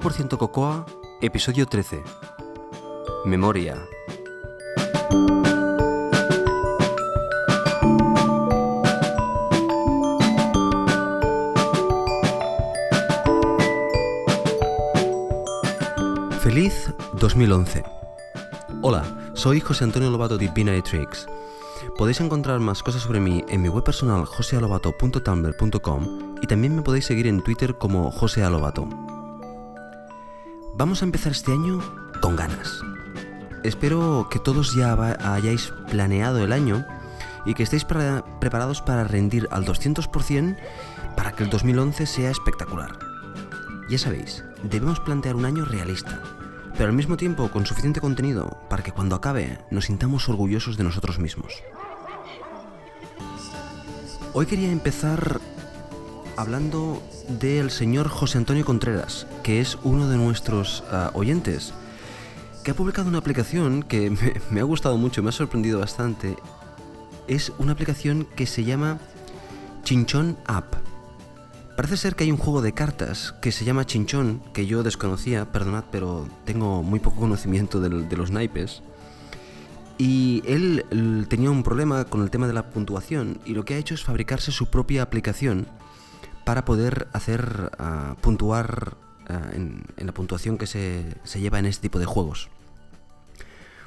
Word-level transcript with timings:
5% 0.00 0.38
Cocoa, 0.38 0.86
episodio 1.20 1.66
13. 1.66 2.02
Memoria. 3.26 3.76
Feliz 16.40 16.94
2011. 17.18 17.84
Hola, 18.80 19.04
soy 19.34 19.60
José 19.60 19.84
Antonio 19.84 20.08
Lobato 20.08 20.38
de 20.38 20.48
Binary 20.48 20.80
Tricks. 20.80 21.28
Podéis 21.98 22.22
encontrar 22.22 22.60
más 22.60 22.82
cosas 22.82 23.02
sobre 23.02 23.20
mí 23.20 23.44
en 23.48 23.60
mi 23.60 23.68
web 23.68 23.84
personal 23.84 24.24
josealobato.tumblr.com 24.24 26.38
y 26.40 26.46
también 26.46 26.74
me 26.74 26.80
podéis 26.80 27.04
seguir 27.04 27.26
en 27.26 27.42
Twitter 27.42 27.74
como 27.74 28.10
josealobato. 28.10 28.88
Vamos 30.80 31.02
a 31.02 31.04
empezar 31.04 31.32
este 31.32 31.52
año 31.52 31.78
con 32.22 32.36
ganas. 32.36 32.80
Espero 33.64 34.28
que 34.30 34.38
todos 34.38 34.74
ya 34.74 34.94
hayáis 35.34 35.74
planeado 35.90 36.42
el 36.42 36.54
año 36.54 36.86
y 37.44 37.52
que 37.52 37.64
estéis 37.64 37.84
preparados 37.84 38.80
para 38.80 39.04
rendir 39.04 39.46
al 39.50 39.66
200% 39.66 40.56
para 41.18 41.32
que 41.32 41.42
el 41.44 41.50
2011 41.50 42.06
sea 42.06 42.30
espectacular. 42.30 42.98
Ya 43.90 43.98
sabéis, 43.98 44.42
debemos 44.62 45.00
plantear 45.00 45.36
un 45.36 45.44
año 45.44 45.66
realista, 45.66 46.22
pero 46.78 46.86
al 46.86 46.96
mismo 46.96 47.18
tiempo 47.18 47.50
con 47.50 47.66
suficiente 47.66 48.00
contenido 48.00 48.58
para 48.70 48.82
que 48.82 48.92
cuando 48.92 49.16
acabe 49.16 49.58
nos 49.70 49.84
sintamos 49.84 50.30
orgullosos 50.30 50.78
de 50.78 50.84
nosotros 50.84 51.18
mismos. 51.18 51.52
Hoy 54.32 54.46
quería 54.46 54.72
empezar 54.72 55.42
hablando 56.36 57.02
del 57.28 57.70
señor 57.70 58.08
José 58.08 58.38
Antonio 58.38 58.64
Contreras, 58.64 59.26
que 59.42 59.60
es 59.60 59.78
uno 59.82 60.08
de 60.08 60.16
nuestros 60.16 60.84
ah, 60.90 61.10
oyentes, 61.14 61.72
que 62.64 62.70
ha 62.70 62.74
publicado 62.74 63.08
una 63.08 63.18
aplicación 63.18 63.82
que 63.82 64.10
me, 64.50 64.60
ha 64.60 64.64
gustado 64.64 64.96
mucho, 64.96 65.22
me 65.22 65.30
ha 65.30 65.32
sorprendido 65.32 65.78
bastante. 65.78 66.36
Es 67.28 67.52
una 67.58 67.72
aplicación 67.72 68.26
que 68.36 68.46
se 68.46 68.64
llama 68.64 68.98
Chinchón 69.84 70.36
App. 70.46 70.74
Parece 71.76 71.96
ser 71.96 72.14
que 72.14 72.24
hay 72.24 72.32
un 72.32 72.38
juego 72.38 72.60
de 72.60 72.74
cartas 72.74 73.34
que 73.40 73.52
se 73.52 73.64
llama 73.64 73.86
Chinchón, 73.86 74.42
que 74.52 74.66
yo 74.66 74.82
desconocía, 74.82 75.50
perdonad, 75.50 75.84
pero 75.90 76.28
tengo 76.44 76.82
muy 76.82 77.00
poco 77.00 77.20
conocimiento 77.20 77.80
de 77.80 78.16
los 78.16 78.30
naipes. 78.30 78.82
Y 79.96 80.42
él 80.46 81.26
tenía 81.28 81.50
un 81.50 81.62
problema 81.62 82.06
con 82.06 82.22
el 82.22 82.30
tema 82.30 82.46
de 82.46 82.54
la 82.54 82.70
puntuación 82.70 83.38
y 83.44 83.52
lo 83.52 83.66
que 83.66 83.74
ha 83.74 83.76
hecho 83.76 83.94
es 83.94 84.02
fabricarse 84.02 84.50
su 84.50 84.66
propia 84.66 85.02
aplicación 85.02 85.66
para 86.50 86.64
poder 86.64 87.06
hacer 87.12 87.70
ah, 87.78 88.16
puntuar 88.20 88.96
ah, 89.28 89.50
en, 89.52 89.84
la 89.96 90.12
puntuación 90.12 90.58
que 90.58 90.66
se, 90.66 91.14
lleva 91.38 91.60
en 91.60 91.66
este 91.66 91.82
tipo 91.82 92.00
de 92.00 92.06
juegos. 92.06 92.48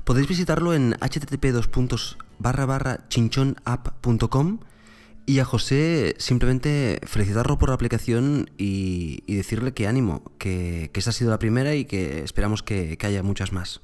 Podéis 0.05 0.29
visitarlo 0.29 0.73
en 0.73 0.93
http 0.93 1.47
chinchonapp.com 3.09 4.59
y 5.25 5.39
a 5.39 5.43
José 5.43 6.15
simplemente 6.19 7.01
felicitarlo 7.05 7.57
por 7.57 7.67
la 7.67 7.75
aplicación 7.75 8.49
y, 8.57 9.25
decirle 9.27 9.73
que 9.73 9.85
ánimo, 9.85 10.23
que, 10.37 10.89
esta 10.93 11.09
ha 11.09 11.13
sido 11.13 11.31
la 11.31 11.39
primera 11.39 11.75
y 11.75 11.83
que 11.83 12.23
esperamos 12.23 12.63
que 12.63 12.97
haya 13.01 13.23
muchas 13.23 13.51
más. 13.51 13.81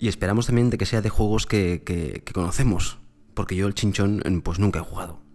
Y 0.00 0.08
esperamos 0.08 0.46
también 0.46 0.70
de 0.70 0.76
que 0.76 0.86
sea 0.86 1.02
de 1.02 1.08
juegos 1.08 1.46
que, 1.46 2.24
conocemos, 2.34 2.98
porque 3.34 3.54
yo 3.54 3.68
el 3.68 3.74
chinchón 3.74 4.42
pues 4.42 4.58
nunca 4.58 4.80
he 4.80 4.82
jugado. 4.82 5.29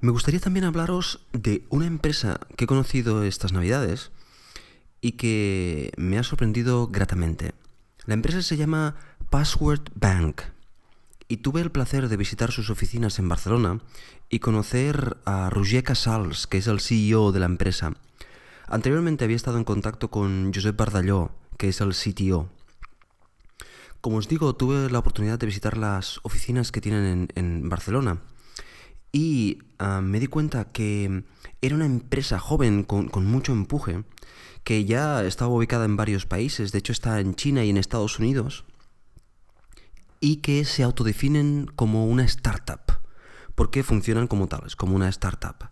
Me 0.00 0.12
gustaría 0.12 0.40
también 0.40 0.66
hablaros 0.66 1.20
de 1.32 1.64
una 1.70 1.86
empresa 1.86 2.40
que 2.56 2.64
he 2.64 2.68
conocido 2.68 3.22
estas 3.22 3.52
navidades 3.52 4.10
y 5.00 5.12
que 5.12 5.92
me 5.96 6.18
ha 6.18 6.22
sorprendido 6.22 6.88
gratamente. 6.88 7.54
La 8.04 8.14
empresa 8.14 8.42
se 8.42 8.56
llama 8.56 8.96
Password 9.30 9.90
Bank 9.94 10.42
y 11.28 11.38
tuve 11.38 11.60
el 11.60 11.72
placer 11.72 12.08
de 12.08 12.16
visitar 12.16 12.52
sus 12.52 12.70
oficinas 12.70 13.18
en 13.18 13.28
Barcelona 13.28 13.80
y 14.28 14.38
conocer 14.40 15.16
a 15.24 15.50
Roger 15.50 15.82
Casals, 15.82 16.46
que 16.46 16.58
es 16.58 16.66
el 16.66 16.80
CEO 16.80 17.32
de 17.32 17.40
la 17.40 17.46
empresa. 17.46 17.94
Anteriormente 18.68 19.24
había 19.24 19.36
estado 19.36 19.58
en 19.58 19.64
contacto 19.64 20.10
con 20.10 20.52
Josep 20.54 20.76
Bardalló, 20.76 21.30
que 21.56 21.68
es 21.68 21.80
el 21.80 21.94
CTO. 21.94 22.50
Como 24.00 24.18
os 24.18 24.28
digo, 24.28 24.54
tuve 24.54 24.90
la 24.90 24.98
oportunidad 24.98 25.38
de 25.38 25.46
visitar 25.46 25.76
las 25.76 26.20
oficinas 26.22 26.70
que 26.70 26.80
tienen 26.80 27.28
en, 27.34 27.68
Barcelona 27.68 28.20
y 29.16 29.60
ah, 29.78 30.02
me 30.02 30.20
di 30.20 30.26
cuenta 30.26 30.66
que 30.72 31.24
era 31.62 31.74
una 31.74 31.86
empresa 31.86 32.38
joven 32.38 32.82
con, 32.82 33.08
mucho 33.24 33.52
empuje 33.52 34.04
que 34.62 34.84
ya 34.84 35.24
estaba 35.24 35.50
ubicada 35.50 35.86
en 35.86 35.96
varios 35.96 36.26
países, 36.26 36.70
de 36.70 36.80
hecho 36.80 36.92
está 36.92 37.18
en 37.20 37.34
China 37.34 37.64
y 37.64 37.70
en 37.70 37.78
Estados 37.78 38.18
Unidos, 38.18 38.66
y 40.20 40.36
que 40.42 40.66
se 40.66 40.82
autodefinen 40.82 41.64
como 41.64 42.04
una 42.04 42.24
startup, 42.24 43.00
porque 43.54 43.82
funcionan 43.82 44.26
como 44.26 44.48
tales, 44.48 44.76
como 44.76 44.94
una 44.94 45.08
startup. 45.08 45.70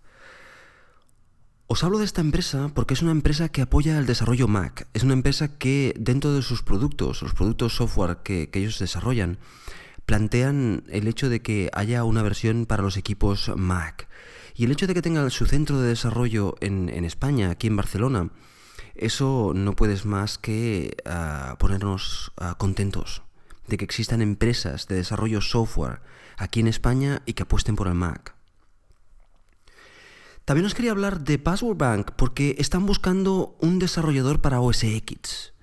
Os 1.66 1.84
hablo 1.84 1.98
de 1.98 2.06
esta 2.06 2.22
empresa 2.22 2.70
porque 2.74 2.94
es 2.94 3.02
una 3.02 3.12
empresa 3.12 3.50
que 3.50 3.60
apoya 3.60 3.98
el 3.98 4.06
desarrollo 4.06 4.48
Mac. 4.48 4.88
Es 4.94 5.02
una 5.02 5.12
empresa 5.12 5.58
que 5.58 5.94
dentro 5.98 6.32
de 6.32 6.40
sus 6.40 6.62
productos, 6.62 7.20
los 7.20 7.34
productos 7.34 7.76
software 7.76 8.18
que, 8.22 8.48
ellos 8.54 8.78
desarrollan, 8.78 9.38
plantean 10.06 10.84
el 10.88 11.08
hecho 11.08 11.28
de 11.28 11.42
que 11.42 11.70
haya 11.72 12.04
una 12.04 12.22
versión 12.22 12.66
para 12.66 12.82
los 12.82 12.96
equipos 12.96 13.50
Mac. 13.56 14.08
Y 14.54 14.64
el 14.64 14.72
hecho 14.72 14.86
de 14.86 14.94
que 14.94 15.02
tengan 15.02 15.30
su 15.30 15.46
centro 15.46 15.80
de 15.80 15.88
desarrollo 15.88 16.54
en, 16.60 16.88
España, 17.04 17.50
aquí 17.50 17.66
en 17.66 17.76
Barcelona, 17.76 18.30
eso 18.94 19.52
no 19.54 19.74
puedes 19.74 20.04
más 20.04 20.38
que 20.38 20.96
ah, 21.04 21.56
ponernos 21.58 22.32
ah, 22.36 22.54
contentos 22.56 23.22
de 23.66 23.76
que 23.76 23.84
existan 23.84 24.22
empresas 24.22 24.86
de 24.88 24.96
desarrollo 24.96 25.40
software 25.40 26.00
aquí 26.36 26.60
en 26.60 26.68
España 26.68 27.22
y 27.26 27.32
que 27.32 27.44
apuesten 27.44 27.76
por 27.76 27.88
el 27.88 27.94
Mac. 27.94 28.34
También 30.44 30.66
os 30.66 30.74
quería 30.74 30.90
hablar 30.90 31.20
de 31.20 31.38
Password 31.38 31.78
Bank 31.78 32.10
porque 32.16 32.56
están 32.58 32.84
buscando 32.84 33.56
un 33.60 33.78
desarrollador 33.78 34.42
para 34.42 34.60
OS 34.60 34.84
X. 34.84 35.53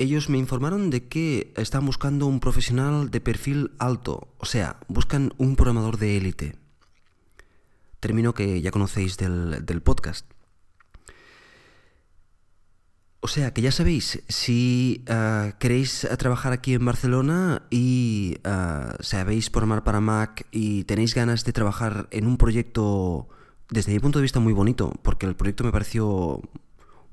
Ellos 0.00 0.30
me 0.30 0.38
informaron 0.38 0.88
de 0.88 1.08
que 1.08 1.52
están 1.58 1.84
buscando 1.84 2.24
un 2.24 2.40
profesional 2.40 3.10
de 3.10 3.20
perfil 3.20 3.72
alto, 3.78 4.28
o 4.38 4.46
sea, 4.46 4.80
buscan 4.88 5.34
un 5.36 5.56
programador 5.56 5.98
de 5.98 6.16
élite. 6.16 6.56
Término 8.00 8.32
que 8.32 8.62
ya 8.62 8.70
conocéis 8.70 9.18
del, 9.18 9.82
podcast. 9.84 10.24
O 13.20 13.28
sea, 13.28 13.52
que 13.52 13.60
ya 13.60 13.72
sabéis, 13.72 14.22
si 14.26 15.04
ah, 15.06 15.52
queréis 15.60 16.08
trabajar 16.18 16.54
aquí 16.54 16.72
en 16.72 16.86
Barcelona 16.86 17.66
y 17.68 18.38
uh, 18.46 19.02
sabéis 19.02 19.50
programar 19.50 19.84
para 19.84 20.00
Mac 20.00 20.46
y 20.50 20.84
tenéis 20.84 21.14
ganas 21.14 21.44
de 21.44 21.52
trabajar 21.52 22.08
en 22.10 22.26
un 22.26 22.38
proyecto 22.38 23.28
desde 23.68 23.92
mi 23.92 23.98
punto 23.98 24.18
de 24.18 24.22
vista 24.22 24.40
muy 24.40 24.54
bonito, 24.54 24.94
porque 25.02 25.26
el 25.26 25.36
proyecto 25.36 25.62
me 25.62 25.72
pareció 25.72 26.40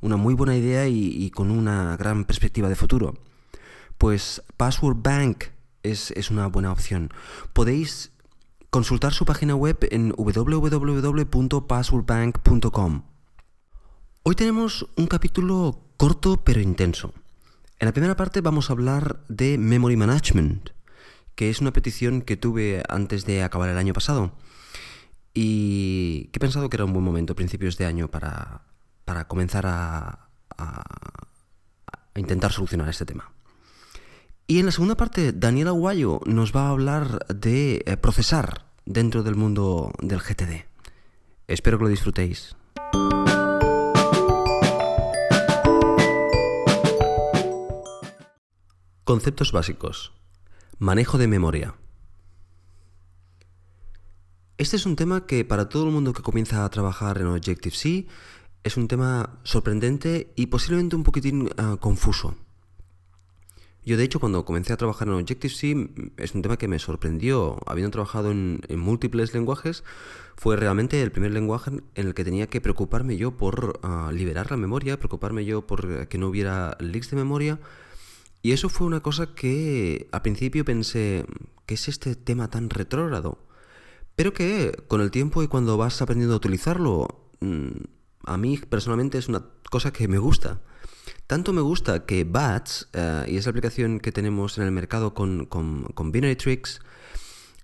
una 0.02 0.18
muy 0.18 0.34
buena 0.34 0.56
idea 0.56 0.88
y, 0.88 1.30
con 1.32 1.52
una 1.52 1.96
gran 1.98 2.26
perspectiva 2.26 2.70
de 2.70 2.76
futuro. 2.76 3.14
Pues 3.98 4.42
Password 4.58 4.98
Bank 5.02 5.46
es, 5.84 6.12
una 6.30 6.48
buena 6.48 6.72
opción. 6.72 7.12
Podéis 7.54 8.12
consultar 8.70 9.14
su 9.14 9.26
página 9.26 9.56
web 9.56 9.78
en 9.92 10.14
www.passwordbank.com. 10.16 13.04
Hoy 14.24 14.36
tenemos 14.36 14.88
un 14.96 15.08
capítulo 15.08 15.82
corto 15.98 16.38
pero 16.44 16.62
intenso. 16.62 17.14
En 17.80 17.86
la 17.86 17.94
primera 17.94 18.16
parte 18.16 18.42
vamos 18.42 18.70
a 18.70 18.74
hablar 18.74 19.24
de 19.30 19.58
Memory 19.58 19.96
Management, 19.96 20.70
que 21.36 21.50
es 21.50 21.62
una 21.62 21.72
petición 21.72 22.22
que 22.22 22.38
tuve 22.38 22.84
antes 22.90 23.26
de 23.26 23.44
acabar 23.44 23.70
el 23.70 23.78
año 23.78 23.94
pasado 23.94 24.34
y 25.34 26.30
que 26.32 26.38
he 26.38 26.40
pensado 26.40 26.70
que 26.70 26.78
era 26.78 26.86
un 26.86 26.94
buen 26.94 27.06
momento, 27.06 27.36
principios 27.36 27.78
de 27.78 27.86
año, 27.86 28.10
para, 28.10 28.67
comenzar 29.28 29.66
a, 29.68 30.30
intentar 32.16 32.52
solucionar 32.52 32.90
este 32.90 33.06
tema. 33.06 33.32
Y 34.48 34.60
en 34.60 34.66
la 34.66 34.72
segunda 34.72 34.96
parte, 34.96 35.34
Daniel 35.34 35.68
Aguayo 35.68 36.22
nos 36.26 36.56
va 36.56 36.68
a 36.68 36.70
hablar 36.70 37.26
de 37.28 37.84
eh, 37.86 37.98
procesar 37.98 38.66
dentro 38.86 39.22
del 39.24 39.36
mundo 39.36 39.92
del 40.00 40.20
GTD. 40.20 40.66
Espero 41.48 41.78
que 41.78 41.84
lo 41.84 41.90
disfrutéis. 41.90 42.56
Conceptos 49.04 49.52
básicos. 49.52 50.14
Manejo 50.80 51.18
de 51.18 51.28
memoria. 51.28 51.76
Este 54.58 54.76
es 54.76 54.86
un 54.88 54.96
tema 54.96 55.28
que 55.28 55.46
para 55.46 55.70
todo 55.70 55.86
el 55.86 55.92
mundo 55.92 56.14
que 56.14 56.24
comienza 56.24 56.66
a 56.66 56.70
trabajar 56.70 57.20
en 57.20 57.28
Objective-C 57.28 58.08
es 58.64 58.78
un 58.78 58.88
tema 58.88 59.40
sorprendente 59.44 60.34
y 60.36 60.48
posiblemente 60.48 60.96
un 60.96 61.04
poquitín 61.04 61.50
ah, 61.58 61.78
confuso. 61.80 62.36
Yo 63.86 63.96
de 63.96 64.04
hecho 64.04 64.20
cuando 64.20 64.44
comencé 64.44 64.74
a 64.74 64.78
trabajar 64.78 65.08
en 65.08 65.14
Objective-C 65.14 65.90
es 66.18 66.36
un 66.36 66.42
tema 66.42 66.58
que 66.58 66.68
me 66.68 66.78
sorprendió. 66.78 67.58
Habiendo 67.66 67.92
trabajado 67.92 68.32
en, 68.32 68.62
múltiples 68.70 69.34
lenguajes, 69.34 69.86
fue 70.36 70.58
realmente 70.58 71.02
el 71.02 71.14
primer 71.14 71.32
lenguaje 71.32 71.72
en 71.72 71.84
el 71.96 72.14
que 72.14 72.26
tenía 72.26 72.48
que 72.48 72.60
preocuparme 72.60 73.16
yo 73.16 73.38
por 73.38 73.80
ah, 73.84 74.12
liberar 74.14 74.52
la 74.52 74.58
memoria, 74.58 75.00
preocuparme 75.00 75.46
yo 75.46 75.66
por 75.66 76.10
que 76.10 76.18
no 76.18 76.28
hubiera 76.28 76.76
leaks 76.82 77.12
de 77.12 77.16
memoria. 77.16 77.60
Y 78.42 78.52
eso 78.52 78.68
fue 78.68 78.88
una 78.88 79.00
cosa 79.00 79.34
que 79.34 80.10
al 80.12 80.22
principio 80.22 80.66
pensé, 80.66 81.26
¿qué 81.66 81.76
es 81.76 81.88
este 81.88 82.16
tema 82.16 82.50
tan 82.50 82.70
retrógrado? 82.70 83.40
Pero 84.18 84.34
que 84.34 84.74
con 84.88 85.00
el 85.00 85.12
tiempo 85.12 85.44
y 85.44 85.48
cuando 85.48 85.78
vas 85.78 86.02
aprendiendo 86.02 86.34
a 86.34 86.38
utilizarlo, 86.38 87.30
mm, 87.40 87.72
a 88.28 88.38
mí 88.38 88.58
personalmente 88.58 89.18
es 89.18 89.28
una 89.28 89.44
cosa 89.70 89.92
que 89.92 90.08
me 90.08 90.18
gusta. 90.18 90.60
Tanto 91.26 91.54
me 91.54 91.62
gusta 91.62 92.06
que 92.06 92.24
Bats, 92.24 92.90
eh, 92.94 93.26
y 93.28 93.38
es 93.38 93.46
la 93.46 93.50
aplicación 93.50 94.00
que 94.00 94.12
tenemos 94.12 94.58
en 94.58 94.66
el 94.66 94.72
mercado 94.72 95.14
con, 95.14 95.46
con, 95.46 96.12
Binary 96.12 96.36
Tricks, 96.36 96.82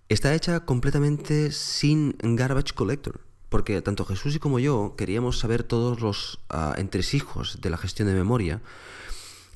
está 0.10 0.34
hecha 0.34 0.62
completamente 0.62 1.52
sin 1.52 2.16
Garbage 2.22 2.74
Collector. 2.74 3.22
Porque 3.50 3.82
tanto 3.82 4.06
Jesús 4.06 4.36
y 4.36 4.40
como 4.40 4.58
yo 4.58 4.96
queríamos 4.98 5.38
saber 5.38 5.64
todos 5.64 6.02
los 6.02 6.40
uh, 6.52 6.74
entresijos 6.78 7.62
de 7.62 7.70
la 7.70 7.78
gestión 7.78 8.08
de 8.08 8.16
memoria. 8.16 8.62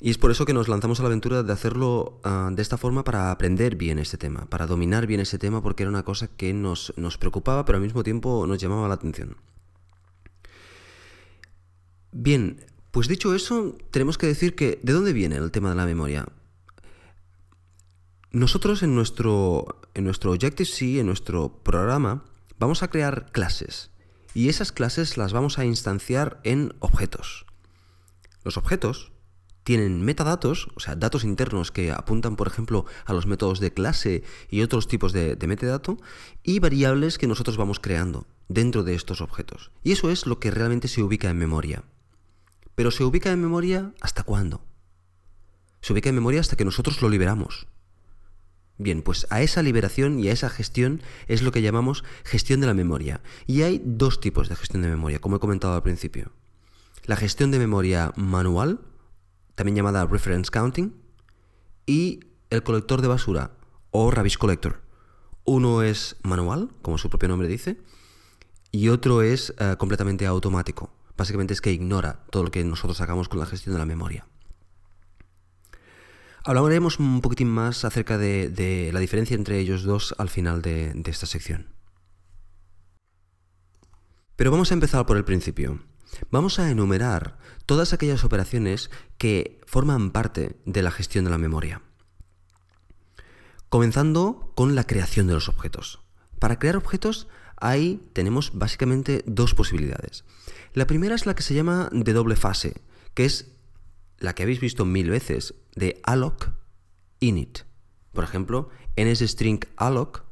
Y 0.00 0.10
es 0.10 0.18
por 0.18 0.30
eso 0.30 0.46
que 0.46 0.52
nos 0.52 0.68
lanzamos 0.68 1.00
a 1.00 1.02
la 1.02 1.08
aventura 1.08 1.42
de 1.42 1.52
hacerlo 1.52 2.20
ah, 2.22 2.50
de 2.52 2.62
esta 2.62 2.76
forma 2.76 3.02
para 3.02 3.32
aprender 3.32 3.74
bien 3.74 3.98
este 3.98 4.16
tema, 4.16 4.46
para 4.46 4.66
dominar 4.66 5.08
bien 5.08 5.18
ese 5.18 5.38
tema, 5.38 5.60
porque 5.60 5.82
era 5.82 5.90
una 5.90 6.04
cosa 6.04 6.28
que 6.28 6.54
nos, 6.54 6.92
nos 6.96 7.18
preocupaba, 7.18 7.64
pero 7.64 7.78
al 7.78 7.82
mismo 7.82 8.04
tiempo 8.04 8.46
nos 8.46 8.58
llamaba 8.58 8.86
la 8.86 8.94
atención. 8.94 9.36
Bien, 12.12 12.64
pues 12.90 13.08
dicho 13.08 13.34
eso, 13.34 13.76
tenemos 13.90 14.18
que 14.18 14.26
decir 14.26 14.54
que 14.54 14.80
¿de 14.82 14.92
dónde 14.92 15.12
viene 15.12 15.36
el 15.36 15.50
tema 15.50 15.70
de 15.70 15.76
la 15.76 15.86
memoria? 15.86 16.26
Nosotros 18.30 18.82
en 18.82 18.94
nuestro, 18.94 19.80
en 19.94 20.04
nuestro 20.04 20.32
Objective-C, 20.32 21.00
en 21.00 21.06
nuestro 21.06 21.62
programa, 21.62 22.24
vamos 22.58 22.82
a 22.82 22.88
crear 22.88 23.30
clases. 23.32 23.90
Y 24.34 24.48
esas 24.48 24.72
clases 24.72 25.16
las 25.16 25.32
vamos 25.32 25.58
a 25.58 25.64
instanciar 25.64 26.40
en 26.44 26.74
objetos. 26.80 27.46
Los 28.44 28.56
objetos 28.56 29.12
tienen 29.64 30.02
metadatos, 30.02 30.68
o 30.76 30.80
sea, 30.80 30.96
datos 30.96 31.24
internos 31.24 31.70
que 31.70 31.92
apuntan, 31.92 32.36
por 32.36 32.48
ejemplo, 32.48 32.86
a 33.04 33.12
los 33.12 33.26
métodos 33.26 33.60
de 33.60 33.72
clase 33.72 34.24
y 34.50 34.62
otros 34.62 34.88
tipos 34.88 35.12
de, 35.12 35.36
de 35.36 35.46
metadato, 35.46 35.98
y 36.42 36.58
variables 36.58 37.18
que 37.18 37.26
nosotros 37.26 37.56
vamos 37.56 37.80
creando 37.80 38.26
dentro 38.48 38.82
de 38.82 38.94
estos 38.94 39.20
objetos. 39.20 39.70
Y 39.82 39.92
eso 39.92 40.10
es 40.10 40.26
lo 40.26 40.40
que 40.40 40.50
realmente 40.50 40.88
se 40.88 41.02
ubica 41.02 41.28
en 41.28 41.38
memoria. 41.38 41.84
Pero 42.78 42.92
se 42.92 43.02
ubica 43.02 43.32
en 43.32 43.40
memoria 43.40 43.92
hasta 44.00 44.22
cuándo? 44.22 44.64
Se 45.80 45.92
ubica 45.92 46.10
en 46.10 46.14
memoria 46.14 46.38
hasta 46.38 46.54
que 46.54 46.64
nosotros 46.64 47.02
lo 47.02 47.08
liberamos. 47.08 47.66
Bien, 48.76 49.02
pues 49.02 49.26
a 49.30 49.42
esa 49.42 49.64
liberación 49.64 50.20
y 50.20 50.28
a 50.28 50.32
esa 50.32 50.48
gestión 50.48 51.02
es 51.26 51.42
lo 51.42 51.50
que 51.50 51.60
llamamos 51.60 52.04
gestión 52.22 52.60
de 52.60 52.68
la 52.68 52.74
memoria. 52.74 53.20
Y 53.48 53.62
hay 53.62 53.82
dos 53.84 54.20
tipos 54.20 54.48
de 54.48 54.54
gestión 54.54 54.82
de 54.82 54.90
memoria, 54.90 55.18
como 55.18 55.34
he 55.34 55.40
comentado 55.40 55.74
al 55.74 55.82
principio. 55.82 56.30
La 57.04 57.16
gestión 57.16 57.50
de 57.50 57.58
memoria 57.58 58.12
manual, 58.14 58.78
también 59.56 59.74
llamada 59.74 60.06
reference 60.06 60.48
counting, 60.48 60.94
y 61.84 62.20
el 62.48 62.62
colector 62.62 63.02
de 63.02 63.08
basura 63.08 63.58
o 63.90 64.12
rubbish 64.12 64.38
collector. 64.38 64.82
Uno 65.42 65.82
es 65.82 66.14
manual, 66.22 66.70
como 66.82 66.96
su 66.96 67.10
propio 67.10 67.28
nombre 67.28 67.48
dice, 67.48 67.80
y 68.70 68.90
otro 68.90 69.22
es 69.22 69.52
eh, 69.58 69.74
completamente 69.80 70.26
automático 70.26 70.92
básicamente 71.18 71.52
es 71.52 71.60
que 71.60 71.72
ignora 71.72 72.24
todo 72.30 72.44
lo 72.44 72.50
que 72.50 72.64
nosotros 72.64 73.00
hagamos 73.02 73.28
con 73.28 73.40
la 73.40 73.46
gestión 73.46 73.74
de 73.74 73.80
la 73.80 73.84
memoria. 73.84 74.26
Hablaremos 76.44 76.98
un 76.98 77.20
poquitín 77.20 77.48
más 77.48 77.84
acerca 77.84 78.16
de, 78.16 78.90
la 78.94 79.00
diferencia 79.00 79.34
entre 79.34 79.58
ellos 79.58 79.82
dos 79.82 80.14
al 80.16 80.30
final 80.30 80.62
de, 80.62 81.02
esta 81.04 81.26
sección. 81.26 81.74
Pero 84.36 84.52
vamos 84.52 84.70
a 84.70 84.74
empezar 84.74 85.04
por 85.04 85.16
el 85.16 85.24
principio. 85.24 85.80
Vamos 86.30 86.58
a 86.58 86.70
enumerar 86.70 87.36
todas 87.66 87.92
aquellas 87.92 88.24
operaciones 88.24 88.88
que 89.18 89.60
forman 89.66 90.12
parte 90.12 90.56
de 90.64 90.82
la 90.82 90.92
gestión 90.92 91.24
de 91.24 91.32
la 91.32 91.38
memoria. 91.38 91.82
Comenzando 93.68 94.52
con 94.54 94.74
la 94.74 94.84
creación 94.84 95.26
de 95.26 95.34
los 95.34 95.48
objetos. 95.48 96.00
Para 96.38 96.58
crear 96.60 96.76
objetos 96.76 97.26
ahí 97.60 98.00
tenemos 98.12 98.52
básicamente 98.54 99.22
dos 99.26 99.54
posibilidades. 99.54 100.24
La 100.74 100.86
primera 100.86 101.14
es 101.14 101.26
la 101.26 101.34
que 101.34 101.42
se 101.42 101.54
llama 101.54 101.88
de 101.92 102.12
doble 102.12 102.36
fase, 102.36 102.74
que 103.14 103.24
es 103.24 103.50
la 104.18 104.34
que 104.34 104.42
habéis 104.42 104.60
visto 104.60 104.84
mil 104.84 105.10
veces, 105.10 105.54
de 105.74 106.00
alloc 106.04 106.50
init. 107.20 107.60
Por 108.12 108.24
ejemplo, 108.24 108.70
en 108.96 109.08
ese 109.08 109.26
string 109.26 109.60
alloc 109.76 110.22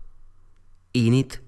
init 0.92 1.38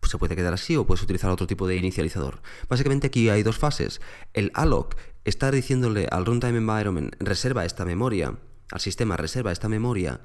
pues 0.00 0.12
se 0.12 0.18
puede 0.18 0.36
quedar 0.36 0.54
así 0.54 0.76
o 0.76 0.86
puedes 0.86 1.02
utilizar 1.02 1.30
otro 1.30 1.48
tipo 1.48 1.66
de 1.66 1.76
inicializador. 1.76 2.40
Básicamente 2.68 3.08
aquí 3.08 3.28
hay 3.28 3.42
dos 3.42 3.58
fases. 3.58 4.00
El 4.34 4.52
alloc 4.54 4.94
está 5.24 5.50
diciéndole 5.50 6.06
al 6.12 6.24
runtime 6.24 6.58
environment 6.58 7.16
reserva 7.18 7.64
esta 7.64 7.84
memoria, 7.84 8.38
al 8.70 8.80
sistema 8.80 9.16
reserva 9.16 9.50
esta 9.50 9.68
memoria. 9.68 10.20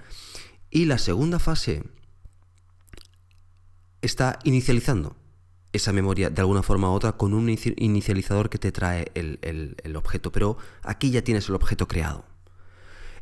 Y 0.70 0.86
la 0.86 1.00
segunda 1.00 1.40
fase 1.40 1.84
está 4.02 4.40
inicializando 4.44 5.16
esa 5.74 5.94
memoria 5.94 6.30
de 6.30 6.42
alguna 6.42 6.64
forma 6.64 6.90
u 6.90 6.94
otra 6.94 7.14
con 7.14 7.34
un 7.34 7.50
inicializador 7.50 8.50
que 8.50 8.58
te 8.58 8.72
trae 8.72 9.12
el, 9.14 9.96
objeto, 9.96 10.32
pero 10.32 10.58
aquí 10.82 11.12
ya 11.12 11.24
tienes 11.24 11.48
el 11.50 11.56
objeto 11.56 11.88
creado. 11.88 12.26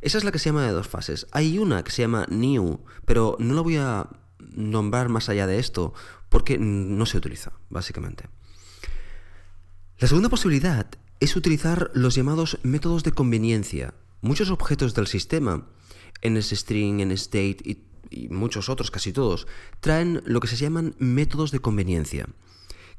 Esa 0.00 0.18
es 0.18 0.24
la 0.24 0.32
que 0.32 0.38
se 0.38 0.48
llama 0.48 0.64
de 0.64 0.72
dos 0.72 0.88
fases. 0.88 1.26
Hay 1.30 1.58
una 1.58 1.84
que 1.84 1.92
se 1.92 2.02
llama 2.02 2.26
new, 2.28 2.80
pero 3.04 3.36
no 3.38 3.54
la 3.54 3.60
voy 3.60 3.76
a 3.76 4.08
nombrar 4.38 5.10
más 5.10 5.28
allá 5.28 5.46
de 5.46 5.58
esto 5.58 5.92
porque 6.28 6.58
no 6.58 7.06
se 7.06 7.18
utiliza, 7.18 7.52
básicamente. 7.68 8.24
La 9.98 10.08
segunda 10.08 10.30
posibilidad 10.30 10.86
es 11.20 11.36
utilizar 11.36 11.90
los 11.92 12.14
llamados 12.14 12.58
métodos 12.62 13.04
de 13.04 13.12
conveniencia. 13.12 13.94
Muchos 14.22 14.50
objetos 14.50 14.94
del 14.94 15.06
sistema, 15.06 15.68
en 16.22 16.42
string, 16.42 17.00
en 17.00 17.12
state 17.12 17.58
y 17.64 17.89
y 18.10 18.28
muchos 18.28 18.68
otros, 18.68 18.90
casi 18.90 19.12
todos, 19.12 19.46
traen 19.80 20.22
lo 20.26 20.40
que 20.40 20.48
se 20.48 20.56
llaman 20.56 20.94
métodos 20.98 21.52
de 21.52 21.60
conveniencia, 21.60 22.26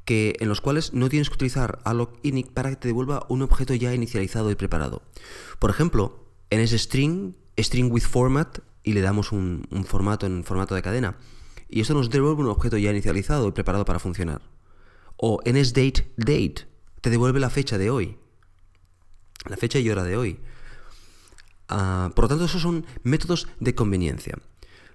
que, 0.05 0.35
en 0.39 0.49
los 0.49 0.61
cuales 0.61 0.93
no 0.93 1.09
tienes 1.09 1.29
que 1.29 1.35
utilizar 1.35 1.79
alloc 1.83 2.17
init 2.23 2.51
para 2.51 2.69
que 2.71 2.77
te 2.77 2.87
devuelva 2.87 3.25
un 3.29 3.41
objeto 3.41 3.75
ya 3.75 3.93
inicializado 3.93 4.49
y 4.49 4.55
preparado. 4.55 5.03
Por 5.59 5.69
ejemplo, 5.69 6.25
en 6.49 6.61
ese 6.61 6.79
string, 6.79 7.33
string 7.57 7.91
with 7.91 8.03
format, 8.03 8.59
y 8.83 8.93
le 8.93 9.01
damos 9.01 9.31
un, 9.31 9.67
formato 9.85 10.25
en 10.25 10.43
formato 10.43 10.73
de 10.73 10.81
cadena, 10.81 11.17
y 11.69 11.81
eso 11.81 11.93
nos 11.93 12.09
devuelve 12.09 12.41
un 12.41 12.49
objeto 12.49 12.77
ya 12.77 12.91
inicializado 12.91 13.47
y 13.47 13.51
preparado 13.51 13.85
para 13.85 13.99
funcionar. 13.99 14.41
O 15.17 15.39
en 15.45 15.55
date 15.55 16.11
date, 16.17 16.67
te 17.01 17.09
devuelve 17.09 17.39
la 17.39 17.49
fecha 17.49 17.77
de 17.77 17.89
hoy, 17.89 18.17
la 19.47 19.57
fecha 19.57 19.79
y 19.79 19.89
hora 19.89 20.03
de 20.03 20.17
hoy. 20.17 20.39
Ah, 21.69 22.11
por 22.15 22.25
lo 22.25 22.29
tanto, 22.29 22.45
esos 22.45 22.61
son 22.61 22.85
métodos 23.03 23.47
de 23.59 23.75
conveniencia. 23.75 24.37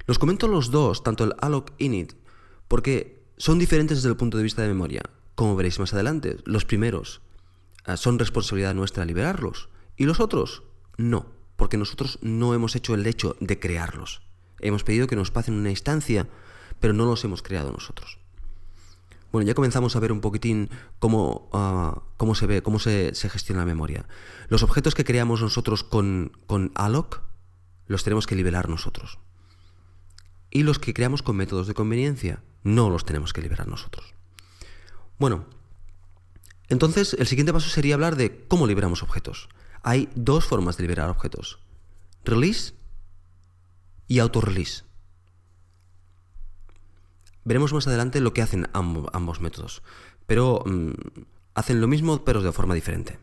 Los 0.07 0.21
comento 0.21 0.47
los 0.47 0.71
dos, 0.71 1.03
tanto 1.03 1.25
el 1.25 1.35
alloc 1.41 1.73
init, 1.79 2.13
porque 2.69 3.27
son 3.39 3.59
diferentes 3.59 3.99
desde 3.99 4.09
el 4.09 4.17
punto 4.17 4.37
de 4.37 4.45
vista 4.45 4.63
de 4.63 4.69
memoria. 4.69 5.03
Como 5.35 5.57
veréis 5.57 5.81
más 5.81 5.93
adelante, 5.95 6.37
los 6.45 6.65
primeros 6.65 7.23
ah, 7.85 7.97
son 7.97 8.19
responsabilidad 8.19 8.75
nuestra 8.75 9.05
liberarlos 9.05 9.69
y 9.97 10.05
los 10.05 10.21
otros 10.21 10.63
no, 10.97 11.27
porque 11.57 11.77
nosotros 11.77 12.21
no 12.23 12.55
hemos 12.55 12.77
hecho 12.77 12.95
el 12.95 13.07
hecho 13.07 13.37
de 13.41 13.59
crearlos. 13.59 14.23
Hemos 14.61 14.85
pedido 14.85 15.09
que 15.09 15.17
nos 15.17 15.33
pasen 15.33 15.55
una 15.55 15.71
instancia, 15.71 16.29
pero 16.79 16.95
no 16.95 17.05
los 17.05 17.25
hemos 17.25 17.43
creado 17.43 17.73
nosotros. 17.73 18.19
Bueno, 19.33 19.47
ya 19.49 19.55
comenzamos 19.55 19.97
a 19.97 20.01
ver 20.01 20.13
un 20.13 20.21
poquitín 20.21 20.71
cómo, 21.01 21.51
ah, 21.53 22.03
cómo 22.17 22.37
se 22.37 22.47
ve, 22.47 22.63
cómo 22.63 22.79
se, 22.79 23.13
gestiona 23.13 23.63
la 23.63 23.67
memoria. 23.67 24.07
Los 24.49 24.63
objetos 24.63 24.95
que 24.95 25.05
creamos 25.05 25.43
nosotros 25.43 25.83
con, 25.83 26.31
con 26.47 26.71
alloc 26.77 27.23
los 27.89 28.05
tenemos 28.05 28.29
que 28.29 28.37
liberar 28.37 28.69
nosotros 28.69 29.19
y 30.57 30.63
los 30.63 30.79
que 30.79 30.95
creamos 30.95 31.21
con 31.21 31.37
métodos 31.37 31.67
de 31.67 31.75
conveniencia 31.75 32.43
no 32.65 32.89
los 32.89 33.05
tenemos 33.05 33.35
que 33.35 33.43
liberar 33.43 33.69
nosotros. 33.69 34.15
Bueno, 35.19 35.45
entonces 36.71 37.13
el 37.13 37.27
siguiente 37.27 37.53
paso 37.53 37.69
sería 37.69 37.93
hablar 37.93 38.17
de 38.17 38.47
cómo 38.49 38.67
liberamos 38.67 39.03
objetos. 39.03 39.51
Hay 39.83 40.09
dos 40.15 40.47
formas 40.47 40.79
de 40.79 40.85
liberar 40.85 41.11
objetos. 41.11 41.59
Release 42.25 42.73
y 44.09 44.19
auto-release. 44.19 44.85
Veremos 47.45 47.75
más 47.75 47.87
adelante 47.87 48.23
lo 48.23 48.33
que 48.33 48.41
hacen 48.41 48.71
ambos, 48.73 49.43
métodos, 49.43 49.83
pero 50.27 50.65
mm, 50.65 50.93
hacen 51.53 51.83
lo 51.83 51.87
mismo 51.87 52.25
pero 52.25 52.41
de 52.41 52.51
forma 52.51 52.75
diferente. 52.75 53.19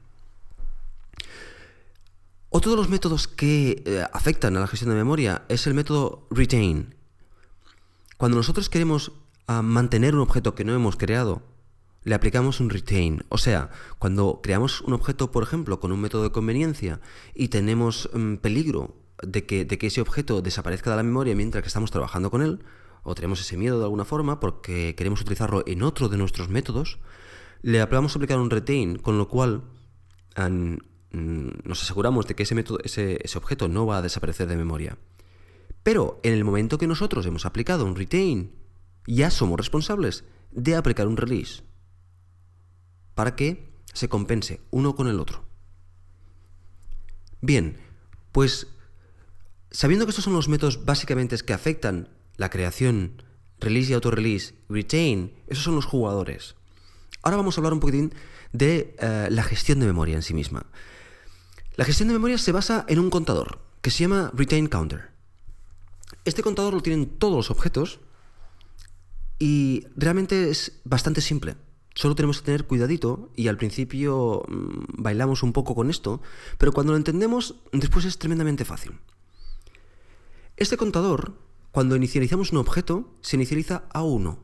Otro 2.52 2.70
de 2.70 2.78
los 2.78 2.90
métodos 2.90 3.28
que 3.28 3.82
eh, 3.88 4.06
afectan 4.14 4.56
a 4.56 4.60
la 4.60 4.68
gestión 4.68 4.92
de 4.92 4.98
memoria 4.98 5.46
es 5.50 5.66
el 5.66 5.74
método 5.74 6.28
retain, 6.30 6.94
cuando 8.24 8.38
nosotros 8.38 8.70
queremos 8.70 9.12
ah, 9.48 9.62
mantener 9.62 10.16
un 10.16 10.22
objeto 10.22 10.56
que 10.56 10.64
no 10.64 10.74
hemos 10.74 10.96
creado, 10.96 11.42
le 12.06 12.16
aplicamos 12.16 12.62
un 12.62 12.70
retain. 12.70 13.26
O 13.28 13.38
sea, 13.38 13.70
cuando 14.00 14.40
creamos 14.42 14.80
un 14.80 14.94
objeto, 14.94 15.30
por 15.30 15.44
ejemplo, 15.44 15.82
con 15.82 15.92
un 15.92 16.00
método 16.00 16.24
de 16.24 16.32
conveniencia 16.32 17.02
y 17.36 17.50
tenemos 17.50 18.10
mm, 18.14 18.36
peligro 18.36 18.96
de 19.22 19.46
que, 19.46 19.68
ese 19.82 20.00
objeto 20.00 20.42
desaparezca 20.42 20.90
de 20.92 20.96
la 20.96 21.04
memoria 21.04 21.36
mientras 21.36 21.64
que 21.64 21.68
estamos 21.68 21.92
trabajando 21.92 22.32
con 22.32 22.42
él, 22.42 22.64
o 23.04 23.14
tenemos 23.14 23.42
ese 23.42 23.58
miedo 23.58 23.78
de 23.78 23.84
alguna 23.84 24.06
forma 24.06 24.40
porque 24.40 24.96
queremos 24.96 25.20
utilizarlo 25.20 25.62
en 25.68 25.84
otro 25.84 26.08
de 26.08 26.16
nuestros 26.16 26.48
métodos, 26.48 27.00
le 27.62 27.84
vamos 27.84 28.16
a 28.16 28.20
aplicar 28.20 28.40
un 28.40 28.50
retain, 28.50 29.00
con 29.00 29.18
lo 29.18 29.28
cual 29.28 29.64
mm, 30.38 30.78
nos 31.66 31.84
aseguramos 31.84 32.26
de 32.26 32.36
que 32.36 32.44
ese, 32.44 32.56
método, 32.56 32.80
ese, 32.86 33.20
ese 33.22 33.38
objeto 33.38 33.68
no 33.68 33.86
va 33.86 33.98
a 33.98 34.02
desaparecer 34.02 34.48
de 34.48 34.56
memoria. 34.56 34.98
Pero 35.84 36.20
en 36.24 36.34
el 36.34 36.46
momento 36.46 36.78
que 36.78 36.88
nosotros 36.88 37.26
hemos 37.26 37.46
aplicado 37.46 37.86
un 37.86 37.96
retain, 37.96 38.52
ya 39.06 39.30
somos 39.30 39.58
responsables 39.58 40.24
de 40.52 40.76
aplicar 40.76 41.08
un 41.08 41.18
release 41.18 41.64
para 43.16 43.36
que 43.36 43.70
se 43.94 44.10
compense 44.10 44.62
uno 44.72 44.96
con 44.96 45.08
el 45.08 45.20
otro. 45.20 45.46
Bien, 47.42 47.78
pues 48.32 48.68
sabiendo 49.72 50.06
que 50.06 50.12
estos 50.12 50.26
son 50.26 50.34
los 50.34 50.48
métodos 50.48 50.86
básicamente 50.86 51.38
que 51.38 51.54
afectan 51.54 52.10
la 52.38 52.50
creación, 52.50 53.22
release 53.60 53.92
y 53.92 53.94
auto-release, 53.94 54.56
retain, 54.70 55.34
esos 55.48 55.64
son 55.64 55.76
los 55.76 55.86
jugadores. 55.86 56.56
Ahora 57.22 57.38
vamos 57.38 57.58
a 57.58 57.62
hablar 57.62 57.74
un 57.74 57.80
poquitín 57.80 58.14
de 58.52 58.96
eh, 59.00 59.28
la 59.30 59.44
gestión 59.44 59.80
de 59.80 59.86
memoria 59.86 60.16
en 60.16 60.24
sí 60.24 60.34
misma. 60.34 60.66
La 61.76 61.86
gestión 61.86 62.08
de 62.08 62.14
memoria 62.14 62.38
se 62.38 62.52
basa 62.52 62.86
en 62.88 63.00
un 63.00 63.10
contador 63.10 63.60
que 63.82 63.92
se 63.92 64.00
llama 64.00 64.32
retain 64.34 64.68
counter. 64.68 65.13
Este 66.26 66.44
contador 66.44 66.74
lo 66.74 66.82
tienen 66.82 67.08
todos 67.08 67.36
los 67.36 67.52
objetos 67.52 68.00
y 69.40 69.86
realmente 69.96 70.50
es 70.50 70.80
bastante 70.86 71.22
simple. 71.22 71.56
Solo 71.96 72.16
tenemos 72.16 72.40
que 72.40 72.46
tener 72.46 72.66
cuidadito 72.66 73.32
y 73.36 73.50
al 73.50 73.58
principio 73.58 74.44
mm, 74.48 75.02
bailamos 75.04 75.44
un 75.44 75.54
poco 75.54 75.76
con 75.76 75.90
esto, 75.90 76.22
pero 76.58 76.72
cuando 76.72 76.94
lo 76.94 76.98
entendemos 76.98 77.56
después 77.72 78.06
es 78.06 78.18
tremendamente 78.18 78.66
fácil. 78.66 78.94
Este 80.56 80.78
contador, 80.78 81.34
cuando 81.72 81.96
inicializamos 81.96 82.52
un 82.52 82.60
objeto, 82.60 83.18
se 83.22 83.36
inicializa 83.36 83.84
a 83.92 84.04
1. 84.04 84.44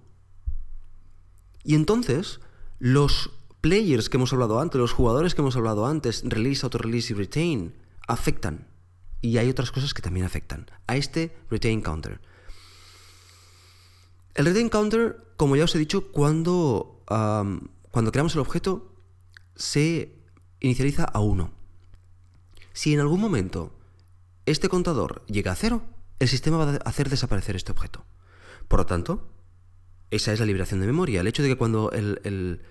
Y 1.63 1.75
entonces 1.75 2.39
los 2.79 3.31
players 3.61 4.09
que 4.09 4.17
hemos 4.17 4.33
hablado 4.33 4.59
antes, 4.59 4.79
los 4.79 4.93
jugadores 4.93 5.35
que 5.35 5.41
hemos 5.41 5.55
hablado 5.55 5.85
antes, 5.85 6.23
release, 6.25 6.65
auto-release 6.65 7.13
y 7.13 7.15
retain, 7.15 7.73
afectan. 8.07 8.67
Y 9.21 9.37
hay 9.37 9.49
otras 9.49 9.71
cosas 9.71 9.93
que 9.93 10.01
también 10.01 10.25
afectan 10.25 10.69
a 10.87 10.95
este 10.95 11.35
retain 11.49 11.81
counter. 11.81 12.21
El 14.35 14.45
retain 14.45 14.69
counter, 14.69 15.33
como 15.35 15.55
ya 15.55 15.65
os 15.65 15.75
he 15.75 15.79
dicho, 15.79 16.11
cuando 16.11 16.99
cuando 17.91 18.11
creamos 18.11 18.35
el 18.35 18.41
objeto, 18.41 18.93
se 19.55 20.15
inicializa 20.59 21.05
a 21.05 21.19
1. 21.19 21.51
Si 22.73 22.93
en 22.93 22.99
algún 22.99 23.19
momento 23.19 23.73
este 24.45 24.69
contador 24.69 25.25
llega 25.25 25.51
a 25.51 25.55
0, 25.55 25.81
el 26.19 26.27
sistema 26.27 26.57
va 26.57 26.71
a 26.71 26.75
hacer 26.89 27.09
desaparecer 27.09 27.55
este 27.55 27.71
objeto. 27.71 28.05
Por 28.67 28.79
lo 28.79 28.85
tanto, 28.85 29.33
esa 30.11 30.33
es 30.33 30.39
la 30.39 30.45
liberación 30.45 30.79
de 30.79 30.87
memoria. 30.87 31.21
El 31.21 31.27
hecho 31.27 31.41
de 31.41 31.49
que 31.49 31.57
cuando 31.57 31.91
el, 31.91 32.61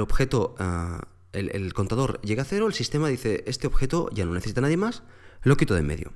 objeto, 0.00 0.54
ah, 0.58 1.08
el, 1.32 1.74
contador 1.74 2.20
llega 2.22 2.42
a 2.42 2.46
0, 2.46 2.68
el 2.68 2.74
sistema 2.74 3.08
dice, 3.08 3.42
este 3.46 3.66
objeto 3.66 4.08
ya 4.12 4.24
no 4.24 4.34
necesita 4.34 4.60
nadie 4.60 4.76
más, 4.76 5.02
lo 5.42 5.56
quito 5.56 5.74
de 5.74 5.80
en 5.80 5.86
medio. 5.86 6.12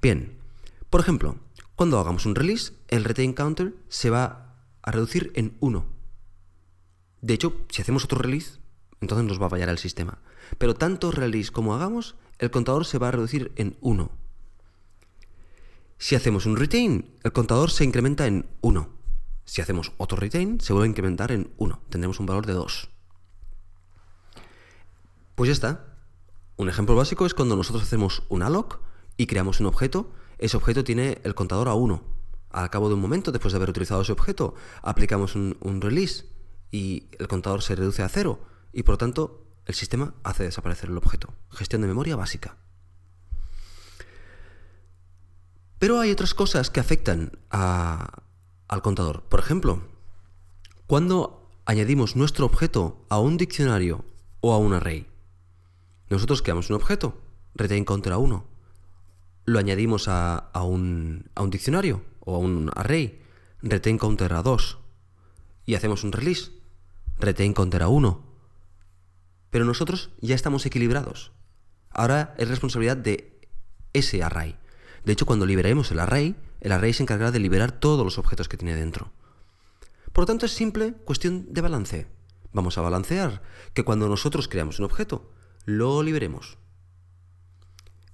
Bien, 0.00 0.38
por 0.90 1.00
ejemplo, 1.00 1.36
cuando 1.76 1.98
hagamos 1.98 2.26
un 2.26 2.34
release, 2.34 2.72
el 2.88 3.04
retain 3.04 3.32
counter 3.32 3.74
se 3.88 4.10
va 4.10 4.54
a 4.82 4.90
reducir 4.90 5.32
en 5.34 5.56
1 5.60 5.98
de 7.20 7.34
hecho, 7.34 7.54
si 7.70 7.82
hacemos 7.82 8.04
otro 8.04 8.18
release, 8.18 8.58
entonces 9.00 9.26
nos 9.26 9.40
va 9.40 9.46
a 9.46 9.50
fallar 9.50 9.68
el 9.68 9.78
sistema. 9.78 10.18
Pero 10.56 10.74
tanto 10.74 11.10
release 11.10 11.50
como 11.50 11.74
hagamos, 11.74 12.16
el 12.38 12.50
contador 12.50 12.86
se 12.86 12.98
va 12.98 13.08
a 13.08 13.12
reducir 13.12 13.52
en 13.56 13.76
1. 13.80 14.10
Si 15.98 16.14
hacemos 16.14 16.46
un 16.46 16.56
retain, 16.56 17.10
el 17.24 17.32
contador 17.32 17.70
se 17.70 17.84
incrementa 17.84 18.26
en 18.26 18.46
1. 18.60 18.88
Si 19.44 19.60
hacemos 19.60 19.92
otro 19.96 20.16
retain, 20.16 20.60
se 20.60 20.72
vuelve 20.72 20.86
a 20.86 20.90
incrementar 20.90 21.32
en 21.32 21.50
1. 21.56 21.80
Tendremos 21.88 22.20
un 22.20 22.26
valor 22.26 22.46
de 22.46 22.52
2. 22.52 22.88
Pues 25.34 25.48
ya 25.48 25.52
está. 25.52 25.87
Un 26.58 26.68
ejemplo 26.68 26.96
básico 26.96 27.24
es 27.24 27.34
cuando 27.34 27.54
nosotros 27.54 27.84
hacemos 27.84 28.24
un 28.28 28.42
alloc 28.42 28.80
y 29.16 29.28
creamos 29.28 29.60
un 29.60 29.66
objeto. 29.66 30.10
Ese 30.38 30.56
objeto 30.56 30.82
tiene 30.82 31.20
el 31.22 31.36
contador 31.36 31.68
a 31.68 31.74
1. 31.74 32.02
Al 32.50 32.68
cabo 32.68 32.88
de 32.88 32.94
un 32.94 33.00
momento, 33.00 33.30
después 33.30 33.52
de 33.52 33.58
haber 33.58 33.70
utilizado 33.70 34.02
ese 34.02 34.10
objeto, 34.10 34.56
aplicamos 34.82 35.36
un, 35.36 35.80
release 35.80 36.24
y 36.72 37.10
el 37.20 37.28
contador 37.28 37.62
se 37.62 37.76
reduce 37.76 38.02
a 38.02 38.08
cero 38.08 38.40
y 38.72 38.82
por 38.82 38.94
lo 38.94 38.98
tanto 38.98 39.44
el 39.66 39.74
sistema 39.76 40.14
hace 40.24 40.42
desaparecer 40.42 40.90
el 40.90 40.96
objeto. 40.96 41.32
Gestión 41.50 41.82
de 41.82 41.88
memoria 41.88 42.16
básica. 42.16 42.56
Pero 45.78 46.00
hay 46.00 46.10
otras 46.10 46.34
cosas 46.34 46.70
que 46.70 46.80
afectan 46.80 47.38
al 47.50 48.82
contador. 48.82 49.22
Por 49.28 49.38
ejemplo, 49.38 49.82
cuando 50.88 51.52
añadimos 51.66 52.16
nuestro 52.16 52.46
objeto 52.46 53.06
a 53.08 53.20
un 53.20 53.36
diccionario 53.36 54.04
o 54.40 54.54
a 54.54 54.58
un 54.58 54.72
array, 54.72 55.06
nosotros 56.10 56.42
creamos 56.42 56.70
un 56.70 56.76
objeto, 56.76 57.20
retain 57.54 57.84
counter 57.84 58.12
a 58.12 58.18
1, 58.18 58.46
lo 59.44 59.58
añadimos 59.58 60.08
a, 60.08 60.50
un, 60.62 61.30
a 61.34 61.42
un 61.42 61.50
diccionario 61.50 62.02
o 62.20 62.36
a 62.36 62.38
un 62.38 62.70
array, 62.74 63.22
retain 63.62 63.98
counter 63.98 64.32
a 64.34 64.42
2, 64.42 64.78
y 65.64 65.74
hacemos 65.74 66.04
un 66.04 66.12
release, 66.12 66.50
retain 67.18 67.52
counter 67.52 67.82
a 67.82 67.88
1. 67.88 68.24
Pero 69.50 69.64
nosotros 69.64 70.10
ya 70.20 70.34
estamos 70.34 70.66
equilibrados. 70.66 71.32
Ahora 71.90 72.34
es 72.38 72.48
responsabilidad 72.48 72.96
de 72.96 73.40
ese 73.92 74.22
array. 74.22 74.58
De 75.04 75.12
hecho, 75.12 75.26
cuando 75.26 75.46
liberemos 75.46 75.90
el 75.90 76.00
array, 76.00 76.36
el 76.60 76.72
array 76.72 76.92
se 76.92 77.02
encargará 77.02 77.30
de 77.30 77.38
liberar 77.38 77.72
todos 77.72 78.04
los 78.04 78.18
objetos 78.18 78.48
que 78.48 78.56
tiene 78.56 78.74
dentro. 78.74 79.12
Por 80.12 80.22
lo 80.22 80.26
tanto, 80.26 80.46
es 80.46 80.52
simple 80.52 80.92
cuestión 81.04 81.52
de 81.52 81.60
balance. 81.60 82.06
Vamos 82.52 82.78
a 82.78 82.82
balancear 82.82 83.42
que 83.74 83.84
cuando 83.84 84.08
nosotros 84.08 84.48
creamos 84.48 84.78
un 84.78 84.86
objeto, 84.86 85.30
lo 85.68 86.02
liberemos. 86.02 86.56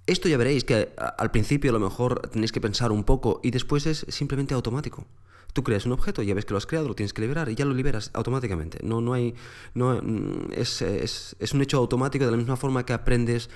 Esto 0.07 0.29
ya 0.29 0.37
veréis 0.37 0.65
que 0.65 0.93
al 0.97 1.31
principio 1.31 1.71
a 1.71 1.73
lo 1.73 1.79
mejor 1.79 2.29
tenéis 2.29 2.51
que 2.51 2.61
pensar 2.61 2.91
un 2.91 3.05
poco 3.05 3.41
y 3.45 3.53
después 3.53 3.87
es 3.87 4.05
simplemente 4.09 4.55
automático. 4.55 5.07
Tú 5.53 5.63
creas 5.63 5.87
un 5.87 5.93
objeto, 5.93 6.21
ya 6.23 6.35
ves 6.35 6.47
que 6.47 6.53
lo 6.53 6.59
has 6.59 6.67
creado, 6.67 6.89
lo 6.89 6.97
tienes 6.97 7.13
que 7.13 7.23
liberar 7.23 7.49
y 7.49 7.55
ya 7.55 7.65
lo 7.65 7.73
liberas 7.73 8.11
automáticamente. 8.13 8.81
No, 8.83 9.01
no 9.01 9.13
hay, 9.13 9.37
no, 9.73 10.03
mm, 10.03 10.53
es, 10.53 10.83
es, 10.83 11.53
un 11.55 11.63
hecho 11.63 11.79
automático 11.79 12.25
de 12.25 12.33
la 12.33 12.37
misma 12.37 12.57
forma 12.57 12.85
que 12.85 12.93
aprendes 12.93 13.49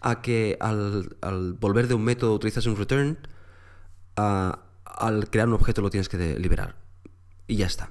a 0.00 0.22
que 0.22 0.56
al, 0.60 1.08
volver 1.58 1.88
de 1.88 1.94
un 1.94 2.04
método 2.04 2.34
utilizas 2.34 2.66
un 2.66 2.76
return, 2.76 3.18
al 4.14 5.30
crear 5.30 5.48
un 5.48 5.54
objeto 5.54 5.82
lo 5.82 5.90
tienes 5.90 6.08
que 6.08 6.38
liberar. 6.38 6.76
Y 7.48 7.56
ya 7.56 7.66
está. 7.66 7.90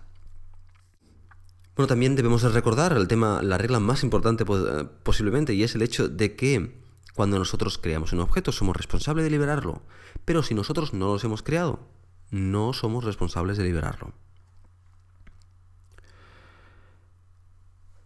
También 1.88 2.16
debemos 2.16 2.44
recordar 2.54 2.94
el 2.94 3.08
tema, 3.08 3.42
la 3.42 3.58
regla 3.58 3.80
más 3.80 4.04
importante 4.04 4.46
posiblemente, 4.46 5.54
y 5.54 5.64
es 5.64 5.76
el 5.76 5.82
hecho 5.82 6.08
de 6.08 6.36
que 6.36 6.82
cuando 7.14 7.38
nosotros 7.38 7.78
creamos 7.78 8.14
un 8.14 8.22
objeto 8.22 8.52
somos 8.52 8.76
responsables 8.76 9.26
de 9.26 9.32
liberarlo. 9.32 9.82
Pero 10.26 10.44
si 10.44 10.54
nosotros 10.54 10.94
no 10.94 11.14
los 11.14 11.24
hemos 11.24 11.44
creado, 11.44 11.88
no 12.30 12.74
somos 12.74 13.04
responsables 13.04 13.58
de 13.58 13.66
liberarlo. 13.66 14.14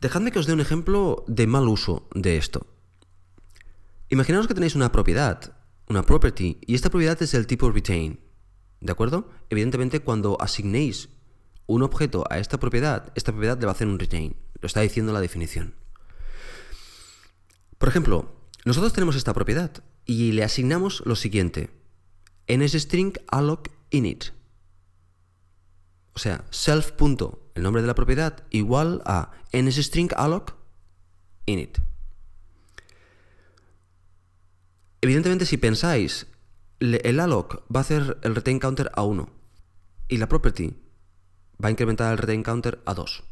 Dejadme 0.02 0.32
que 0.32 0.40
os 0.40 0.46
dé 0.46 0.54
un 0.54 0.62
ejemplo 0.62 1.24
de 1.28 1.48
mal 1.48 1.68
uso 1.68 2.08
de 2.14 2.38
esto. 2.38 2.68
Imaginaos 4.10 4.48
que 4.48 4.54
tenéis 4.54 4.76
una 4.76 4.92
propiedad, 4.92 5.56
una 5.88 6.04
property, 6.04 6.60
y 6.62 6.76
esta 6.76 6.90
propiedad 6.90 7.22
es 7.22 7.32
del 7.32 7.48
tipo 7.48 7.72
retain. 7.72 8.20
¿De 8.82 8.92
acuerdo? 8.92 9.30
Evidentemente, 9.50 10.02
cuando 10.02 10.38
asignéis 10.40 11.10
un 11.68 11.84
objeto 11.84 12.26
a 12.30 12.40
esta 12.40 12.60
propiedad, 12.60 13.12
esta 13.16 13.32
propiedad 13.32 13.60
le 13.60 13.66
va 13.66 13.72
a 13.72 13.76
hacer 13.76 13.88
un 13.88 14.00
retain. 14.00 14.36
Lo 14.62 14.68
está 14.68 14.82
diciendo 14.82 15.14
la 15.14 15.22
definición. 15.22 15.76
Por 17.78 17.90
ejemplo, 17.90 18.36
nosotros 18.66 18.94
tenemos 18.94 19.16
esta 19.16 19.34
propiedad 19.34 19.72
y 20.06 20.32
le 20.32 20.44
asignamos 20.44 21.04
lo 21.06 21.16
siguiente. 21.16 21.70
NSString 22.48 23.14
alloc 23.28 23.70
init. 23.90 24.26
O 26.14 26.20
sea, 26.20 26.46
self. 26.50 26.94
el 27.56 27.64
nombre 27.64 27.82
de 27.82 27.88
la 27.88 27.96
propiedad, 27.96 28.44
igual 28.50 29.02
a 29.06 29.32
NSString 29.52 30.10
alloc 30.16 30.54
init. 31.46 31.80
Evidentemente, 35.02 35.46
si 35.46 35.58
pensáis, 35.58 36.28
el 36.80 37.20
alloc 37.20 37.64
va 37.74 37.80
a 37.80 37.82
hacer 37.82 38.18
el 38.24 38.36
retain 38.36 38.60
counter 38.60 38.92
a 38.94 39.04
1 39.04 39.30
y 40.08 40.18
la 40.18 40.28
property 40.28 40.85
va 41.64 41.70
a 41.70 41.72
incrementar 41.72 42.12
el 42.12 42.18
retain 42.18 42.44
a 42.86 42.94
2. 42.94 43.24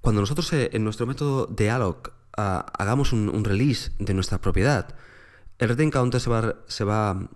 Cuando 0.00 0.20
nosotros 0.20 0.52
eh, 0.52 0.70
en 0.72 0.84
nuestro 0.84 1.06
método 1.06 1.46
de 1.46 1.70
alloc 1.70 2.12
hagamos 2.32 3.12
un, 3.12 3.44
release 3.44 3.92
de 3.98 4.14
nuestra 4.14 4.40
propiedad, 4.40 4.94
el 5.58 5.68
retain 5.68 5.92
se 6.20 6.30
va, 6.30 6.56
se 6.68 6.84
va 6.84 7.10
a 7.10 7.28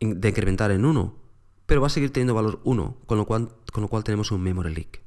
incrementar 0.00 0.70
en 0.70 0.84
1, 0.84 1.14
pero 1.66 1.80
va 1.80 1.88
a 1.88 1.90
seguir 1.90 2.12
teniendo 2.12 2.34
valor 2.34 2.60
1, 2.64 2.96
con 3.06 3.18
lo 3.18 3.26
cual, 3.26 4.04
tenemos 4.04 4.30
un 4.30 4.42
memory 4.42 4.74
leak. 4.74 5.02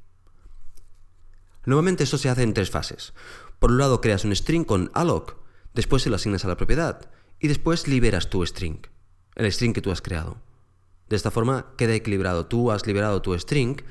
Normalmente 1.64 2.04
esto 2.04 2.18
se 2.18 2.28
hace 2.28 2.42
en 2.42 2.54
tres 2.54 2.70
fases. 2.70 3.12
Por 3.58 3.70
un 3.70 3.78
lado 3.78 4.00
creas 4.00 4.24
un 4.24 4.34
string 4.34 4.64
con 4.64 4.90
alloc, 4.94 5.36
después 5.74 6.02
se 6.02 6.10
lo 6.10 6.16
asignas 6.16 6.44
a 6.44 6.48
la 6.48 6.56
propiedad 6.56 7.10
y 7.38 7.48
después 7.48 7.88
liberas 7.88 8.30
tu 8.30 8.44
string, 8.46 8.78
el 9.34 9.52
string 9.52 9.72
que 9.72 9.82
tú 9.82 9.90
has 9.90 10.00
creado. 10.00 10.38
De 11.08 11.16
esta 11.16 11.32
forma 11.32 11.74
queda 11.76 11.94
equilibrado. 11.94 12.46
Tú 12.46 12.70
has 12.70 12.86
liberado 12.86 13.20
tu 13.20 13.36
string 13.38 13.82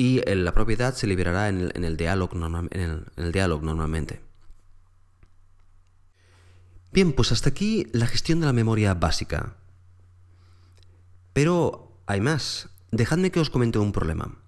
y 0.00 0.22
la 0.24 0.54
propiedad 0.54 0.94
se 0.94 1.06
liberará 1.06 1.50
en 1.50 1.84
el, 1.84 1.96
dialog, 1.98 2.30
en 2.70 3.04
el 3.16 3.32
dialog 3.32 3.62
normalmente. 3.62 4.22
Bien, 6.90 7.12
pues 7.12 7.32
hasta 7.32 7.50
aquí 7.50 7.86
la 7.92 8.06
gestión 8.06 8.40
de 8.40 8.46
la 8.46 8.54
memoria 8.54 8.94
básica. 8.94 9.56
Pero 11.34 12.00
hay 12.06 12.22
más. 12.22 12.70
Dejadme 12.90 13.30
que 13.30 13.40
os 13.40 13.50
comente 13.50 13.78
un 13.78 13.92
problema. 13.92 14.38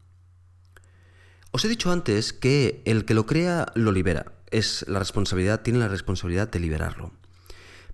Os 1.50 1.66
he 1.66 1.68
dicho 1.68 1.92
antes 1.92 2.32
que 2.32 2.80
el 2.86 3.04
que 3.04 3.12
lo 3.12 3.26
crea 3.26 3.66
lo 3.74 3.92
libera. 3.92 4.32
Es 4.50 4.86
la 4.88 5.00
responsabilidad, 5.00 5.60
tiene 5.60 5.80
la 5.80 5.88
responsabilidad 5.88 6.48
de 6.50 6.60
liberarlo. 6.60 7.12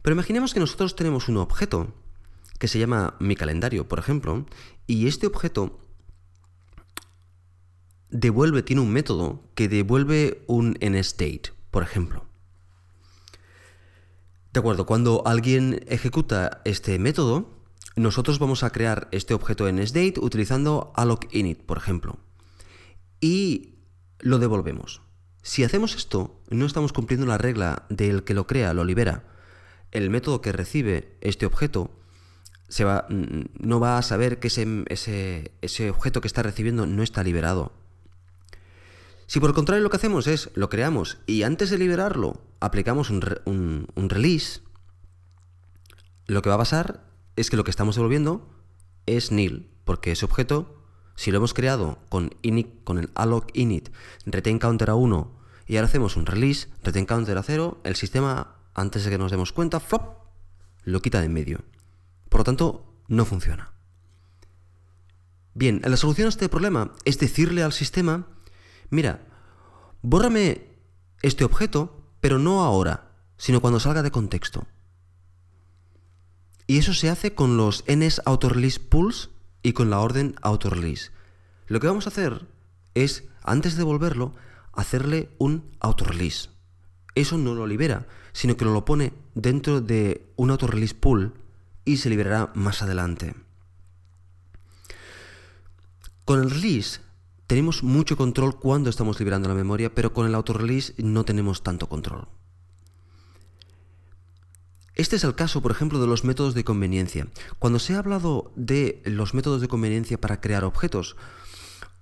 Pero 0.02 0.14
imaginemos 0.14 0.54
que 0.54 0.60
nosotros 0.60 0.94
tenemos 0.94 1.28
un 1.28 1.38
objeto 1.38 1.92
que 2.60 2.68
se 2.68 2.78
llama 2.78 3.16
mi 3.18 3.34
calendario, 3.34 3.88
por 3.88 3.98
ejemplo, 3.98 4.46
y 4.86 5.08
este 5.08 5.26
objeto 5.26 5.87
devuelve, 8.10 8.62
tiene 8.62 8.82
un 8.82 8.90
método 8.92 9.42
que 9.54 9.68
devuelve 9.68 10.44
un 10.46 10.76
nstate, 10.80 11.52
por 11.70 11.82
ejemplo. 11.82 12.24
De 14.52 14.60
acuerdo, 14.60 14.86
cuando 14.86 15.22
alguien 15.26 15.84
ejecuta 15.88 16.62
este 16.64 16.98
método, 16.98 17.58
nosotros 17.96 18.38
vamos 18.38 18.62
a 18.62 18.70
crear 18.70 19.08
este 19.12 19.34
objeto 19.34 19.68
en 19.68 19.78
state 19.80 20.14
utilizando 20.20 20.92
alloc_init, 20.96 21.62
por 21.62 21.76
ejemplo. 21.78 22.18
Y 23.20 23.74
lo 24.20 24.38
devolvemos. 24.38 25.02
Si 25.42 25.64
hacemos 25.64 25.94
esto, 25.94 26.40
no 26.48 26.66
estamos 26.66 26.92
cumpliendo 26.92 27.26
la 27.26 27.38
regla 27.38 27.86
del 27.88 28.24
que 28.24 28.34
lo 28.34 28.46
crea, 28.46 28.74
lo 28.74 28.84
libera. 28.84 29.24
El 29.90 30.10
método 30.10 30.40
que 30.40 30.52
recibe 30.52 31.16
este 31.20 31.46
objeto 31.46 31.90
se 32.68 32.84
va, 32.84 33.06
no 33.08 33.80
va 33.80 33.98
a 33.98 34.02
saber 34.02 34.38
que 34.38 34.48
ese, 34.48 35.52
ese 35.60 35.90
objeto 35.90 36.20
que 36.20 36.28
está 36.28 36.42
recibiendo 36.42 36.86
no 36.86 37.02
está 37.02 37.22
liberado. 37.22 37.72
Si 39.28 39.40
por 39.40 39.50
el 39.50 39.54
contrario 39.54 39.84
lo 39.84 39.90
que 39.90 39.98
hacemos 39.98 40.26
es 40.26 40.50
lo 40.54 40.70
creamos 40.70 41.18
y 41.26 41.42
antes 41.42 41.68
de 41.68 41.76
liberarlo 41.76 42.40
aplicamos 42.60 43.10
un, 43.10 43.20
release, 43.94 44.62
lo 46.26 46.40
que 46.40 46.48
va 46.48 46.54
a 46.54 46.64
pasar 46.64 47.04
es 47.36 47.50
que 47.50 47.58
lo 47.58 47.62
que 47.62 47.70
estamos 47.70 47.96
devolviendo 47.96 48.48
es 49.04 49.30
nil, 49.30 49.70
porque 49.84 50.12
ese 50.12 50.24
objeto, 50.24 50.82
si 51.14 51.30
lo 51.30 51.36
hemos 51.36 51.52
creado 51.52 51.98
con, 52.08 52.36
init, 52.40 52.82
con 52.84 52.98
el 52.98 53.10
alloc 53.14 53.50
init, 53.52 53.90
retain 54.24 54.58
counter 54.58 54.88
a 54.88 54.94
1 54.94 55.38
y 55.66 55.76
ahora 55.76 55.88
hacemos 55.88 56.16
un 56.16 56.24
release, 56.24 56.68
retain 56.82 57.04
counter 57.04 57.36
a 57.36 57.42
0, 57.42 57.82
el 57.84 57.96
sistema, 57.96 58.56
antes 58.72 59.04
de 59.04 59.10
que 59.10 59.18
nos 59.18 59.30
demos 59.30 59.52
cuenta, 59.52 59.78
flop, 59.78 60.24
lo 60.84 61.02
quita 61.02 61.20
de 61.20 61.26
en 61.26 61.34
medio. 61.34 61.64
Por 62.30 62.40
lo 62.40 62.44
tanto, 62.44 62.94
no 63.08 63.26
funciona. 63.26 63.74
Bien, 65.52 65.82
la 65.84 65.98
solución 65.98 66.26
a 66.26 66.28
este 66.30 66.48
problema 66.48 66.94
es 67.04 67.18
decirle 67.18 67.62
al 67.62 67.74
sistema 67.74 68.37
mira, 68.90 69.26
bórrame 70.02 70.68
este 71.22 71.44
objeto, 71.44 72.12
pero 72.20 72.38
no 72.38 72.62
ahora, 72.62 73.12
sino 73.36 73.60
cuando 73.60 73.80
salga 73.80 74.02
de 74.02 74.10
contexto. 74.10 74.66
Y 76.66 76.78
eso 76.78 76.92
se 76.92 77.08
hace 77.08 77.34
con 77.34 77.56
los 77.56 77.84
ns 77.88 78.20
autorelease 78.26 78.78
pools 78.78 79.30
y 79.62 79.72
con 79.72 79.90
la 79.90 80.00
orden 80.00 80.34
autorelease. 80.42 81.10
Lo 81.66 81.80
que 81.80 81.86
vamos 81.86 82.06
a 82.06 82.10
hacer 82.10 82.46
es, 82.94 83.24
antes 83.42 83.72
de 83.72 83.78
devolverlo, 83.78 84.34
hacerle 84.72 85.30
un 85.38 85.70
autorelease. 85.80 86.50
Eso 87.14 87.38
no 87.38 87.54
lo 87.54 87.66
libera, 87.66 88.06
sino 88.32 88.56
que 88.56 88.64
lo 88.64 88.84
pone 88.84 89.12
dentro 89.34 89.80
de 89.80 90.30
un 90.36 90.50
autorelease 90.50 90.94
pool 90.94 91.34
y 91.84 91.96
se 91.96 92.10
liberará 92.10 92.52
más 92.54 92.82
adelante. 92.82 93.34
Con 96.24 96.42
el 96.42 96.50
release 96.50 97.00
tenemos 97.48 97.82
mucho 97.82 98.16
control 98.16 98.60
cuando 98.60 98.90
estamos 98.90 99.18
liberando 99.18 99.48
la 99.48 99.54
memoria, 99.54 99.92
pero 99.92 100.12
con 100.12 100.26
el 100.26 100.34
autorelease 100.34 100.92
no 100.98 101.24
tenemos 101.24 101.62
tanto 101.62 101.88
control. 101.88 102.28
Este 104.94 105.16
es 105.16 105.24
el 105.24 105.34
caso, 105.34 105.62
por 105.62 105.70
ejemplo, 105.70 105.98
de 105.98 106.06
los 106.06 106.24
métodos 106.24 106.54
de 106.54 106.62
conveniencia. 106.62 107.26
Cuando 107.58 107.78
se 107.78 107.94
ha 107.94 108.00
hablado 108.00 108.52
de 108.54 109.00
los 109.06 109.32
métodos 109.32 109.62
de 109.62 109.68
conveniencia 109.68 110.20
para 110.20 110.42
crear 110.42 110.62
objetos, 110.62 111.16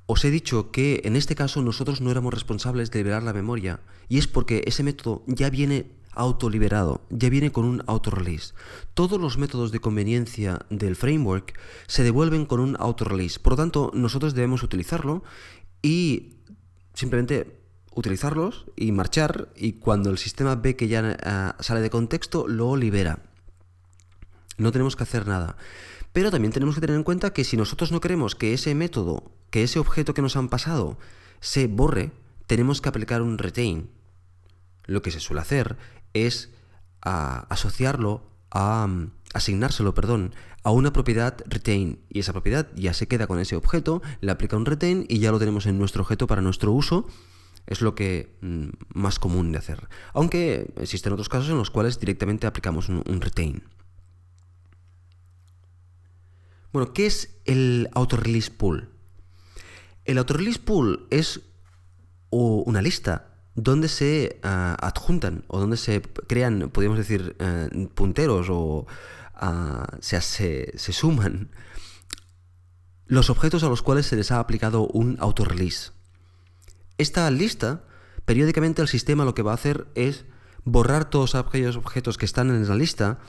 os 0.07 0.25
he 0.25 0.31
dicho 0.33 0.73
que 0.73 1.03
en 1.05 1.15
este 1.15 1.37
caso 1.37 1.63
nosotros 1.63 2.01
no 2.01 2.11
éramos 2.11 2.35
responsables 2.35 2.91
de 2.91 2.99
liberar 2.99 3.23
la 3.23 3.33
memoria, 3.33 3.79
y 4.09 4.19
es 4.19 4.27
porque 4.27 4.65
ese 4.67 4.83
método 4.83 5.23
ya 5.29 5.49
viene 5.49 5.93
autoliberado, 6.17 7.03
ya 7.11 7.29
viene 7.29 7.53
con 7.53 7.65
un 7.65 7.83
autorelease. 7.87 8.55
Todos 8.95 9.21
los 9.21 9.39
métodos 9.39 9.71
de 9.73 9.81
conveniencia 9.81 10.61
del 10.71 10.97
framework 10.97 11.59
se 11.87 12.03
devuelven 12.03 12.47
con 12.47 12.61
un 12.61 12.77
autorelease. 12.79 13.39
Por 13.39 13.53
lo 13.53 13.57
tanto, 13.57 13.91
nosotros 13.95 14.35
debemos 14.35 14.63
utilizarlo 14.63 15.23
y 15.83 16.35
simplemente 16.95 17.61
utilizarlos 17.95 18.67
y 18.77 18.93
marchar 18.93 19.49
y 19.57 19.75
cuando 19.75 20.11
el 20.11 20.19
sistema 20.19 20.55
ve 20.55 20.77
que 20.77 20.89
ya 20.89 21.13
eh, 21.13 21.53
sale 21.61 21.81
de 21.81 21.91
contexto, 21.91 22.49
lo 22.49 22.77
libera. 22.77 23.21
No 24.59 24.73
tenemos 24.73 24.97
que 24.97 25.03
hacer 25.03 25.27
nada. 25.27 25.57
Pero 26.13 26.31
también 26.31 26.53
tenemos 26.53 26.75
que 26.75 26.81
tener 26.81 26.97
en 26.97 27.03
cuenta 27.03 27.33
que 27.33 27.45
si 27.45 27.57
nosotros 27.57 27.93
no 27.93 28.01
queremos 28.01 28.35
que 28.35 28.55
ese 28.55 28.75
método, 28.75 29.31
que 29.51 29.63
ese 29.63 29.79
objeto 29.79 30.15
que 30.15 30.23
nos 30.23 30.37
han 30.37 30.49
pasado, 30.49 30.99
se 31.41 31.67
borre, 31.67 32.13
tenemos 32.47 32.81
que 32.81 32.89
aplicar 32.89 33.21
un 33.21 33.37
retain. 33.37 33.91
Lo 34.87 35.03
que 35.03 35.11
se 35.11 35.21
suele 35.21 35.43
hacer 35.43 35.77
es 36.15 36.51
asociarlo 37.03 38.31
a 38.51 38.89
asignárselo, 39.35 39.95
perdón, 39.95 40.35
a 40.63 40.71
una 40.71 40.93
propiedad 40.93 41.37
retain 41.47 42.01
y 42.09 42.21
esa 42.21 42.33
propiedad 42.33 42.69
ya 42.75 42.93
se 42.95 43.07
queda 43.07 43.27
con 43.27 43.39
ese 43.39 43.55
objeto, 43.55 44.03
le 44.21 44.33
aplica 44.33 44.57
un 44.57 44.67
retain 44.67 45.07
y 45.09 45.19
ya 45.19 45.31
lo 45.31 45.39
tenemos 45.39 45.67
en 45.67 45.79
nuestro 45.79 46.03
objeto 46.03 46.27
para 46.27 46.43
nuestro 46.43 46.73
uso. 46.73 47.07
Es 47.67 47.81
lo 47.81 47.95
que 47.95 48.37
mm, 48.43 48.69
más 48.95 49.19
común 49.19 49.53
de 49.53 49.59
hacer. 49.59 49.89
Aunque 50.13 50.73
existen 50.77 51.13
otros 51.13 51.29
casos 51.29 51.51
en 51.51 51.59
los 51.59 51.71
cuales 51.71 51.99
directamente 51.99 52.47
aplicamos 52.47 52.89
un, 52.89 53.21
retain. 53.21 53.63
Bueno, 56.73 56.93
¿qué 56.93 57.07
es 57.07 57.41
el 57.45 57.89
auto-release 57.93 58.51
pool? 58.51 58.91
El 60.05 60.19
auto-release 60.19 60.61
pool 60.61 61.07
es 61.11 61.41
una 62.31 62.83
lista 62.83 63.26
donde 63.57 63.89
se 63.89 64.39
ah, 64.43 64.77
adjuntan 64.81 65.45
o 65.49 65.59
donde 65.59 65.79
se 65.79 66.03
crean, 66.03 66.71
podríamos 66.71 66.99
decir, 66.99 67.35
eh, 67.39 67.89
punteros 67.95 68.49
o 68.51 68.87
ah, 69.35 69.87
se, 70.01 70.21
se, 70.21 70.93
suman 70.93 71.51
los 73.07 73.31
objetos 73.31 73.65
a 73.65 73.69
los 73.69 73.83
cuales 73.83 74.07
se 74.07 74.17
les 74.17 74.31
ha 74.31 74.41
aplicado 74.41 74.87
un 74.87 75.17
autorelease. 75.21 75.93
Esta 76.99 77.31
lista, 77.31 77.85
periódicamente 78.27 78.83
el 78.83 78.89
sistema 78.89 79.25
lo 79.25 79.35
que 79.35 79.43
va 79.43 79.53
a 79.53 79.55
hacer 79.55 79.87
es 79.95 80.27
borrar 80.65 81.09
todos 81.09 81.35
aquellos 81.35 81.77
objetos 81.77 82.19
que 82.19 82.27
están 82.27 82.51
en 82.51 82.69
la 82.69 82.75
lista 82.75 83.21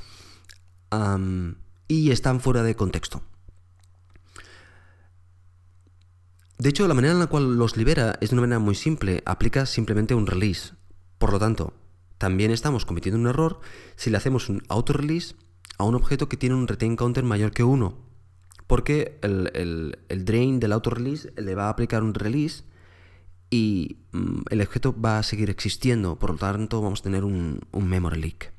y 1.87 2.11
están 2.11 2.41
fuera 2.41 2.63
de 2.63 2.75
contexto. 2.75 3.21
De 6.57 6.69
hecho, 6.69 6.87
la 6.87 6.95
manera 6.95 7.13
en 7.13 7.19
la 7.19 7.27
cual 7.27 7.55
los 7.55 7.77
libera 7.77 8.17
es 8.19 8.29
de 8.29 8.35
una 8.35 8.41
manera 8.41 8.59
muy 8.59 8.73
simple, 8.73 9.21
aplica 9.25 9.67
simplemente 9.67 10.15
un 10.15 10.25
release. 10.25 10.73
Por 11.19 11.31
lo 11.31 11.37
tanto, 11.37 11.73
también 12.17 12.49
estamos 12.49 12.85
cometiendo 12.85 13.19
un 13.19 13.27
error 13.27 13.59
si 13.95 14.09
le 14.09 14.17
hacemos 14.17 14.49
un 14.49 14.63
auto-release 14.67 15.35
a 15.77 15.83
un 15.83 15.93
objeto 15.93 16.27
que 16.27 16.37
tiene 16.37 16.55
un 16.55 16.67
retain 16.67 16.95
counter 16.95 17.23
mayor 17.23 17.51
que 17.51 17.63
1. 17.63 17.95
Porque 18.65 19.19
el, 19.21 19.97
drain 20.25 20.59
del 20.59 20.73
auto-release 20.73 21.31
le 21.37 21.53
va 21.53 21.65
a 21.65 21.69
aplicar 21.69 22.01
un 22.01 22.15
release 22.15 22.63
y 23.51 23.97
mm, 24.11 24.41
el 24.49 24.61
objeto 24.61 24.99
va 24.99 25.19
a 25.19 25.23
seguir 25.23 25.51
existiendo. 25.51 26.17
Por 26.17 26.31
lo 26.31 26.37
tanto, 26.37 26.81
vamos 26.81 27.01
a 27.01 27.03
tener 27.03 27.23
un 27.23 27.61
memory 27.71 28.19
leak. 28.19 28.56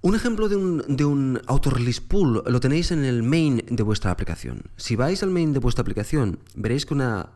Un 0.00 0.14
ejemplo 0.14 0.48
de 0.48 0.54
un, 0.54 0.84
de 0.86 1.04
un 1.04 1.42
auto-release 1.46 2.00
pool 2.00 2.44
lo 2.46 2.60
tenéis 2.60 2.92
en 2.92 3.04
el 3.04 3.24
main 3.24 3.64
de 3.68 3.82
vuestra 3.82 4.12
aplicación. 4.12 4.70
Si 4.76 4.94
vais 4.94 5.24
al 5.24 5.30
main 5.30 5.52
de 5.52 5.58
vuestra 5.58 5.82
aplicación, 5.82 6.38
veréis 6.54 6.86
que 6.86 6.94
una, 6.94 7.32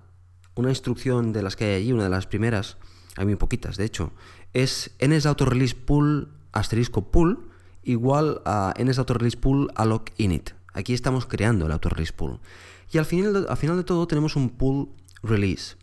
instrucción 0.57 1.33
de 1.33 1.43
las 1.43 1.57
que 1.57 1.65
hay 1.65 1.75
allí, 1.83 1.93
una 1.93 2.05
de 2.05 2.11
las 2.11 2.29
primeras, 2.29 2.77
hay 3.17 3.25
muy 3.25 3.35
poquitas 3.35 3.77
de 3.77 3.85
hecho, 3.85 4.13
es 4.53 4.93
ns 5.01 5.27
pool 5.75 6.29
asterisco 6.53 7.11
pool 7.11 7.51
igual 7.83 8.43
a 8.45 8.75
ns 8.79 9.01
pool 9.41 9.69
alloc 9.75 10.11
init. 10.17 10.51
Aquí 10.73 10.95
estamos 10.95 11.27
creando 11.27 11.67
el 11.67 11.73
auto-release 11.73 12.13
pool. 12.13 12.39
Y 12.93 12.99
al 12.99 13.07
final, 13.07 13.47
al 13.49 13.57
final 13.57 13.77
de 13.77 13.83
todo 13.83 14.07
tenemos 14.07 14.37
un 14.37 14.51
pool 14.51 14.89
release. 15.25 15.75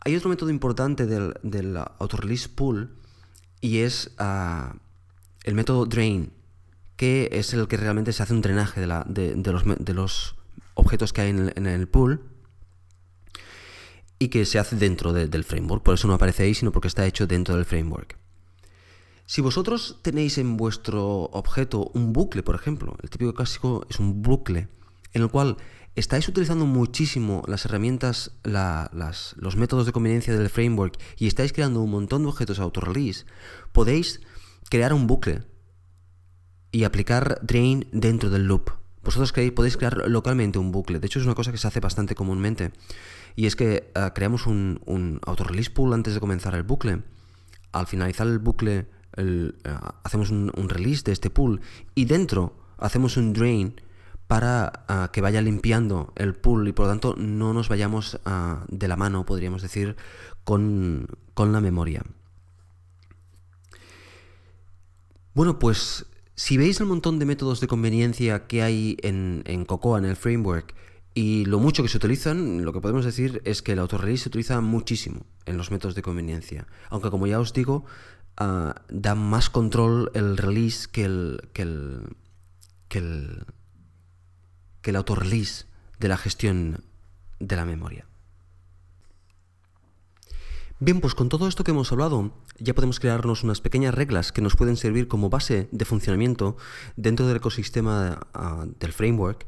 Hay 0.00 0.16
otro 0.16 0.30
método 0.30 0.48
importante 0.48 1.04
del, 1.04 1.34
del 1.42 1.76
auto-release 1.76 2.48
pool 2.48 2.96
y 3.60 3.80
es... 3.80 4.10
Uh, 4.18 4.74
el 5.44 5.54
método 5.54 5.86
drain, 5.86 6.32
que 6.96 7.28
es 7.32 7.52
el 7.54 7.68
que 7.68 7.76
realmente 7.76 8.12
se 8.12 8.22
hace 8.22 8.32
un 8.32 8.42
drenaje 8.42 8.80
de, 8.80 9.92
los, 9.94 10.36
objetos 10.74 11.12
que 11.12 11.20
hay 11.20 11.30
en 11.30 11.66
el, 11.66 11.88
pool. 11.88 12.22
y 14.18 14.28
que 14.28 14.44
se 14.44 14.58
hace 14.58 14.76
dentro 14.76 15.12
del 15.12 15.44
framework. 15.44 15.82
Por 15.82 15.94
eso 15.94 16.06
no 16.06 16.14
aparece 16.14 16.44
ahí, 16.44 16.54
sino 16.54 16.70
porque 16.70 16.88
está 16.88 17.06
hecho 17.06 17.26
dentro 17.26 17.56
del 17.56 17.64
framework. 17.64 18.16
Si 19.26 19.40
vosotros 19.40 19.98
tenéis 20.02 20.38
en 20.38 20.56
vuestro 20.56 21.22
objeto 21.32 21.90
un 21.94 22.12
bucle, 22.12 22.42
por 22.42 22.54
ejemplo, 22.54 22.96
el 23.02 23.10
típico 23.10 23.34
clásico 23.34 23.86
es 23.88 23.98
un 23.98 24.22
bucle, 24.22 24.68
en 25.12 25.22
el 25.22 25.28
cual 25.28 25.56
estáis 25.94 26.28
utilizando 26.28 26.66
muchísimo 26.66 27.42
las 27.46 27.64
herramientas, 27.64 28.32
los 28.44 29.56
métodos 29.56 29.86
de 29.86 29.92
conveniencia 29.92 30.36
del 30.36 30.50
framework 30.50 30.98
y 31.18 31.26
estáis 31.26 31.52
creando 31.52 31.80
un 31.80 31.90
montón 31.90 32.22
de 32.22 32.28
objetos 32.28 32.58
auto-release, 32.58 33.24
podéis 33.72 34.20
crear 34.72 34.94
un 34.94 35.06
bucle 35.06 35.42
y 36.70 36.84
aplicar 36.84 37.38
drain 37.42 37.86
dentro 37.92 38.30
del 38.30 38.46
loop. 38.46 38.70
Vosotros 39.04 39.30
podéis 39.54 39.76
crear 39.76 40.08
localmente 40.08 40.58
un 40.58 40.72
bucle. 40.72 40.98
De 40.98 41.08
hecho, 41.08 41.18
es 41.18 41.26
una 41.26 41.34
cosa 41.34 41.52
que 41.52 41.58
se 41.58 41.68
hace 41.68 41.78
bastante 41.78 42.14
comúnmente. 42.14 42.72
Y 43.36 43.44
es 43.44 43.54
que 43.54 43.92
eh, 43.94 44.10
creamos 44.14 44.46
un, 44.46 44.80
un 44.86 45.20
auto-release 45.26 45.70
pool 45.72 45.92
antes 45.92 46.14
de 46.14 46.20
comenzar 46.20 46.54
el 46.54 46.62
bucle. 46.62 47.02
Al 47.72 47.86
finalizar 47.86 48.26
el 48.26 48.38
bucle, 48.38 48.86
eh, 49.18 49.52
hacemos 50.04 50.30
un, 50.30 50.50
release 50.70 51.02
de 51.04 51.12
este 51.12 51.28
pool 51.28 51.60
y 51.94 52.06
dentro 52.06 52.56
hacemos 52.78 53.18
un 53.18 53.34
drain 53.34 53.78
para 54.26 54.86
eh, 54.88 55.08
que 55.12 55.20
vaya 55.20 55.42
limpiando 55.42 56.14
el 56.16 56.34
pool 56.34 56.66
y 56.66 56.72
por 56.72 56.86
lo 56.86 56.92
tanto 56.92 57.14
no 57.18 57.52
nos 57.52 57.68
vayamos 57.68 58.18
de 58.68 58.88
la 58.88 58.96
mano, 58.96 59.26
podríamos 59.26 59.60
decir, 59.60 59.96
con 60.44 61.06
la 61.36 61.60
memoria. 61.60 62.02
Bueno, 65.34 65.58
pues 65.58 66.06
si 66.34 66.56
veis 66.56 66.80
el 66.80 66.86
montón 66.86 67.18
de 67.18 67.26
métodos 67.26 67.60
de 67.60 67.68
conveniencia 67.68 68.46
que 68.46 68.62
hay 68.62 68.96
en, 69.02 69.42
en 69.46 69.64
Cocoa, 69.64 69.98
en 69.98 70.04
el 70.04 70.16
framework, 70.16 70.74
y 71.14 71.44
lo 71.44 71.58
mucho 71.58 71.82
que 71.82 71.88
se 71.88 71.98
utilizan, 71.98 72.64
lo 72.64 72.72
que 72.72 72.80
podemos 72.80 73.04
decir 73.04 73.42
es 73.44 73.60
que 73.60 73.72
el 73.72 73.78
autorelease 73.78 74.24
se 74.24 74.28
utiliza 74.30 74.60
muchísimo 74.60 75.26
en 75.44 75.58
los 75.58 75.70
métodos 75.70 75.94
de 75.94 76.02
conveniencia. 76.02 76.66
Aunque 76.88 77.10
como 77.10 77.26
ya 77.26 77.38
os 77.38 77.52
digo, 77.52 77.84
ah, 78.38 78.82
da 78.88 79.14
más 79.14 79.50
control 79.50 80.10
el 80.14 80.38
release 80.38 80.88
que 80.90 81.04
el, 81.04 81.48
que 81.52 81.62
el, 81.62 82.16
que 82.88 82.98
el, 82.98 83.46
que 84.80 84.90
el 84.90 84.96
autorelease 84.96 85.66
de 85.98 86.08
la 86.08 86.16
gestión 86.16 86.84
de 87.40 87.56
la 87.56 87.66
memoria. 87.66 88.06
Bien, 90.80 91.00
pues 91.00 91.14
con 91.14 91.28
todo 91.28 91.46
esto 91.46 91.62
que 91.62 91.70
hemos 91.70 91.92
hablado, 91.92 92.32
ya 92.58 92.74
podemos 92.74 93.00
crearnos 93.00 93.42
unas 93.44 93.60
pequeñas 93.60 93.94
reglas 93.94 94.32
que 94.32 94.42
nos 94.42 94.56
pueden 94.56 94.76
servir 94.76 95.08
como 95.08 95.30
base 95.30 95.68
de 95.72 95.84
funcionamiento 95.84 96.56
dentro 96.96 97.26
del 97.26 97.36
ecosistema 97.36 98.26
ah, 98.34 98.66
del 98.78 98.92
framework 98.92 99.46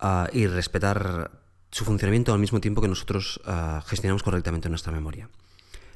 ah, 0.00 0.28
y 0.32 0.46
respetar 0.46 1.42
su 1.70 1.84
funcionamiento 1.84 2.32
al 2.32 2.38
mismo 2.38 2.60
tiempo 2.60 2.80
que 2.80 2.88
nosotros 2.88 3.40
ah, 3.46 3.82
gestionamos 3.86 4.22
correctamente 4.22 4.68
nuestra 4.68 4.92
memoria. 4.92 5.28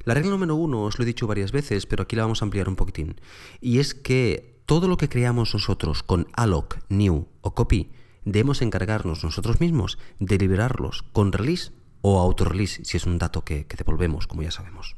La 0.03 0.13
regla 0.13 0.31
número 0.31 0.55
uno 0.55 0.83
os 0.83 0.97
lo 0.97 1.03
he 1.03 1.05
dicho 1.05 1.27
varias 1.27 1.51
veces, 1.51 1.85
pero 1.85 2.03
aquí 2.03 2.15
la 2.15 2.23
vamos 2.23 2.41
a 2.41 2.45
ampliar 2.45 2.69
un 2.69 2.75
poquitín. 2.75 3.19
Y 3.61 3.79
es 3.79 3.93
que 3.93 4.61
todo 4.65 4.87
lo 4.87 4.97
que 4.97 5.09
creamos 5.09 5.53
nosotros 5.53 6.03
con 6.03 6.27
alloc, 6.33 6.77
new 6.89 7.27
o 7.41 7.55
copy, 7.55 7.91
debemos 8.23 8.61
encargarnos 8.61 9.23
nosotros 9.23 9.59
mismos 9.59 9.97
de 10.19 10.37
liberarlos 10.37 11.03
con 11.11 11.31
release 11.31 11.71
o 12.01 12.19
auto-release 12.19 12.85
si 12.85 12.97
es 12.97 13.05
un 13.05 13.17
dato 13.17 13.43
que, 13.43 13.65
devolvemos, 13.77 14.27
como 14.27 14.43
ya 14.43 14.51
sabemos. 14.51 14.95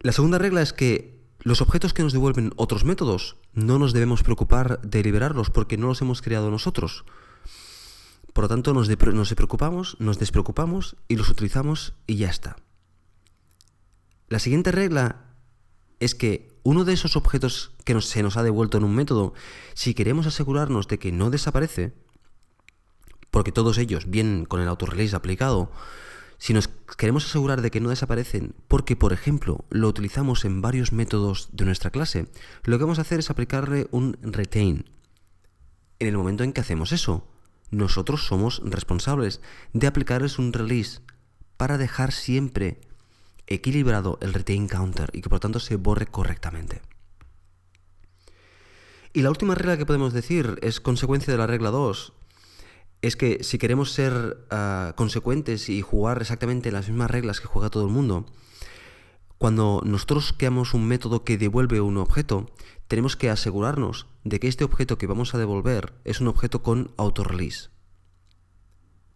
La 0.00 0.12
segunda 0.12 0.38
regla 0.38 0.62
es 0.62 0.72
que 0.72 1.20
los 1.40 1.60
objetos 1.60 1.92
que 1.92 2.02
nos 2.02 2.14
devuelven 2.14 2.52
otros 2.56 2.84
métodos 2.84 3.36
no 3.52 3.78
nos 3.78 3.92
debemos 3.92 4.22
preocupar 4.22 4.80
de 4.80 5.02
liberarlos 5.02 5.50
porque 5.50 5.76
no 5.76 5.88
los 5.88 6.00
hemos 6.00 6.22
creado 6.22 6.50
nosotros. 6.50 7.04
Por 8.32 8.44
lo 8.44 8.48
tanto, 8.48 8.72
nos, 8.72 8.88
nos 8.88 9.34
preocupamos, 9.34 9.96
nos 9.98 10.18
despreocupamos 10.18 10.96
y 11.06 11.16
los 11.16 11.28
utilizamos 11.28 11.92
y 12.06 12.16
ya 12.16 12.30
está. 12.30 12.56
La 14.28 14.38
siguiente 14.38 14.72
regla 14.72 15.34
es 15.98 16.14
que 16.14 16.58
uno 16.62 16.84
de 16.84 16.94
esos 16.94 17.16
objetos 17.16 17.72
que 17.84 18.00
se 18.00 18.22
nos 18.22 18.38
ha 18.38 18.42
devuelto 18.42 18.78
en 18.78 18.84
un 18.84 18.94
método, 18.94 19.34
si 19.74 19.92
queremos 19.92 20.26
asegurarnos 20.26 20.88
de 20.88 20.98
que 20.98 21.12
no 21.12 21.28
desaparece, 21.28 21.92
porque 23.30 23.52
todos 23.52 23.76
ellos 23.76 24.08
vienen 24.08 24.46
con 24.46 24.60
el 24.62 24.68
autorelease 24.68 25.14
aplicado, 25.14 25.70
si 26.40 26.54
nos 26.54 26.68
queremos 26.96 27.26
asegurar 27.26 27.60
de 27.60 27.70
que 27.70 27.80
no 27.80 27.90
desaparecen 27.90 28.54
porque, 28.66 28.96
por 28.96 29.12
ejemplo, 29.12 29.66
lo 29.68 29.88
utilizamos 29.88 30.46
en 30.46 30.62
varios 30.62 30.90
métodos 30.90 31.50
de 31.52 31.66
nuestra 31.66 31.90
clase, 31.90 32.28
lo 32.64 32.78
que 32.78 32.84
vamos 32.84 32.98
a 32.98 33.02
hacer 33.02 33.20
es 33.20 33.28
aplicarle 33.28 33.88
un 33.90 34.16
retain. 34.22 34.90
En 35.98 36.08
el 36.08 36.16
momento 36.16 36.42
en 36.42 36.54
que 36.54 36.62
hacemos 36.62 36.92
eso, 36.92 37.28
nosotros 37.70 38.24
somos 38.24 38.62
responsables 38.64 39.42
de 39.74 39.86
aplicarles 39.86 40.38
un 40.38 40.54
release 40.54 41.02
para 41.58 41.76
dejar 41.76 42.10
siempre 42.10 42.80
equilibrado 43.46 44.18
el 44.22 44.32
retain 44.32 44.66
counter 44.66 45.10
y 45.12 45.20
que 45.20 45.28
por 45.28 45.40
tanto 45.40 45.60
se 45.60 45.76
borre 45.76 46.06
correctamente. 46.06 46.80
Y 49.12 49.20
la 49.20 49.28
última 49.28 49.54
regla 49.54 49.76
que 49.76 49.84
podemos 49.84 50.14
decir 50.14 50.58
es 50.62 50.80
consecuencia 50.80 51.34
de 51.34 51.38
la 51.38 51.46
regla 51.46 51.68
2, 51.70 52.14
es 53.02 53.16
que 53.16 53.42
si 53.42 53.58
queremos 53.58 53.92
ser 53.92 54.44
ah, 54.50 54.92
consecuentes 54.96 55.68
y 55.68 55.80
jugar 55.80 56.20
exactamente 56.20 56.72
las 56.72 56.88
mismas 56.88 57.10
reglas 57.10 57.40
que 57.40 57.46
juega 57.46 57.70
todo 57.70 57.86
el 57.86 57.92
mundo, 57.92 58.26
cuando 59.38 59.80
nosotros 59.86 60.34
creamos 60.36 60.74
un 60.74 60.86
método 60.86 61.24
que 61.24 61.38
devuelve 61.38 61.80
un 61.80 61.96
objeto, 61.96 62.50
tenemos 62.88 63.16
que 63.16 63.30
asegurarnos 63.30 64.06
de 64.22 64.38
que 64.38 64.48
este 64.48 64.64
objeto 64.64 64.98
que 64.98 65.06
vamos 65.06 65.34
a 65.34 65.38
devolver 65.38 65.94
es 66.04 66.20
un 66.20 66.28
objeto 66.28 66.62
con 66.62 66.92
autorelease. 66.98 67.70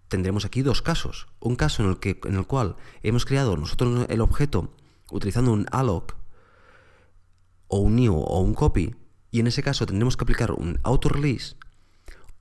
Tendremos 0.08 0.46
aquí 0.46 0.62
dos 0.62 0.80
casos. 0.80 1.26
Un 1.40 1.56
caso 1.56 1.82
en 1.82 1.90
el, 1.90 1.98
que, 1.98 2.20
en 2.24 2.36
el 2.36 2.46
cual 2.46 2.76
hemos 3.02 3.26
creado 3.26 3.56
nosotros 3.56 4.06
el 4.08 4.20
objeto 4.22 4.72
utilizando 5.10 5.52
un 5.52 5.66
alloc 5.72 6.14
o 7.68 7.78
un 7.80 7.96
new 7.96 8.14
o 8.14 8.40
un 8.40 8.54
copy, 8.54 8.94
y 9.30 9.40
en 9.40 9.46
ese 9.46 9.62
caso 9.62 9.84
tendremos 9.84 10.16
que 10.16 10.24
aplicar 10.24 10.52
un 10.52 10.78
autorelease 10.84 11.56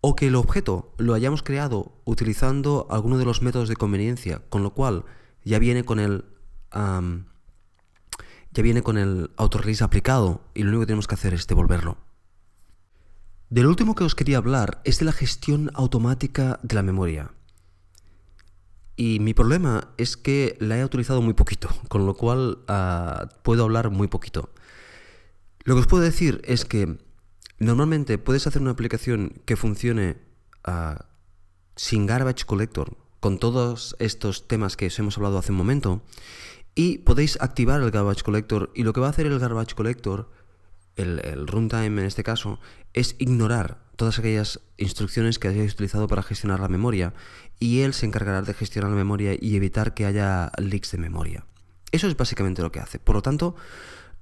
o 0.05 0.17
que 0.17 0.27
el 0.27 0.35
objeto 0.35 0.93
lo 0.97 1.13
hayamos 1.13 1.43
creado 1.43 1.93
utilizando 2.03 2.87
alguno 2.89 3.17
de 3.17 3.23
los 3.23 3.41
métodos 3.41 3.69
de 3.69 3.77
conveniencia, 3.77 4.41
con 4.49 4.61
lo 4.61 4.73
cual 4.73 5.05
ya 5.45 5.59
viene 5.59 5.85
con 5.85 5.97
el 5.97 6.25
ya 8.51 8.61
viene 8.61 8.81
con 8.81 8.97
el 8.97 9.31
autorelease 9.37 9.81
aplicado 9.81 10.41
y 10.53 10.63
lo 10.63 10.69
único 10.69 10.81
que 10.81 10.87
tenemos 10.87 11.07
que 11.07 11.15
hacer 11.15 11.33
es 11.33 11.47
devolverlo. 11.47 11.95
Del 13.49 13.65
último 13.65 13.95
que 13.95 14.03
os 14.03 14.13
quería 14.13 14.39
hablar 14.39 14.81
es 14.83 14.99
de 14.99 15.05
la 15.05 15.13
gestión 15.13 15.71
automática 15.73 16.59
de 16.63 16.75
la 16.75 16.83
memoria. 16.83 17.31
Y 18.97 19.21
mi 19.21 19.33
problema 19.33 19.93
es 19.97 20.17
que 20.17 20.57
la 20.59 20.77
he 20.77 20.83
utilizado 20.83 21.21
muy 21.21 21.33
poquito, 21.33 21.69
con 21.87 22.05
lo 22.05 22.15
cual 22.15 22.59
ah, 22.67 23.29
puedo 23.41 23.63
hablar 23.63 23.89
muy 23.89 24.09
poquito. 24.09 24.49
Lo 25.63 25.75
que 25.75 25.81
os 25.81 25.87
puedo 25.87 26.03
decir 26.03 26.41
es 26.43 26.65
que 26.65 26.97
Normalmente 27.59 28.17
puedes 28.17 28.47
hacer 28.47 28.61
una 28.61 28.71
aplicación 28.71 29.41
que 29.45 29.55
funcione 29.55 30.17
ah, 30.63 31.05
sin 31.75 32.05
garbage 32.05 32.45
collector, 32.45 32.97
con 33.19 33.39
todos 33.39 33.95
estos 33.99 34.47
temas 34.47 34.75
que 34.75 34.87
os 34.87 34.99
hemos 34.99 35.17
hablado 35.17 35.37
hace 35.37 35.51
un 35.51 35.57
momento, 35.57 36.01
y 36.75 36.99
podéis 36.99 37.39
activar 37.39 37.81
el 37.81 37.91
garbage 37.91 38.23
collector 38.23 38.71
y 38.75 38.83
lo 38.83 38.93
que 38.93 39.01
va 39.01 39.07
a 39.07 39.09
hacer 39.11 39.27
el 39.27 39.39
garbage 39.39 39.75
collector, 39.75 40.31
el, 40.95 41.47
runtime 41.47 42.01
en 42.01 42.07
este 42.07 42.23
caso, 42.23 42.59
es 42.93 43.15
ignorar 43.19 43.83
todas 43.95 44.19
aquellas 44.19 44.59
instrucciones 44.77 45.39
que 45.39 45.47
hayáis 45.47 45.73
utilizado 45.73 46.07
para 46.07 46.23
gestionar 46.23 46.59
la 46.59 46.67
memoria 46.67 47.13
y 47.59 47.81
él 47.81 47.93
se 47.93 48.05
encargará 48.05 48.41
de 48.41 48.53
gestionar 48.53 48.89
la 48.89 48.97
memoria 48.97 49.35
y 49.39 49.55
evitar 49.55 49.93
que 49.93 50.05
haya 50.05 50.51
leaks 50.57 50.91
de 50.91 50.97
memoria. 50.97 51.45
Eso 51.91 52.07
es 52.07 52.17
básicamente 52.17 52.61
lo 52.61 52.71
que 52.71 52.79
hace. 52.79 52.99
Por 52.99 53.15
lo 53.15 53.21
tanto, 53.21 53.55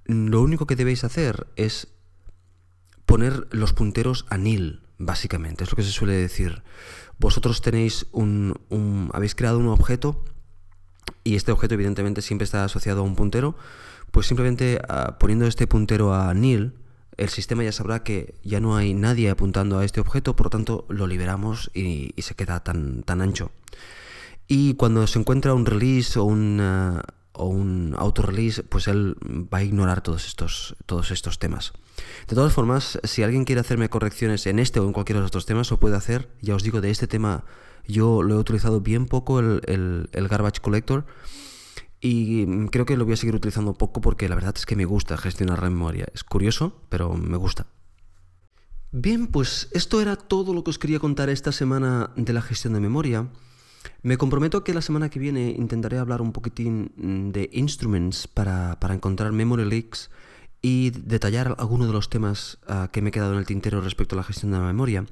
lo 0.05 0.41
único 0.41 0.67
que 0.67 0.75
debéis 0.75 1.03
hacer 1.03 1.47
es 1.55 1.87
poner 3.05 3.47
los 3.51 3.73
punteros 3.73 4.25
a 4.29 4.37
nil, 4.37 4.81
básicamente, 4.97 5.63
es 5.63 5.71
lo 5.71 5.75
que 5.75 5.83
se 5.83 5.91
suele 5.91 6.13
decir. 6.13 6.63
Vosotros 7.19 7.61
tenéis 7.61 8.07
un, 8.11 8.55
habéis 9.13 9.35
creado 9.35 9.59
un 9.59 9.67
objeto 9.67 10.23
y 11.23 11.35
este 11.35 11.51
objeto 11.51 11.75
evidentemente 11.75 12.21
siempre 12.21 12.45
está 12.45 12.63
asociado 12.63 13.01
a 13.01 13.03
un 13.03 13.15
puntero, 13.15 13.55
pues 14.11 14.27
simplemente 14.27 14.79
ah, 14.89 15.17
poniendo 15.19 15.45
este 15.45 15.67
puntero 15.67 16.13
a 16.13 16.33
nil, 16.33 16.73
el 17.17 17.29
sistema 17.29 17.63
ya 17.63 17.71
sabrá 17.71 18.03
que 18.03 18.35
ya 18.43 18.59
no 18.59 18.75
hay 18.75 18.93
nadie 18.93 19.29
apuntando 19.29 19.77
a 19.77 19.85
este 19.85 20.01
objeto, 20.01 20.35
por 20.35 20.47
lo 20.47 20.49
tanto 20.49 20.85
lo 20.89 21.07
liberamos 21.07 21.69
y, 21.73 22.13
se 22.17 22.35
queda 22.35 22.63
tan, 22.63 23.03
tan 23.03 23.21
ancho. 23.21 23.51
Y 24.47 24.73
cuando 24.75 25.05
se 25.07 25.19
encuentra 25.19 25.53
un 25.53 25.65
release 25.65 26.17
o 26.17 26.23
un, 26.23 26.59
o 27.33 27.45
un 27.45 27.95
auto-release, 27.97 28.63
pues 28.63 28.87
él 28.87 29.15
va 29.23 29.59
a 29.59 29.63
ignorar 29.63 30.01
todos 30.01 30.25
estos, 30.27 30.75
todos 30.85 31.11
estos 31.11 31.39
temas. 31.39 31.73
De 32.27 32.35
todas 32.35 32.53
formas, 32.53 32.99
si 33.03 33.23
alguien 33.23 33.45
quiere 33.45 33.61
hacerme 33.61 33.89
correcciones 33.89 34.45
en 34.47 34.59
este 34.59 34.79
o 34.79 34.85
en 34.85 34.93
cualquiera 34.93 35.19
de 35.19 35.23
los 35.23 35.29
otros 35.29 35.45
temas, 35.45 35.71
lo 35.71 35.79
puede 35.79 35.95
hacer. 35.95 36.29
Ya 36.41 36.55
os 36.55 36.63
digo, 36.63 36.81
de 36.81 36.91
este 36.91 37.07
tema 37.07 37.45
yo 37.87 38.23
lo 38.23 38.35
he 38.35 38.37
utilizado 38.37 38.81
bien 38.81 39.05
poco, 39.05 39.39
el, 39.39 40.09
el 40.11 40.27
Garbage 40.27 40.61
Collector. 40.61 41.05
Y 42.03 42.67
creo 42.67 42.85
que 42.85 42.97
lo 42.97 43.05
voy 43.05 43.13
a 43.13 43.17
seguir 43.17 43.35
utilizando 43.35 43.73
poco 43.73 44.01
porque 44.01 44.27
la 44.27 44.35
verdad 44.35 44.55
es 44.57 44.65
que 44.65 44.75
me 44.75 44.85
gusta 44.85 45.17
gestionar 45.17 45.61
la 45.61 45.69
memoria. 45.69 46.07
Es 46.13 46.23
curioso, 46.23 46.81
pero 46.89 47.13
me 47.13 47.37
gusta. 47.37 47.67
Bien, 48.91 49.27
pues 49.27 49.69
esto 49.71 50.01
era 50.01 50.15
todo 50.15 50.53
lo 50.53 50.63
que 50.63 50.71
os 50.71 50.79
quería 50.79 50.99
contar 50.99 51.29
esta 51.29 51.51
semana 51.51 52.11
de 52.15 52.33
la 52.33 52.41
gestión 52.41 52.73
de 52.73 52.79
memoria. 52.79 53.29
Me 54.03 54.17
comprometo 54.17 54.63
que 54.63 54.73
la 54.73 54.81
semana 54.81 55.09
que 55.09 55.19
viene 55.19 55.55
intentaré 55.57 55.97
hablar 55.97 56.21
un 56.21 56.31
poquitín 56.31 56.91
mm, 56.95 57.31
de 57.31 57.49
instruments 57.53 58.27
para, 58.27 58.77
encontrar 58.89 59.31
memory 59.31 59.65
leaks 59.65 60.09
y 60.61 60.91
detallar 60.91 61.55
algunos 61.57 61.87
de 61.87 61.93
los 61.93 62.09
temas 62.09 62.59
ah, 62.67 62.89
que 62.91 63.01
me 63.01 63.09
he 63.09 63.11
quedado 63.11 63.33
en 63.33 63.39
el 63.39 63.45
tintero 63.45 63.81
respecto 63.81 64.15
a 64.15 64.17
la 64.17 64.23
gestión 64.23 64.51
de 64.51 64.57
la 64.57 64.65
memoria. 64.65 65.05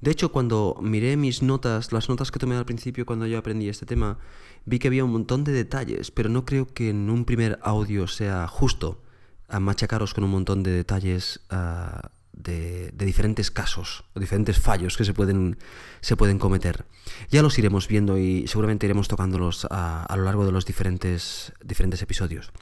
De 0.00 0.10
hecho, 0.10 0.32
cuando 0.32 0.78
miré 0.80 1.16
mis 1.18 1.42
notas, 1.42 1.92
las 1.92 2.08
notas 2.08 2.30
que 2.30 2.38
tomé 2.38 2.56
al 2.56 2.64
principio 2.64 3.04
cuando 3.04 3.26
yo 3.26 3.38
aprendí 3.38 3.68
este 3.68 3.84
tema, 3.84 4.18
vi 4.64 4.78
que 4.78 4.88
había 4.88 5.04
un 5.04 5.12
montón 5.12 5.44
de 5.44 5.52
detalles, 5.52 6.10
pero 6.10 6.30
no 6.30 6.46
creo 6.46 6.66
que 6.72 6.88
en 6.88 7.10
un 7.10 7.26
primer 7.26 7.58
audio 7.62 8.06
sea 8.06 8.46
justo 8.48 9.02
a 9.48 9.60
machacaros 9.60 10.14
con 10.14 10.24
un 10.24 10.30
montón 10.30 10.62
de 10.62 10.70
detalles 10.70 11.40
ah, 11.50 12.12
de, 12.32 12.92
diferentes 12.92 13.50
casos 13.50 14.04
o 14.14 14.20
diferentes 14.20 14.58
fallos 14.58 14.96
que 14.96 15.04
se 15.04 15.14
pueden, 15.14 15.58
se 16.00 16.16
pueden 16.16 16.38
cometer. 16.38 16.86
Ya 17.30 17.42
los 17.42 17.58
iremos 17.58 17.88
viendo 17.88 18.18
y 18.18 18.46
seguramente 18.46 18.86
iremos 18.86 19.08
tocándolos 19.08 19.66
a, 19.70 20.12
lo 20.16 20.24
largo 20.24 20.46
de 20.46 20.52
los 20.52 20.66
diferentes, 20.66 21.52
diferentes 21.64 22.02
episodios. 22.02 22.52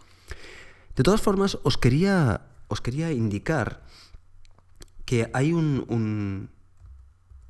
De 0.96 1.02
todas 1.02 1.20
formas, 1.20 1.58
os 1.62 1.78
quería, 1.78 2.48
os 2.68 2.80
quería 2.80 3.12
indicar 3.12 3.82
que 5.04 5.30
hay 5.32 5.52
un, 5.52 6.50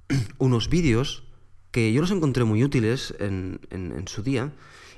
unos 0.38 0.68
vídeos 0.68 1.24
que 1.70 1.92
yo 1.92 2.00
los 2.00 2.11
encontré 2.11 2.44
muy 2.44 2.64
útiles 2.64 3.14
en, 3.18 3.61
su 4.07 4.22
día 4.22 4.52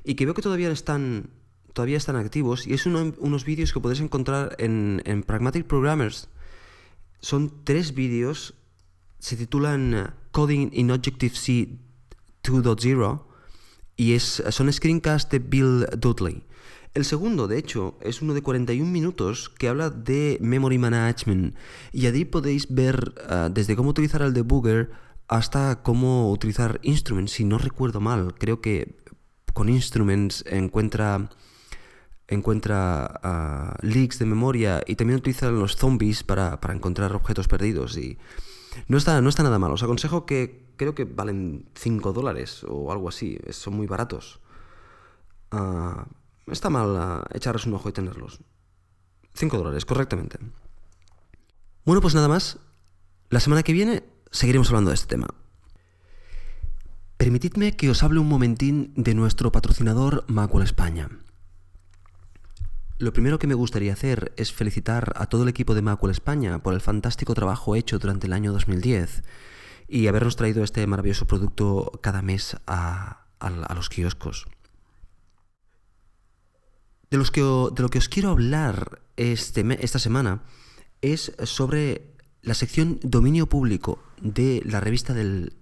y 0.05 0.15
que 0.15 0.25
veo 0.25 0.35
que 0.35 0.43
todavía 0.43 0.71
están, 0.71 1.31
todavía 1.73 1.97
están 1.97 2.17
activos 2.17 2.67
y 2.67 2.75
es 2.75 2.87
unos 2.87 3.45
vídeos 3.45 3.73
que 3.73 3.81
podéis 3.81 4.01
encontrar 4.01 4.55
en, 4.59 5.03
en 5.05 5.23
Pragmatic 5.23 5.67
Programmers 5.67 6.29
son 7.21 7.65
tres 7.65 7.95
vídeos, 7.95 8.55
se 9.19 9.37
titulan 9.37 9.95
eh, 9.95 10.07
Coding 10.33 10.71
in 10.73 10.91
Objective-C 10.91 11.79
2.0 12.43 13.23
y 13.97 14.15
es, 14.15 14.43
son 14.51 14.73
screencasts 14.73 15.31
de 15.31 15.39
Bill 15.39 15.87
Dudley. 15.99 16.45
El 16.93 17.05
segundo, 17.05 17.47
de 17.47 17.59
hecho, 17.59 17.97
es 18.01 18.21
uno 18.21 18.35
de 18.35 18.43
41 18.43 18.91
minutos 18.91 19.49
que 19.49 19.69
habla 19.69 19.91
de 19.91 20.39
Memory 20.41 20.79
Management 20.79 21.55
y 21.93 22.07
allí 22.07 22.25
podéis 22.25 22.73
ver 22.75 23.15
eh, 23.29 23.49
desde 23.53 23.77
cómo 23.77 23.91
utilizar 23.91 24.23
el 24.23 24.35
debugger 24.35 24.91
hasta 25.29 25.83
cómo 25.83 26.33
utilizar 26.33 26.81
Instruments, 26.83 27.33
si 27.33 27.45
no 27.45 27.59
recuerdo 27.59 28.01
mal. 28.01 28.35
Creo 28.39 28.61
que 28.61 28.97
con 29.55 29.69
Instruments 29.69 30.45
encuentra 30.49 31.31
encuentra 32.31 33.21
uh, 33.83 33.87
leaks 33.87 34.19
de 34.19 34.25
memoria 34.25 34.83
y 34.87 34.95
también 34.95 35.19
utiliza 35.19 35.51
los 35.51 35.77
zombies 35.77 36.23
para, 36.23 36.59
encontrar 36.73 37.15
objetos 37.15 37.49
perdidos. 37.49 37.97
Y 37.99 38.19
no 38.87 38.97
está, 38.97 39.21
no 39.21 39.29
está 39.29 39.43
nada 39.43 39.59
mal. 39.59 39.73
Os 39.73 39.83
aconsejo 39.83 40.27
que 40.27 40.73
creo 40.77 40.95
que 40.95 41.05
valen 41.05 41.69
5 41.75 42.13
dólares 42.13 42.65
o 42.67 42.93
algo 42.93 43.09
así. 43.09 43.39
Son 43.51 43.75
muy 43.75 43.87
baratos. 43.87 44.41
Uh, 45.53 46.03
está 46.47 46.71
mal 46.71 46.91
uh, 46.91 47.37
echarles 47.37 47.67
un 47.67 47.75
ojo 47.75 47.89
y 47.89 47.93
tenerlos. 47.93 48.41
5 49.35 49.59
dólares, 49.59 49.85
correctamente. 49.85 50.39
Bueno, 51.85 52.01
pues 52.01 52.15
nada 52.15 52.29
más. 52.29 52.59
La 53.29 53.41
semana 53.41 53.63
que 53.63 53.73
viene 53.73 54.05
seguiremos 54.31 54.69
hablando 54.71 54.91
de 54.91 54.95
este 54.95 55.09
tema. 55.09 55.29
Permitidme 57.17 57.77
que 57.77 57.91
os 57.91 58.03
hable 58.03 58.19
un 58.21 58.29
momentín 58.29 58.93
de 58.97 59.15
nuestro 59.15 59.53
patrocinador 59.53 60.25
Macul 60.27 60.63
España. 60.63 61.11
Lo 63.01 63.15
primero 63.15 63.39
que 63.39 63.47
me 63.47 63.55
gustaría 63.55 63.95
hacer 63.95 64.31
es 64.37 64.53
felicitar 64.53 65.15
a 65.17 65.25
todo 65.25 65.45
el 65.45 65.49
equipo 65.49 65.75
de 65.75 65.81
Macul 65.81 66.11
España 66.11 66.63
por 66.63 66.75
el 66.75 66.83
fantástico 66.83 67.33
trabajo 67.33 67.75
hecho 67.75 67.99
durante 67.99 68.27
el 68.27 68.35
año 68.35 68.53
2010 68.53 69.23
y 69.89 70.07
habernos 70.07 70.37
traído 70.37 70.63
este 70.63 70.87
maravilloso 70.87 71.27
producto 71.27 71.99
cada 72.03 72.21
mes 72.21 72.59
a, 72.67 73.25
los 73.75 73.89
kioscos. 73.89 74.49
De, 77.11 77.17
de, 77.17 77.83
lo 77.83 77.89
que 77.89 77.99
os 77.99 78.09
quiero 78.11 78.29
hablar 78.29 79.01
este, 79.17 79.65
esta 79.83 79.99
semana 79.99 80.43
es 81.01 81.33
sobre 81.45 82.13
la 82.43 82.53
sección 82.53 83.01
dominio 83.03 83.49
público 83.49 84.03
de 84.21 84.61
la 84.67 84.79
revista 84.79 85.15
del, 85.15 85.55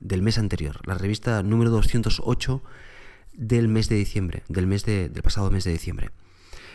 mes 0.00 0.38
anterior, 0.38 0.80
la 0.88 0.94
revista 0.94 1.40
número 1.44 1.70
208 1.70 2.62
del 3.34 3.68
mes 3.68 3.88
de 3.88 3.94
diciembre, 3.94 4.42
del, 4.48 4.66
mes 4.66 4.84
del 4.84 5.22
pasado 5.22 5.52
mes 5.52 5.62
de 5.62 5.70
diciembre. 5.70 6.10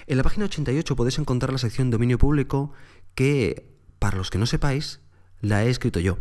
En 0.05 0.17
la 0.17 0.23
página 0.23 0.45
88 0.45 0.95
podéis 0.95 1.17
encontrar 1.19 1.51
la 1.51 1.57
sección 1.57 1.89
dominio 1.89 2.17
público 2.17 2.71
que, 3.15 3.71
para 3.99 4.17
los 4.17 4.29
que 4.29 4.37
no 4.37 4.45
sepáis, 4.45 4.99
la 5.39 5.63
he 5.63 5.69
escrito 5.69 5.99
yo. 5.99 6.17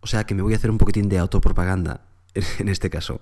O 0.00 0.06
sea 0.06 0.24
que 0.24 0.34
me 0.34 0.42
voy 0.42 0.52
a 0.52 0.56
hacer 0.56 0.70
un 0.70 0.78
poquitín 0.78 1.08
de 1.08 1.18
autopropaganda 1.18 2.06
en 2.58 2.68
este 2.68 2.90
caso. 2.90 3.20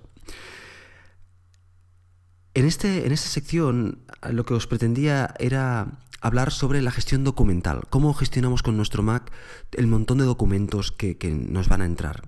En, 2.53 2.65
este, 2.65 3.05
en 3.05 3.11
esta 3.11 3.29
sección 3.29 4.03
lo 4.29 4.45
que 4.45 4.53
os 4.53 4.67
pretendía 4.67 5.33
era 5.39 5.99
hablar 6.21 6.51
sobre 6.51 6.81
la 6.81 6.91
gestión 6.91 7.23
documental, 7.23 7.83
cómo 7.89 8.13
gestionamos 8.13 8.63
con 8.63 8.77
nuestro 8.77 9.03
Mac 9.03 9.31
el 9.73 9.85
montón 9.85 10.17
de 10.17 10.25
documentos 10.25 10.91
que, 10.91 11.17
que 11.17 11.29
nos 11.29 11.69
van 11.69 11.81
a 11.81 11.85
entrar. 11.85 12.27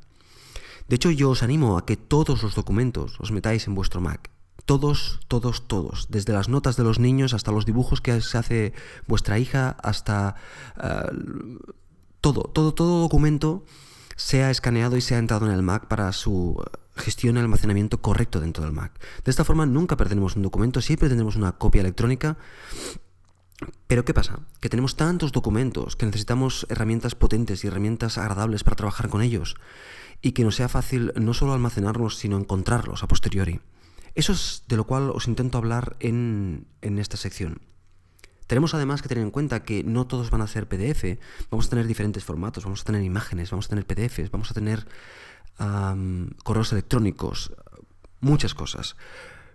De 0.88 0.96
hecho, 0.96 1.12
yo 1.12 1.32
os 1.32 1.44
animo 1.44 1.78
a 1.78 1.86
que 1.86 1.98
todos 1.98 2.42
los 2.44 2.56
documentos 2.56 3.20
os 3.20 3.32
metáis 3.32 3.68
en 3.68 3.76
vuestro 3.76 4.02
Mac 4.02 4.30
todos, 4.70 5.20
todos, 5.28 5.68
todos, 5.68 6.10
desde 6.12 6.32
las 6.32 6.48
notas 6.48 6.78
de 6.78 6.84
los 6.84 7.00
niños 7.00 7.34
hasta 7.34 7.52
los 7.52 7.66
dibujos 7.66 8.02
que 8.02 8.22
se 8.22 8.38
hace 8.38 8.74
vuestra 9.08 9.40
hija, 9.40 9.76
hasta 9.82 10.36
eh, 10.80 11.10
todo, 12.22 12.44
todo, 12.44 12.76
todo 12.76 13.02
documento 13.02 13.66
sea 14.16 14.52
escaneado 14.52 14.96
y 14.96 15.02
sea 15.02 15.18
entrado 15.18 15.48
en 15.48 15.54
el 15.54 15.64
Mac 15.64 15.88
para 15.88 16.14
su 16.14 16.64
gestión 16.96 17.38
y 17.38 17.40
almacenamiento 17.40 18.00
correcto 18.00 18.42
dentro 18.42 18.64
del 18.64 18.72
Mac. 18.72 18.94
De 19.26 19.32
esta 19.32 19.44
forma 19.44 19.66
nunca 19.66 19.98
perderemos 19.98 20.36
un 20.36 20.44
documento, 20.44 20.82
siempre 20.82 21.10
tendremos 21.10 21.36
una 21.36 21.54
copia 21.54 21.82
electrónica. 21.82 22.38
Pero 23.88 24.06
¿qué 24.06 24.14
pasa? 24.14 24.42
Que 24.60 24.70
tenemos 24.70 24.96
tantos 24.96 25.32
documentos 25.32 25.96
que 25.96 26.06
necesitamos 26.06 26.68
herramientas 26.70 27.16
potentes 27.16 27.64
y 27.64 27.68
herramientas 27.70 28.20
agradables 28.20 28.64
para 28.64 28.76
trabajar 28.76 29.10
con 29.10 29.24
ellos 29.24 29.56
y 30.22 30.34
que 30.34 30.44
nos 30.44 30.58
sea 30.58 30.70
fácil 30.70 31.12
no 31.16 31.34
solo 31.34 31.54
almacenarlos, 31.54 32.18
sino 32.18 32.38
encontrarlos 32.38 33.02
a 33.02 33.08
posteriori. 33.08 33.62
Eso 34.20 34.34
es 34.34 34.66
de 34.68 34.76
lo 34.76 34.84
cual 34.84 35.12
os 35.12 35.30
intento 35.30 35.58
hablar 35.58 35.96
en, 36.02 36.68
esta 36.82 37.16
sección. 37.16 37.62
Tenemos 38.48 38.74
además 38.74 39.02
que 39.02 39.08
tener 39.08 39.24
en 39.24 39.32
cuenta 39.32 39.64
que 39.64 39.82
no 39.86 40.08
todos 40.08 40.30
van 40.30 40.42
a 40.42 40.48
ser 40.48 40.68
PDF, 40.68 41.18
vamos 41.50 41.68
a 41.68 41.70
tener 41.70 41.88
diferentes 41.88 42.26
formatos, 42.26 42.66
vamos 42.66 42.82
a 42.82 42.84
tener 42.84 43.02
imágenes, 43.02 43.50
vamos 43.50 43.68
a 43.68 43.70
tener 43.70 43.86
PDFs, 43.86 44.30
vamos 44.30 44.52
a 44.52 44.54
tener 44.54 44.86
correos 46.44 46.74
electrónicos, 46.74 47.54
muchas 48.20 48.54
cosas. 48.54 48.98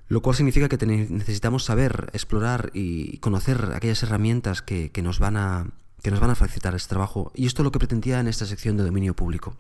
Lo 0.09 0.23
cual 0.23 0.35
significa 0.35 0.71
que 0.71 0.87
necesitamos 0.87 1.65
saber, 1.65 2.09
explorar 2.15 2.71
y 2.73 3.19
conocer 3.19 3.73
aquellas 3.75 4.03
herramientas 4.03 4.63
que, 4.63 4.91
nos 5.03 5.19
van 5.19 5.37
a, 5.37 5.67
que 6.03 6.11
nos 6.11 6.21
van 6.21 6.31
a 6.31 6.37
facilitar 6.37 6.75
este 6.75 6.89
trabajo. 6.89 7.33
Y 7.35 7.45
esto 7.45 7.61
es 7.61 7.65
lo 7.65 7.71
que 7.73 7.81
pretendía 7.81 8.19
en 8.19 8.29
esta 8.29 8.47
sección 8.47 8.79
de 8.79 8.85
dominio 8.85 9.13
público. 9.13 9.59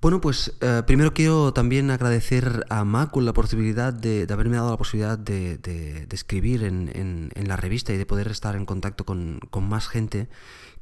Bueno, 0.00 0.20
pues 0.20 0.52
eh, 0.60 0.82
primero 0.86 1.14
quiero 1.14 1.54
también 1.54 1.90
agradecer 1.90 2.66
a 2.68 2.84
Macul 2.84 3.24
la 3.24 3.32
posibilidad 3.32 3.94
de, 3.94 4.26
haberme 4.30 4.56
dado 4.56 4.70
la 4.70 4.76
posibilidad 4.76 5.18
de, 5.18 6.06
escribir 6.12 6.64
en, 6.64 7.30
la 7.34 7.56
revista 7.56 7.94
y 7.94 7.96
de 7.96 8.04
poder 8.04 8.28
estar 8.28 8.56
en 8.56 8.66
contacto 8.66 9.04
con, 9.04 9.40
más 9.62 9.88
gente, 9.88 10.28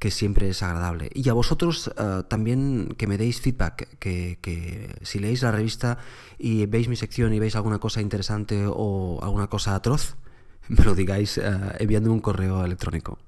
que 0.01 0.11
siempre 0.11 0.49
es 0.49 0.63
agradable. 0.65 1.11
Y 1.15 1.29
a 1.29 1.33
vosotros 1.33 1.93
eh, 1.97 2.23
también 2.29 2.95
que 2.99 3.07
me 3.07 3.17
deis 3.17 3.41
feedback, 3.41 3.99
que, 3.99 4.99
si 5.03 5.21
leéis 5.21 5.43
la 5.43 5.53
revista 5.53 5.99
y 6.37 6.67
veis 6.67 6.89
mi 6.89 6.97
sección 6.97 7.33
y 7.33 7.39
veis 7.39 7.55
alguna 7.55 7.79
cosa 7.79 8.01
interesante 8.01 8.65
o 8.67 9.21
alguna 9.23 9.47
cosa 9.47 9.77
atroz, 9.77 10.17
me 10.69 10.85
lo 10.85 10.97
digáis 10.97 11.39
eh, 11.39 11.43
enviando 11.79 12.13
un 12.13 12.21
correo 12.21 12.65
electrónico. 12.65 13.19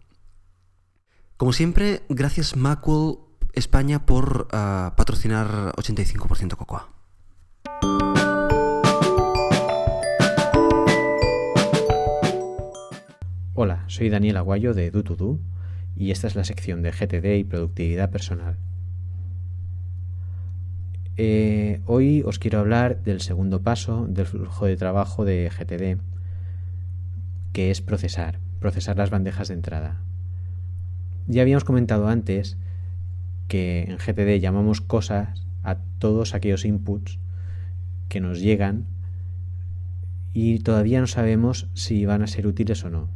Como 1.37 1.53
siempre, 1.53 2.03
gracias 2.09 2.57
Macul 2.57 3.26
España 3.57 4.05
por 4.05 4.49
uh, 4.53 4.95
patrocinar 4.97 5.73
85% 5.77 6.57
Cocoa. 6.57 6.91
Hola, 13.55 13.85
soy 13.87 14.11
Daniel 14.11 14.37
Aguayo 14.37 14.75
de 14.75 14.93
Do2Do 14.93 15.39
y 15.97 16.11
esta 16.11 16.27
es 16.27 16.37
la 16.37 16.45
sección 16.45 16.83
de 16.83 16.93
GTD 16.93 17.39
y 17.39 17.45
productividad 17.45 18.11
personal. 18.11 18.59
Eh, 21.17 21.81
hoy 21.87 22.23
os 22.27 22.39
quiero 22.39 22.59
hablar 22.59 23.03
del 23.05 23.23
segundo 23.23 23.63
paso 23.63 24.07
del 24.07 24.27
flujo 24.27 24.67
de 24.67 24.77
trabajo 24.77 25.25
de 25.25 25.49
GTD, 25.49 25.99
que 27.55 27.71
es 27.71 27.81
procesar, 27.81 28.39
procesar 28.61 28.99
las 28.99 29.09
bandejas 29.09 29.49
de 29.49 29.55
entrada. 29.55 30.03
Ya 31.27 31.41
habíamos 31.41 31.65
comentado 31.65 32.09
antes 32.09 32.59
que 33.49 33.83
en 33.85 33.99
GTD 33.99 34.41
llamamos 34.41 34.81
cosas 34.81 35.43
a 35.63 35.77
todos 35.99 36.35
aquellos 36.35 36.65
inputs 36.65 37.19
que 38.09 38.21
nos 38.21 38.41
llegan 38.41 38.87
y 40.33 40.59
todavía 40.61 41.01
no 41.01 41.07
sabemos 41.07 41.69
si 41.75 42.05
van 42.05 42.23
a 42.23 42.27
ser 42.27 42.47
útiles 42.47 42.85
o 42.85 42.91
no. 42.91 43.09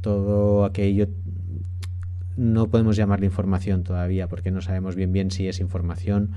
Todo 0.00 0.64
aquello 0.64 1.08
no 2.36 2.68
podemos 2.68 2.96
llamarle 2.96 3.26
información 3.26 3.84
todavía 3.84 4.28
porque 4.28 4.50
no 4.50 4.60
sabemos 4.62 4.96
bien 4.96 5.12
bien 5.12 5.30
si 5.30 5.46
es 5.48 5.60
información 5.60 6.32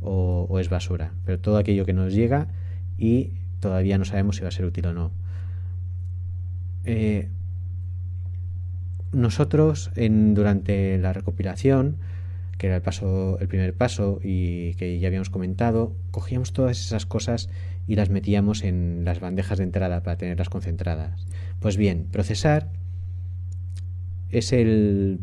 o, 0.00 0.58
es 0.60 0.68
basura. 0.68 1.12
Pero 1.24 1.40
todo 1.40 1.56
aquello 1.56 1.84
que 1.84 1.92
nos 1.92 2.12
llega 2.12 2.48
y 2.98 3.32
todavía 3.60 3.98
no 3.98 4.04
sabemos 4.04 4.36
si 4.36 4.42
va 4.42 4.48
a 4.48 4.52
ser 4.52 4.64
útil 4.64 4.86
o 4.86 4.94
no. 4.94 5.10
Eh, 6.84 7.28
nosotros 9.12 9.90
en, 9.96 10.34
durante 10.34 10.98
la 10.98 11.12
recopilación, 11.12 11.96
que 12.58 12.66
era 12.66 12.76
el 12.76 12.82
paso, 12.82 13.38
el 13.40 13.48
primer 13.48 13.74
paso 13.74 14.20
y 14.22 14.74
que 14.74 14.98
ya 14.98 15.08
habíamos 15.08 15.30
comentado, 15.30 15.94
cogíamos 16.10 16.52
todas 16.52 16.78
esas 16.78 17.06
cosas 17.06 17.48
y 17.86 17.96
las 17.96 18.10
metíamos 18.10 18.62
en 18.62 19.04
las 19.04 19.20
bandejas 19.20 19.58
de 19.58 19.64
entrada 19.64 20.02
para 20.02 20.16
tenerlas 20.16 20.48
concentradas. 20.48 21.26
Pues 21.58 21.76
bien, 21.76 22.06
procesar 22.10 22.68
es 24.30 24.52
el 24.52 25.20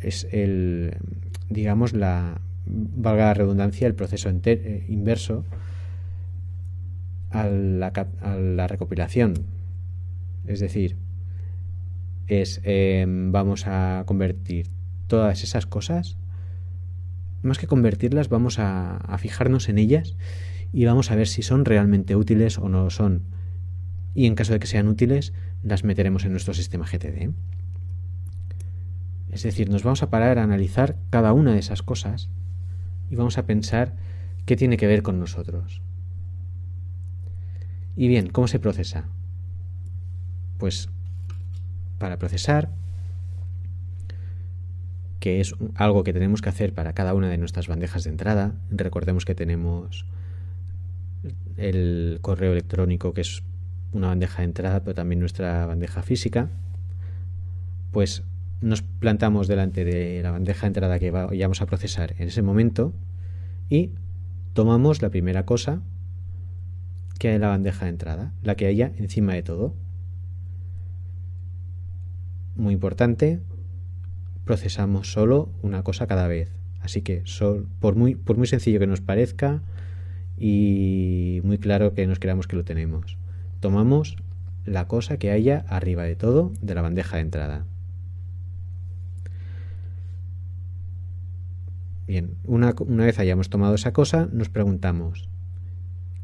es 0.00 0.26
el 0.32 0.96
digamos 1.48 1.92
la 1.92 2.40
valga 2.66 3.26
la 3.26 3.34
redundancia 3.34 3.86
el 3.86 3.94
proceso 3.94 4.30
eh, 4.44 4.86
inverso 4.88 5.44
a 7.30 7.46
la, 7.46 7.92
a 8.20 8.34
la 8.36 8.66
recopilación 8.66 9.34
es 10.46 10.60
decir 10.60 10.96
es 12.30 12.60
em, 12.62 13.32
vamos 13.32 13.66
a 13.66 14.04
convertir 14.06 14.70
todas 15.08 15.42
esas 15.42 15.66
cosas, 15.66 16.16
más 17.42 17.58
que 17.58 17.66
convertirlas, 17.66 18.28
vamos 18.28 18.58
a, 18.60 19.16
fijarnos 19.18 19.68
en 19.68 19.78
ellas 19.78 20.16
y 20.72 20.84
vamos 20.84 21.10
a 21.10 21.16
ver 21.16 21.26
si 21.26 21.42
son 21.42 21.64
realmente 21.64 22.14
útiles 22.14 22.58
o 22.58 22.68
no 22.68 22.84
lo 22.84 22.90
son. 22.90 23.24
Y 24.14 24.26
en 24.26 24.36
caso 24.36 24.52
de 24.52 24.60
que 24.60 24.68
sean 24.68 24.86
útiles, 24.86 25.32
las 25.64 25.82
meteremos 25.82 26.24
en 26.24 26.30
nuestro 26.30 26.54
sistema 26.54 26.86
GTD. 26.86 27.32
Es 29.30 29.42
decir, 29.42 29.68
nos 29.68 29.82
vamos 29.82 30.02
a 30.02 30.10
parar 30.10 30.38
a 30.38 30.44
analizar 30.44 30.96
cada 31.10 31.32
una 31.32 31.52
de 31.52 31.58
esas 31.58 31.82
cosas 31.82 32.30
y 33.10 33.16
vamos 33.16 33.38
a 33.38 33.46
pensar 33.46 33.96
qué 34.46 34.56
tiene 34.56 34.76
que 34.76 34.86
ver 34.86 35.02
con 35.02 35.18
nosotros. 35.18 35.82
Y 37.96 38.06
bien, 38.06 38.28
¿cómo 38.28 38.46
se 38.46 38.60
procesa? 38.60 39.08
Pues 40.58 40.90
para 42.00 42.18
procesar, 42.18 42.70
que 45.20 45.40
es 45.40 45.54
algo 45.76 46.02
que 46.02 46.14
tenemos 46.14 46.40
que 46.40 46.48
hacer 46.48 46.72
para 46.72 46.94
cada 46.94 47.14
una 47.14 47.28
de 47.28 47.36
nuestras 47.36 47.68
bandejas 47.68 48.04
de 48.04 48.10
entrada. 48.10 48.54
Recordemos 48.70 49.26
que 49.26 49.34
tenemos 49.34 50.06
el 51.58 52.18
correo 52.22 52.52
electrónico, 52.52 53.12
que 53.12 53.20
es 53.20 53.42
una 53.92 54.08
bandeja 54.08 54.38
de 54.38 54.44
entrada, 54.44 54.80
pero 54.82 54.94
también 54.94 55.20
nuestra 55.20 55.66
bandeja 55.66 56.02
física. 56.02 56.48
Pues 57.92 58.22
nos 58.62 58.80
plantamos 58.80 59.46
delante 59.46 59.84
de 59.84 60.22
la 60.22 60.30
bandeja 60.30 60.62
de 60.62 60.66
entrada 60.68 60.98
que 60.98 61.10
vayamos 61.10 61.60
a 61.60 61.66
procesar 61.66 62.14
en 62.18 62.28
ese 62.28 62.40
momento 62.40 62.94
y 63.68 63.90
tomamos 64.54 65.02
la 65.02 65.10
primera 65.10 65.44
cosa 65.44 65.82
que 67.18 67.28
hay 67.28 67.34
en 67.34 67.42
la 67.42 67.48
bandeja 67.48 67.84
de 67.84 67.90
entrada, 67.90 68.32
la 68.42 68.54
que 68.54 68.66
haya 68.66 68.90
encima 68.96 69.34
de 69.34 69.42
todo 69.42 69.74
muy 72.60 72.74
importante, 72.74 73.40
procesamos 74.44 75.12
solo 75.12 75.48
una 75.62 75.82
cosa 75.82 76.06
cada 76.06 76.28
vez. 76.28 76.52
Así 76.80 77.02
que 77.02 77.24
por, 77.80 77.96
muy, 77.96 78.14
por 78.14 78.36
muy 78.36 78.46
sencillo 78.46 78.78
que 78.78 78.86
nos 78.86 79.00
parezca 79.00 79.62
y 80.38 81.40
muy 81.44 81.58
claro 81.58 81.94
que 81.94 82.06
nos 82.06 82.18
creamos 82.18 82.46
que 82.46 82.56
lo 82.56 82.64
tenemos, 82.64 83.18
tomamos 83.60 84.16
la 84.64 84.86
cosa 84.86 85.18
que 85.18 85.30
haya 85.30 85.64
arriba 85.68 86.04
de 86.04 86.16
todo 86.16 86.52
de 86.62 86.74
la 86.74 86.82
bandeja 86.82 87.16
de 87.16 87.22
entrada. 87.22 87.66
Bien, 92.06 92.34
una, 92.44 92.74
una 92.80 93.04
vez 93.04 93.18
hayamos 93.18 93.50
tomado 93.50 93.74
esa 93.74 93.92
cosa, 93.92 94.28
nos 94.32 94.48
preguntamos, 94.48 95.28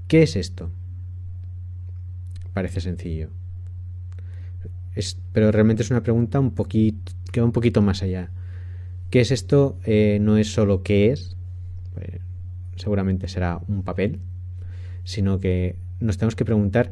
¿qué 0.09 0.23
es 0.23 0.35
esto? 0.35 0.71
Parece 2.55 2.81
sencillo 2.81 3.31
pero 5.33 5.53
realmente 5.53 5.83
es 5.83 5.91
una 5.91 6.03
pregunta 6.03 6.41
un 6.41 6.53
poquito, 6.53 7.13
que 7.33 7.41
va 7.41 7.47
un 7.47 7.53
poquito 7.53 7.83
más 7.83 8.03
allá. 8.03 8.31
¿Qué 9.11 9.21
es 9.21 9.31
esto? 9.31 9.79
Eh, 9.85 10.19
no 10.21 10.37
es 10.37 10.53
solo 10.53 10.83
qué 10.83 11.11
es, 11.13 11.37
pues, 11.95 12.21
seguramente 12.77 13.29
será 13.29 13.61
un 13.69 13.83
papel, 13.83 14.21
sino 15.05 15.39
que 15.39 15.77
nos 16.01 16.19
tenemos 16.19 16.37
que 16.37 16.45
preguntar 16.45 16.91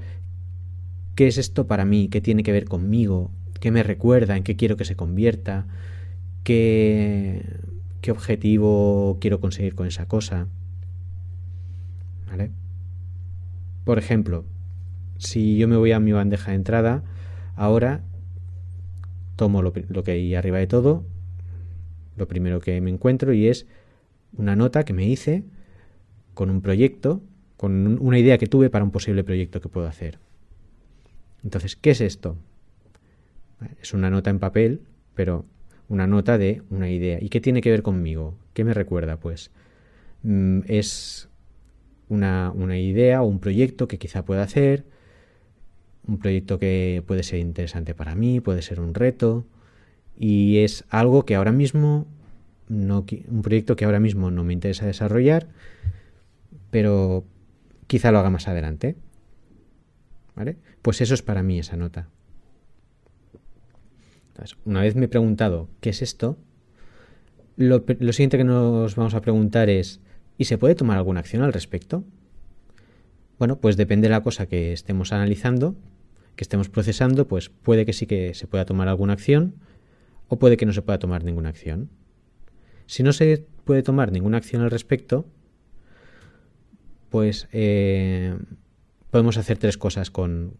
qué 1.14 1.26
es 1.26 1.38
esto 1.38 1.66
para 1.66 1.84
mí, 1.84 2.08
qué 2.08 2.20
tiene 2.20 2.42
que 2.42 2.52
ver 2.52 2.66
conmigo, 2.66 3.30
qué 3.60 3.70
me 3.70 3.82
recuerda, 3.82 4.36
en 4.36 4.44
qué 4.44 4.56
quiero 4.56 4.76
que 4.76 4.84
se 4.84 4.96
convierta, 4.96 5.66
qué, 6.42 7.44
qué 8.00 8.10
objetivo 8.10 9.18
quiero 9.20 9.40
conseguir 9.40 9.74
con 9.74 9.86
esa 9.86 10.06
cosa. 10.06 10.46
¿Vale? 12.28 12.50
Por 13.84 13.98
ejemplo, 13.98 14.44
si 15.18 15.56
yo 15.56 15.68
me 15.68 15.76
voy 15.76 15.92
a 15.92 16.00
mi 16.00 16.12
bandeja 16.12 16.50
de 16.50 16.56
entrada, 16.56 17.02
Ahora 17.56 18.02
tomo 19.36 19.62
lo, 19.62 19.72
que 19.72 20.10
hay 20.10 20.34
arriba 20.34 20.58
de 20.58 20.66
todo, 20.66 21.04
lo 22.16 22.28
primero 22.28 22.60
que 22.60 22.80
me 22.80 22.90
encuentro 22.90 23.32
y 23.32 23.48
es 23.48 23.66
una 24.36 24.56
nota 24.56 24.84
que 24.84 24.92
me 24.92 25.06
hice 25.06 25.44
con 26.34 26.50
un 26.50 26.60
proyecto, 26.60 27.22
con 27.56 27.98
una 28.00 28.18
idea 28.18 28.38
que 28.38 28.46
tuve 28.46 28.70
para 28.70 28.84
un 28.84 28.90
posible 28.90 29.24
proyecto 29.24 29.60
que 29.60 29.68
puedo 29.68 29.86
hacer. 29.86 30.18
Entonces, 31.42 31.76
¿qué 31.76 31.90
es 31.90 32.00
esto? 32.00 32.36
Es 33.80 33.94
una 33.94 34.10
nota 34.10 34.30
en 34.30 34.38
papel, 34.38 34.80
pero 35.14 35.44
una 35.88 36.06
nota 36.06 36.38
de 36.38 36.62
una 36.70 36.90
idea. 36.90 37.18
¿Y 37.20 37.28
qué 37.28 37.40
tiene 37.40 37.60
que 37.60 37.70
ver 37.70 37.82
conmigo? 37.82 38.34
¿Qué 38.52 38.64
me 38.64 38.74
recuerda? 38.74 39.18
Pues 39.18 39.50
mm, 40.22 40.60
es 40.66 41.28
una, 42.08 42.52
una 42.54 42.78
idea 42.78 43.22
o 43.22 43.26
un 43.26 43.40
proyecto 43.40 43.88
que 43.88 43.98
quizá 43.98 44.24
pueda 44.24 44.42
hacer, 44.42 44.84
un 46.06 46.18
proyecto 46.18 46.58
que 46.58 47.02
puede 47.06 47.22
ser 47.22 47.40
interesante 47.40 47.94
para 47.94 48.14
mí, 48.14 48.40
puede 48.40 48.62
ser 48.62 48.80
un 48.80 48.94
reto 48.94 49.44
y 50.18 50.58
es 50.58 50.84
algo 50.90 51.24
que 51.24 51.34
ahora 51.34 51.52
mismo 51.52 52.06
no 52.68 53.04
un 53.28 53.42
proyecto 53.42 53.76
que 53.76 53.84
ahora 53.84 54.00
mismo 54.00 54.30
no 54.30 54.44
me 54.44 54.52
interesa 54.52 54.86
desarrollar, 54.86 55.48
pero 56.70 57.24
quizá 57.86 58.10
lo 58.10 58.18
haga 58.18 58.30
más 58.30 58.48
adelante. 58.48 58.96
¿Vale? 60.34 60.56
Pues 60.82 61.00
eso 61.00 61.14
es 61.14 61.22
para 61.22 61.42
mí 61.42 61.58
esa 61.58 61.76
nota. 61.76 62.08
una 64.64 64.80
vez 64.80 64.96
me 64.96 65.04
he 65.04 65.08
preguntado 65.08 65.68
qué 65.80 65.90
es 65.90 66.02
esto, 66.02 66.36
lo, 67.56 67.84
lo 68.00 68.12
siguiente 68.12 68.36
que 68.36 68.44
nos 68.44 68.96
vamos 68.96 69.14
a 69.14 69.20
preguntar 69.20 69.70
es 69.70 70.00
¿y 70.36 70.46
se 70.46 70.58
puede 70.58 70.74
tomar 70.74 70.98
alguna 70.98 71.20
acción 71.20 71.42
al 71.42 71.52
respecto? 71.52 72.04
Bueno, 73.38 73.60
pues 73.60 73.76
depende 73.76 74.08
de 74.08 74.12
la 74.12 74.22
cosa 74.22 74.46
que 74.46 74.72
estemos 74.72 75.12
analizando, 75.12 75.76
que 76.36 76.44
estemos 76.44 76.68
procesando, 76.68 77.28
pues 77.28 77.48
puede 77.48 77.86
que 77.86 77.92
sí 77.92 78.06
que 78.06 78.34
se 78.34 78.46
pueda 78.46 78.64
tomar 78.64 78.88
alguna 78.88 79.12
acción 79.12 79.54
o 80.28 80.38
puede 80.38 80.56
que 80.56 80.66
no 80.66 80.72
se 80.72 80.82
pueda 80.82 80.98
tomar 80.98 81.24
ninguna 81.24 81.48
acción. 81.48 81.90
Si 82.86 83.02
no 83.02 83.12
se 83.12 83.46
puede 83.64 83.82
tomar 83.82 84.12
ninguna 84.12 84.38
acción 84.38 84.62
al 84.62 84.70
respecto, 84.70 85.26
pues 87.10 87.48
eh, 87.52 88.36
podemos 89.10 89.36
hacer 89.36 89.58
tres 89.58 89.78
cosas 89.78 90.10
con, 90.10 90.56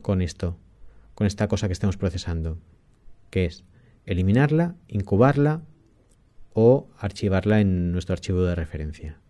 con 0.00 0.22
esto, 0.22 0.58
con 1.14 1.26
esta 1.26 1.48
cosa 1.48 1.66
que 1.66 1.74
estemos 1.74 1.96
procesando, 1.96 2.58
que 3.30 3.44
es 3.44 3.64
eliminarla, 4.04 4.74
incubarla 4.88 5.62
o 6.54 6.88
archivarla 6.98 7.60
en 7.60 7.92
nuestro 7.92 8.14
archivo 8.14 8.42
de 8.42 8.54
referencia. 8.54 9.21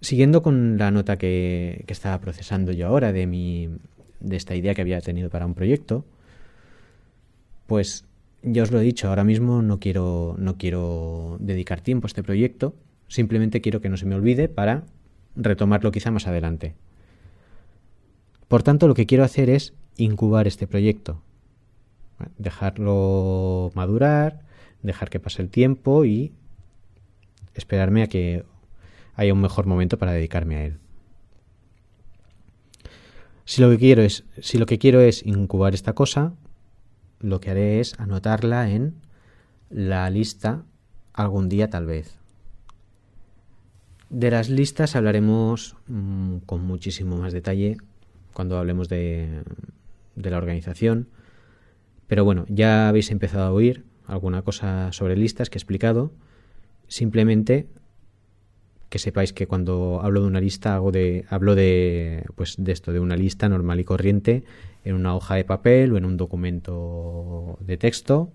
Siguiendo 0.00 0.42
con 0.42 0.78
la 0.78 0.90
nota 0.90 1.16
que, 1.18 1.84
estaba 1.88 2.20
procesando 2.20 2.72
yo 2.72 2.86
ahora 2.86 3.12
de, 3.12 3.26
mi, 3.26 3.68
de 4.20 4.36
esta 4.36 4.54
idea 4.54 4.74
que 4.74 4.82
había 4.82 5.00
tenido 5.00 5.28
para 5.28 5.46
un 5.46 5.54
proyecto, 5.54 6.04
pues 7.66 8.04
ya 8.42 8.62
os 8.62 8.70
lo 8.70 8.80
he 8.80 8.84
dicho, 8.84 9.08
ahora 9.08 9.24
mismo 9.24 9.62
no 9.62 9.80
quiero, 9.80 10.36
no 10.38 10.56
quiero 10.56 11.36
dedicar 11.40 11.80
tiempo 11.80 12.06
a 12.06 12.08
este 12.08 12.22
proyecto, 12.22 12.74
simplemente 13.08 13.60
quiero 13.60 13.80
que 13.80 13.88
no 13.88 13.96
se 13.96 14.06
me 14.06 14.14
olvide 14.14 14.48
para 14.48 14.84
retomarlo 15.34 15.90
quizá 15.90 16.10
más 16.10 16.26
adelante. 16.26 16.74
Por 18.46 18.62
tanto, 18.62 18.88
lo 18.88 18.94
que 18.94 19.06
quiero 19.06 19.24
hacer 19.24 19.50
es 19.50 19.74
incubar 19.96 20.46
este 20.46 20.66
proyecto, 20.66 21.20
dejarlo 22.38 23.70
madurar, 23.74 24.42
dejar 24.82 25.10
que 25.10 25.20
pase 25.20 25.42
el 25.42 25.50
tiempo 25.50 26.04
y 26.04 26.32
esperarme 27.54 28.02
a 28.02 28.06
que 28.06 28.44
haya 29.18 29.34
un 29.34 29.40
mejor 29.40 29.66
momento 29.66 29.98
para 29.98 30.12
dedicarme 30.12 30.56
a 30.56 30.64
él. 30.64 30.78
Si 33.44 33.60
lo 33.60 33.68
que 33.68 33.78
quiero 33.78 34.02
es, 34.02 34.24
si 34.40 34.58
lo 34.58 34.66
que 34.66 34.78
quiero 34.78 35.00
es 35.00 35.26
incubar 35.26 35.74
esta 35.74 35.92
cosa, 35.92 36.34
lo 37.18 37.40
que 37.40 37.50
haré 37.50 37.80
es 37.80 37.98
anotarla 37.98 38.70
en 38.70 38.94
la 39.70 40.08
lista 40.08 40.62
algún 41.12 41.48
día 41.48 41.68
tal 41.68 41.84
vez. 41.84 42.16
De 44.08 44.30
las 44.30 44.48
listas 44.50 44.94
hablaremos 44.94 45.76
mm, 45.88 46.36
con 46.46 46.64
muchísimo 46.64 47.16
más 47.16 47.32
detalle 47.32 47.76
cuando 48.32 48.56
hablemos 48.56 48.88
de, 48.88 49.42
de 50.14 50.30
la 50.30 50.38
organización. 50.38 51.08
Pero 52.06 52.24
bueno, 52.24 52.46
ya 52.48 52.88
habéis 52.88 53.10
empezado 53.10 53.46
a 53.46 53.52
oír 53.52 53.84
alguna 54.06 54.42
cosa 54.42 54.92
sobre 54.92 55.16
listas 55.16 55.50
que 55.50 55.58
he 55.58 55.60
explicado. 55.60 56.12
Simplemente 56.86 57.66
que 58.88 58.98
sepáis 58.98 59.32
que 59.32 59.46
cuando 59.46 60.00
hablo 60.02 60.22
de 60.22 60.26
una 60.26 60.40
lista 60.40 60.74
hago 60.74 60.92
de, 60.92 61.26
hablo 61.28 61.54
de, 61.54 62.24
pues 62.34 62.56
de 62.58 62.72
esto, 62.72 62.92
de 62.92 63.00
una 63.00 63.16
lista 63.16 63.48
normal 63.48 63.80
y 63.80 63.84
corriente 63.84 64.44
en 64.84 64.94
una 64.94 65.14
hoja 65.14 65.34
de 65.34 65.44
papel 65.44 65.92
o 65.92 65.98
en 65.98 66.04
un 66.04 66.16
documento 66.16 67.58
de 67.60 67.76
texto, 67.76 68.32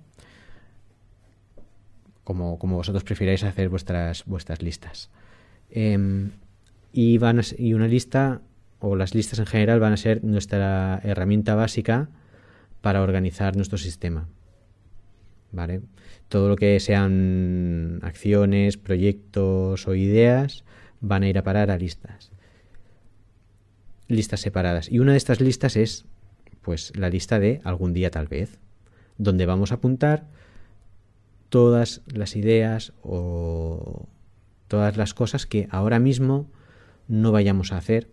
como, 2.23 2.59
como 2.59 2.77
vosotros 2.77 3.03
prefiráis 3.03 3.43
hacer 3.43 3.69
vuestras, 3.69 4.25
vuestras 4.25 4.61
listas. 4.61 5.09
Em, 5.69 6.31
y, 6.91 7.17
van 7.17 7.41
y 7.57 7.73
una 7.73 7.87
lista, 7.87 8.41
o 8.79 8.95
las 8.95 9.15
listas 9.15 9.39
en 9.39 9.47
general, 9.47 9.79
van 9.79 9.93
a 9.93 9.97
ser 9.97 10.23
nuestra 10.23 11.01
herramienta 11.03 11.55
básica 11.55 12.09
para 12.81 13.01
organizar 13.01 13.55
nuestro 13.55 13.77
sistema. 13.77 14.27
¿Vale? 15.51 15.81
Todo 16.33 16.49
lo 16.49 16.55
que 16.55 16.79
sean 16.79 17.99
acciones, 18.01 18.77
proyectos 18.77 19.87
o 19.87 19.93
ideas 19.93 20.63
van 20.99 21.21
a 21.21 21.29
ir 21.29 21.37
a 21.37 21.43
parar 21.43 21.69
a 21.69 21.77
listas. 21.77 22.31
Listas 24.07 24.39
separadas. 24.39 24.91
Y 24.91 24.97
una 24.97 25.11
de 25.11 25.19
estas 25.19 25.41
listas 25.41 25.75
es 25.75 26.05
pues 26.63 26.91
la 26.97 27.11
lista 27.11 27.37
de 27.39 27.61
algún 27.63 27.93
día 27.93 28.09
tal 28.09 28.27
vez, 28.27 28.57
donde 29.19 29.45
vamos 29.45 29.71
a 29.71 29.75
apuntar 29.75 30.25
todas 31.49 32.01
las 32.07 32.35
ideas 32.35 32.93
o 33.03 34.07
todas 34.67 34.97
las 34.97 35.13
cosas 35.13 35.45
que 35.45 35.67
ahora 35.69 35.99
mismo 35.99 36.49
no 37.07 37.31
vayamos 37.31 37.71
a 37.71 37.77
hacer 37.77 38.09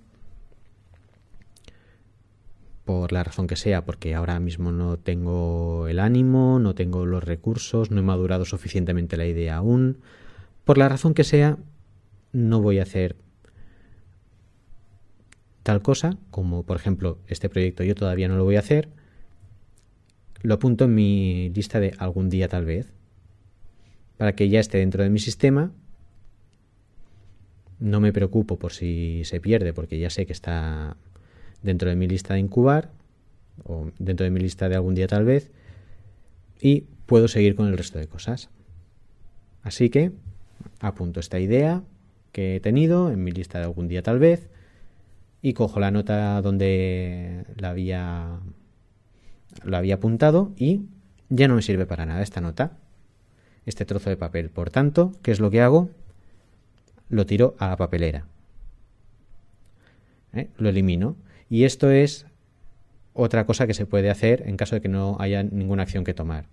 por 2.84 3.12
la 3.12 3.22
razón 3.22 3.46
que 3.46 3.56
sea, 3.56 3.84
porque 3.84 4.14
ahora 4.14 4.40
mismo 4.40 4.72
no 4.72 4.96
tengo 4.96 5.86
el 5.88 5.98
ánimo, 5.98 6.58
no 6.58 6.74
tengo 6.74 7.06
los 7.06 7.22
recursos, 7.22 7.90
no 7.90 8.00
he 8.00 8.02
madurado 8.02 8.44
suficientemente 8.44 9.16
la 9.16 9.26
idea 9.26 9.56
aún. 9.56 9.98
Por 10.64 10.78
la 10.78 10.88
razón 10.88 11.14
que 11.14 11.24
sea, 11.24 11.58
no 12.32 12.60
voy 12.60 12.78
a 12.78 12.82
hacer 12.82 13.16
tal 15.62 15.82
cosa, 15.82 16.16
como 16.30 16.62
por 16.64 16.76
ejemplo 16.76 17.18
este 17.26 17.48
proyecto 17.48 17.84
yo 17.84 17.94
todavía 17.94 18.28
no 18.28 18.36
lo 18.36 18.44
voy 18.44 18.56
a 18.56 18.60
hacer, 18.60 18.88
lo 20.42 20.54
apunto 20.54 20.84
en 20.84 20.94
mi 20.94 21.50
lista 21.50 21.80
de 21.80 21.94
algún 21.98 22.30
día 22.30 22.48
tal 22.48 22.64
vez, 22.64 22.92
para 24.16 24.34
que 24.34 24.48
ya 24.48 24.60
esté 24.60 24.78
dentro 24.78 25.02
de 25.02 25.10
mi 25.10 25.18
sistema. 25.18 25.72
No 27.78 28.00
me 28.00 28.12
preocupo 28.12 28.58
por 28.58 28.72
si 28.72 29.22
se 29.24 29.40
pierde, 29.40 29.72
porque 29.72 29.98
ya 29.98 30.10
sé 30.10 30.26
que 30.26 30.34
está 30.34 30.96
dentro 31.62 31.88
de 31.88 31.96
mi 31.96 32.06
lista 32.06 32.34
de 32.34 32.40
incubar 32.40 32.90
o 33.64 33.90
dentro 33.98 34.24
de 34.24 34.30
mi 34.30 34.40
lista 34.40 34.68
de 34.68 34.76
algún 34.76 34.94
día 34.94 35.06
tal 35.06 35.24
vez 35.24 35.50
y 36.60 36.82
puedo 37.06 37.28
seguir 37.28 37.56
con 37.56 37.68
el 37.68 37.76
resto 37.76 37.98
de 37.98 38.06
cosas. 38.06 38.48
Así 39.62 39.90
que 39.90 40.12
apunto 40.80 41.20
esta 41.20 41.38
idea 41.38 41.82
que 42.32 42.56
he 42.56 42.60
tenido 42.60 43.10
en 43.10 43.24
mi 43.24 43.32
lista 43.32 43.58
de 43.58 43.64
algún 43.64 43.88
día 43.88 44.02
tal 44.02 44.18
vez 44.18 44.48
y 45.42 45.54
cojo 45.54 45.80
la 45.80 45.90
nota 45.90 46.40
donde 46.42 47.44
la 47.56 47.70
había 47.70 48.40
había 49.72 49.94
apuntado 49.94 50.52
y 50.56 50.82
ya 51.28 51.48
no 51.48 51.56
me 51.56 51.62
sirve 51.62 51.86
para 51.86 52.06
nada 52.06 52.22
esta 52.22 52.40
nota, 52.40 52.72
este 53.66 53.84
trozo 53.84 54.10
de 54.10 54.16
papel. 54.16 54.50
Por 54.50 54.70
tanto, 54.70 55.12
¿qué 55.22 55.30
es 55.30 55.40
lo 55.40 55.50
que 55.50 55.60
hago? 55.60 55.90
Lo 57.08 57.26
tiro 57.26 57.54
a 57.58 57.68
la 57.68 57.76
papelera. 57.76 58.26
¿Eh? 60.32 60.48
Lo 60.58 60.68
elimino. 60.68 61.16
Y 61.50 61.64
esto 61.64 61.90
es 61.90 62.26
otra 63.12 63.44
cosa 63.44 63.66
que 63.66 63.74
se 63.74 63.84
puede 63.84 64.08
hacer 64.08 64.44
en 64.46 64.56
caso 64.56 64.76
de 64.76 64.80
que 64.80 64.88
no 64.88 65.16
haya 65.18 65.42
ninguna 65.42 65.82
acción 65.82 66.04
que 66.04 66.14
tomar. 66.14 66.46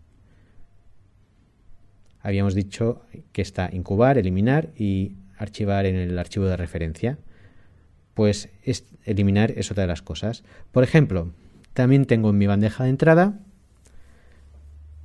Habíamos 2.22 2.56
dicho 2.56 3.04
que 3.32 3.43
está 3.43 3.70
incubar, 3.72 4.18
eliminar 4.18 4.72
y 4.76 5.16
archivar 5.38 5.86
en 5.86 5.95
el 5.95 6.18
archivo 6.18 6.45
de 6.45 6.58
referencia. 6.58 7.20
Pues 8.16 8.50
eliminar 9.06 9.52
es 9.52 9.72
otra 9.72 9.84
de 9.84 9.88
las 9.88 10.02
cosas. 10.02 10.43
Por 10.72 10.84
ejemplo, 10.84 11.32
también 11.74 12.06
tengo 12.06 12.32
en 12.32 12.39
mi 12.39 12.48
bandeja 12.48 12.84
de 12.84 12.89
entrada 12.89 13.39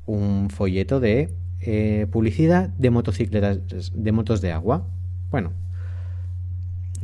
un 0.06 0.48
folleto 0.48 1.00
de 1.00 1.34
eh, 1.60 2.06
publicidad 2.10 2.70
de 2.70 2.90
motocicletas 2.90 3.92
de 3.94 4.12
motos 4.12 4.40
de 4.40 4.52
agua. 4.52 4.88
Bueno, 5.30 5.52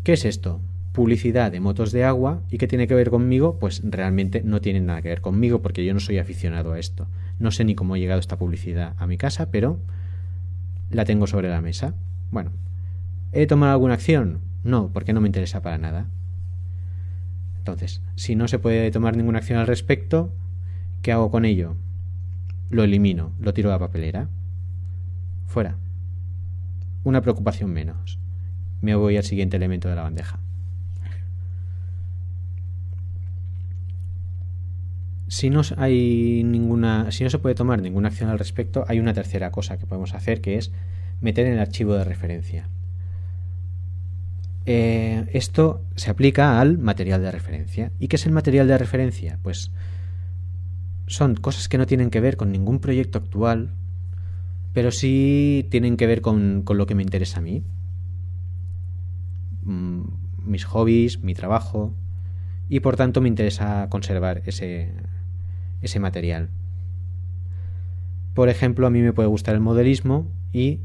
¿qué 0.03 0.15
es 0.15 0.25
esto? 0.25 0.61
Publicidad 0.99 1.53
de 1.53 1.61
motos 1.61 1.93
de 1.93 2.03
agua 2.03 2.43
y 2.51 2.59
qué 2.59 2.67
tiene 2.67 2.89
que 2.89 2.95
ver 2.97 3.09
conmigo, 3.09 3.57
pues 3.61 3.83
realmente 3.85 4.43
no 4.45 4.61
tiene 4.61 4.81
nada 4.81 5.01
que 5.01 5.11
ver 5.11 5.21
conmigo 5.21 5.63
porque 5.63 5.85
yo 5.85 5.95
no 5.95 6.01
soy 6.01 6.19
aficionado 6.19 6.73
a 6.73 6.81
esto. 6.81 7.07
No 7.39 7.53
sé 7.53 7.65
ni 7.65 7.77
cómo 7.77 7.95
ha 7.95 7.99
llegado 7.99 8.19
esta 8.19 8.37
publicidad 8.37 8.97
a 8.99 9.07
mi 9.07 9.17
casa, 9.17 9.49
pero 9.53 9.79
la 10.91 11.05
tengo 11.05 11.29
sobre 11.29 11.51
la 11.51 11.61
mesa. 11.61 11.95
Bueno, 12.33 12.51
¿he 13.31 13.47
tomado 13.47 13.75
alguna 13.75 13.95
acción? 13.95 14.41
No, 14.65 14.91
porque 14.93 15.13
no 15.13 15.21
me 15.21 15.29
interesa 15.29 15.63
para 15.63 15.79
nada. 15.79 16.07
Entonces, 17.59 18.03
si 18.17 18.35
no 18.35 18.49
se 18.49 18.59
puede 18.59 18.91
tomar 18.91 19.17
ninguna 19.17 19.39
acción 19.39 19.61
al 19.61 19.69
respecto, 19.69 20.33
¿qué 21.03 21.13
hago 21.13 21.31
con 21.31 21.45
ello? 21.45 21.77
Lo 22.71 22.83
elimino, 22.83 23.31
lo 23.39 23.55
tiro 23.55 23.69
a 23.71 23.75
la 23.75 23.79
papelera. 23.79 24.31
Fuera. 25.47 25.77
Una 27.05 27.21
preocupación 27.21 27.73
menos. 27.73 28.19
Me 28.81 28.97
voy 28.97 29.17
al 29.17 29.23
siguiente 29.23 29.57
elemento 29.57 29.89
de 29.89 29.95
la 29.95 30.03
bandeja. 30.03 30.41
Si 35.29 35.51
no 35.51 35.61
hay 35.77 36.43
ninguna, 36.43 37.11
si 37.13 37.23
no 37.23 37.31
se 37.31 37.39
puede 37.39 37.55
tomar 37.55 37.83
ninguna 37.83 38.09
acción 38.09 38.31
al 38.31 38.39
respecto, 38.39 38.85
hay 38.89 38.99
una 38.99 39.13
tercera 39.13 39.51
cosa 39.51 39.79
que 39.79 39.87
podemos 39.87 40.15
hacer 40.15 40.41
que 40.41 40.57
es 40.57 40.73
meter 41.21 41.47
en 41.47 41.55
el 41.55 41.61
archivo 41.61 41.95
de 41.95 42.05
referencia. 42.05 42.69
Eh, 44.65 45.27
esto 45.33 45.83
se 45.97 46.11
aplica 46.11 46.61
al 46.61 46.79
material 46.79 47.23
de 47.23 47.31
referencia. 47.31 47.93
¿Y 47.99 48.09
qué 48.09 48.17
es 48.17 48.27
el 48.27 48.33
material 48.33 48.69
de 48.69 48.79
referencia? 48.79 49.39
Pues 49.43 49.71
son 51.07 51.35
cosas 51.37 51.69
que 51.69 51.79
no 51.79 51.87
tienen 51.87 52.11
que 52.11 52.21
ver 52.21 52.37
con 52.37 52.51
ningún 52.51 52.79
proyecto 52.79 53.19
actual, 53.19 53.75
pero 54.73 54.91
sí 54.91 55.67
tienen 55.71 55.97
que 55.97 56.07
ver 56.07 56.23
con, 56.23 56.65
lo 56.67 56.87
que 56.87 56.95
me 56.95 57.03
interesa 57.03 57.39
a 57.39 57.43
mí. 57.43 57.65
Mm, 59.65 60.03
mis 60.45 60.65
hobbies, 60.65 61.23
mi 61.23 61.35
trabajo, 61.35 61.95
y 62.69 62.81
por 62.81 62.97
tanto 62.97 63.21
me 63.21 63.29
interesa 63.29 63.89
conservar 63.91 64.43
ese, 64.45 64.93
ese 65.83 66.01
material. 66.01 66.49
Por 68.35 68.49
ejemplo, 68.49 68.87
a 68.87 68.91
mí 68.91 69.01
me 69.01 69.13
puede 69.13 69.29
gustar 69.29 69.55
el 69.55 69.61
modelismo 69.61 70.27
y 70.53 70.81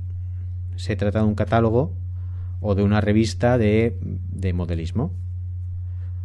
se 0.76 0.96
trata 0.96 1.20
de 1.20 1.26
un 1.26 1.36
catálogo 1.36 1.94
o 2.62 2.76
de 2.76 2.84
una 2.84 3.02
revista 3.02 3.58
de, 3.58 3.98
de 4.02 4.54
modelismo 4.54 5.12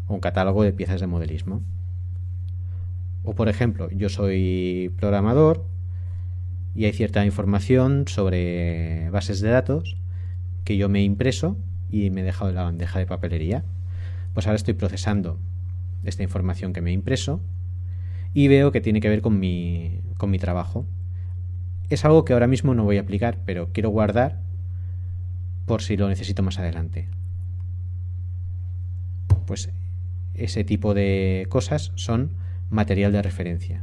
o 0.06 0.14
un 0.14 0.20
catálogo 0.20 0.62
de 0.62 0.72
piezas 0.72 1.00
de 1.00 1.06
modelismo. 1.06 1.62
O 3.24 3.34
por 3.34 3.48
ejemplo, 3.48 3.90
yo 3.90 4.08
soy 4.08 4.92
programador 4.96 5.64
y 6.74 6.84
hay 6.84 6.92
cierta 6.92 7.24
información 7.26 8.06
sobre 8.06 9.10
bases 9.10 9.40
de 9.40 9.50
datos 9.50 9.96
que 10.64 10.76
yo 10.76 10.88
me 10.88 11.00
he 11.00 11.02
impreso 11.02 11.56
y 11.90 12.10
me 12.10 12.20
he 12.20 12.24
dejado 12.24 12.50
en 12.50 12.56
la 12.56 12.62
bandeja 12.62 12.98
de 12.98 13.06
papelería. 13.06 13.64
Pues 14.32 14.46
ahora 14.46 14.56
estoy 14.56 14.74
procesando 14.74 15.38
esta 16.04 16.22
información 16.22 16.72
que 16.72 16.80
me 16.80 16.90
he 16.90 16.94
impreso 16.94 17.40
y 18.38 18.46
veo 18.46 18.70
que 18.70 18.80
tiene 18.80 19.00
que 19.00 19.08
ver 19.08 19.20
con 19.20 19.40
mi, 19.40 19.98
con 20.16 20.30
mi 20.30 20.38
trabajo. 20.38 20.86
Es 21.90 22.04
algo 22.04 22.24
que 22.24 22.34
ahora 22.34 22.46
mismo 22.46 22.72
no 22.72 22.84
voy 22.84 22.98
a 22.98 23.00
aplicar, 23.00 23.38
pero 23.44 23.72
quiero 23.72 23.90
guardar 23.90 24.38
por 25.66 25.82
si 25.82 25.96
lo 25.96 26.08
necesito 26.08 26.44
más 26.44 26.60
adelante. 26.60 27.08
Pues 29.44 29.70
ese 30.34 30.62
tipo 30.62 30.94
de 30.94 31.46
cosas 31.48 31.90
son 31.96 32.30
material 32.70 33.10
de 33.10 33.22
referencia 33.22 33.82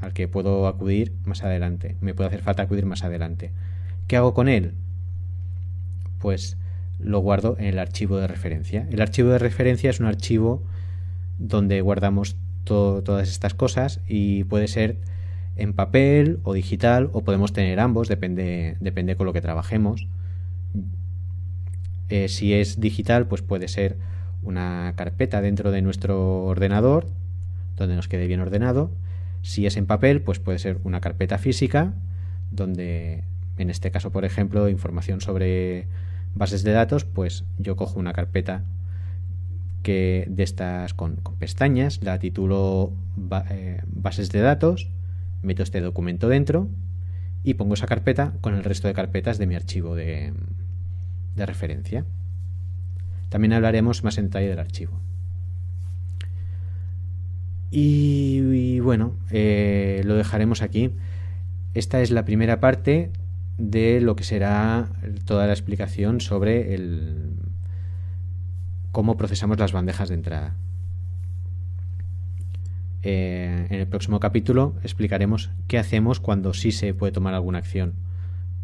al 0.00 0.14
que 0.14 0.26
puedo 0.26 0.68
acudir 0.68 1.12
más 1.26 1.44
adelante. 1.44 1.96
Me 2.00 2.14
puede 2.14 2.28
hacer 2.28 2.40
falta 2.40 2.62
acudir 2.62 2.86
más 2.86 3.04
adelante. 3.04 3.52
¿Qué 4.06 4.16
hago 4.16 4.32
con 4.32 4.48
él? 4.48 4.72
Pues 6.18 6.56
lo 6.98 7.18
guardo 7.18 7.58
en 7.58 7.66
el 7.66 7.78
archivo 7.78 8.16
de 8.16 8.26
referencia. 8.26 8.88
El 8.90 9.02
archivo 9.02 9.28
de 9.28 9.38
referencia 9.38 9.90
es 9.90 10.00
un 10.00 10.06
archivo 10.06 10.62
donde 11.38 11.82
guardamos 11.82 12.38
todas 12.64 13.28
estas 13.28 13.54
cosas 13.54 14.00
y 14.06 14.44
puede 14.44 14.68
ser 14.68 14.98
en 15.56 15.72
papel 15.72 16.40
o 16.44 16.54
digital 16.54 17.10
o 17.12 17.22
podemos 17.22 17.52
tener 17.52 17.80
ambos, 17.80 18.08
depende, 18.08 18.76
depende 18.80 19.16
con 19.16 19.26
lo 19.26 19.32
que 19.32 19.40
trabajemos. 19.40 20.06
Eh, 22.08 22.28
si 22.28 22.54
es 22.54 22.80
digital, 22.80 23.26
pues 23.26 23.42
puede 23.42 23.68
ser 23.68 23.96
una 24.42 24.92
carpeta 24.96 25.40
dentro 25.40 25.70
de 25.70 25.82
nuestro 25.82 26.44
ordenador 26.44 27.06
donde 27.76 27.96
nos 27.96 28.08
quede 28.08 28.26
bien 28.26 28.40
ordenado. 28.40 28.90
Si 29.42 29.66
es 29.66 29.76
en 29.76 29.86
papel, 29.86 30.22
pues 30.22 30.38
puede 30.38 30.58
ser 30.58 30.78
una 30.84 31.00
carpeta 31.00 31.38
física 31.38 31.94
donde, 32.50 33.24
en 33.58 33.70
este 33.70 33.90
caso, 33.90 34.10
por 34.10 34.24
ejemplo, 34.24 34.68
información 34.68 35.20
sobre 35.20 35.86
bases 36.34 36.62
de 36.62 36.72
datos, 36.72 37.04
pues 37.04 37.44
yo 37.58 37.76
cojo 37.76 37.98
una 37.98 38.12
carpeta 38.12 38.64
que 39.82 40.26
de 40.28 40.42
estas 40.42 40.94
con, 40.94 41.16
pestañas, 41.38 42.00
la 42.02 42.18
titulo 42.18 42.92
eh, 43.50 43.82
bases 43.86 44.30
de 44.30 44.40
datos, 44.40 44.88
meto 45.42 45.62
este 45.62 45.80
documento 45.80 46.28
dentro 46.28 46.68
y 47.44 47.54
pongo 47.54 47.74
esa 47.74 47.86
carpeta 47.86 48.34
con 48.40 48.54
el 48.54 48.64
resto 48.64 48.88
de 48.88 48.94
carpetas 48.94 49.38
de 49.38 49.46
mi 49.46 49.54
archivo 49.54 49.94
de, 49.94 50.32
referencia. 51.36 52.04
También 53.28 53.52
hablaremos 53.52 54.04
más 54.04 54.18
en 54.18 54.26
detalle 54.26 54.48
del 54.48 54.58
archivo. 54.58 55.00
Y, 57.70 58.80
bueno, 58.80 59.16
eh, 59.30 60.02
lo 60.04 60.14
dejaremos 60.14 60.60
aquí. 60.60 60.90
Esta 61.72 62.02
es 62.02 62.10
la 62.10 62.26
primera 62.26 62.60
parte 62.60 63.10
de 63.56 64.02
lo 64.02 64.14
que 64.14 64.24
será 64.24 64.90
toda 65.24 65.46
la 65.46 65.54
explicación 65.54 66.20
sobre 66.20 66.74
el, 66.74 67.32
cómo 68.92 69.16
procesamos 69.16 69.58
las 69.58 69.72
bandejas 69.72 70.10
de 70.10 70.14
entrada. 70.14 70.54
Eh, 73.02 73.66
en 73.68 73.80
el 73.80 73.88
próximo 73.88 74.20
capítulo 74.20 74.76
explicaremos 74.84 75.50
qué 75.66 75.78
hacemos 75.78 76.20
cuando 76.20 76.54
sí 76.54 76.70
se 76.70 76.94
puede 76.94 77.10
tomar 77.10 77.34
alguna 77.34 77.58
acción 77.58 77.94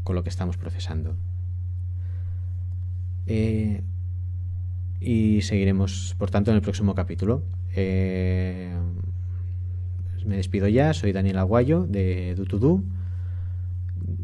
con 0.05 0.14
lo 0.14 0.22
que 0.22 0.29
estamos 0.29 0.57
procesando. 0.57 1.16
Eh, 3.26 3.83
y 5.01 5.43
seguiremos, 5.43 6.14
por 6.18 6.31
tanto, 6.31 6.51
en 6.51 6.57
el 6.57 6.62
próximo 6.62 6.95
capítulo. 6.95 7.43
Eh, 7.74 8.74
me 10.24 10.37
despido 10.37 10.68
ya, 10.68 10.95
soy 10.95 11.12
Daniel 11.12 11.39
Aguayo 11.39 11.87
de 11.87 12.35
Do 12.35 12.83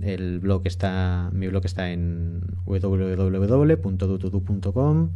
El 0.01 0.41
blog 0.41 0.63
está, 0.67 1.31
mi 1.33 1.47
blog 1.49 1.65
está 1.65 1.91
en 1.91 2.43
www.dutudu.com 2.67 5.11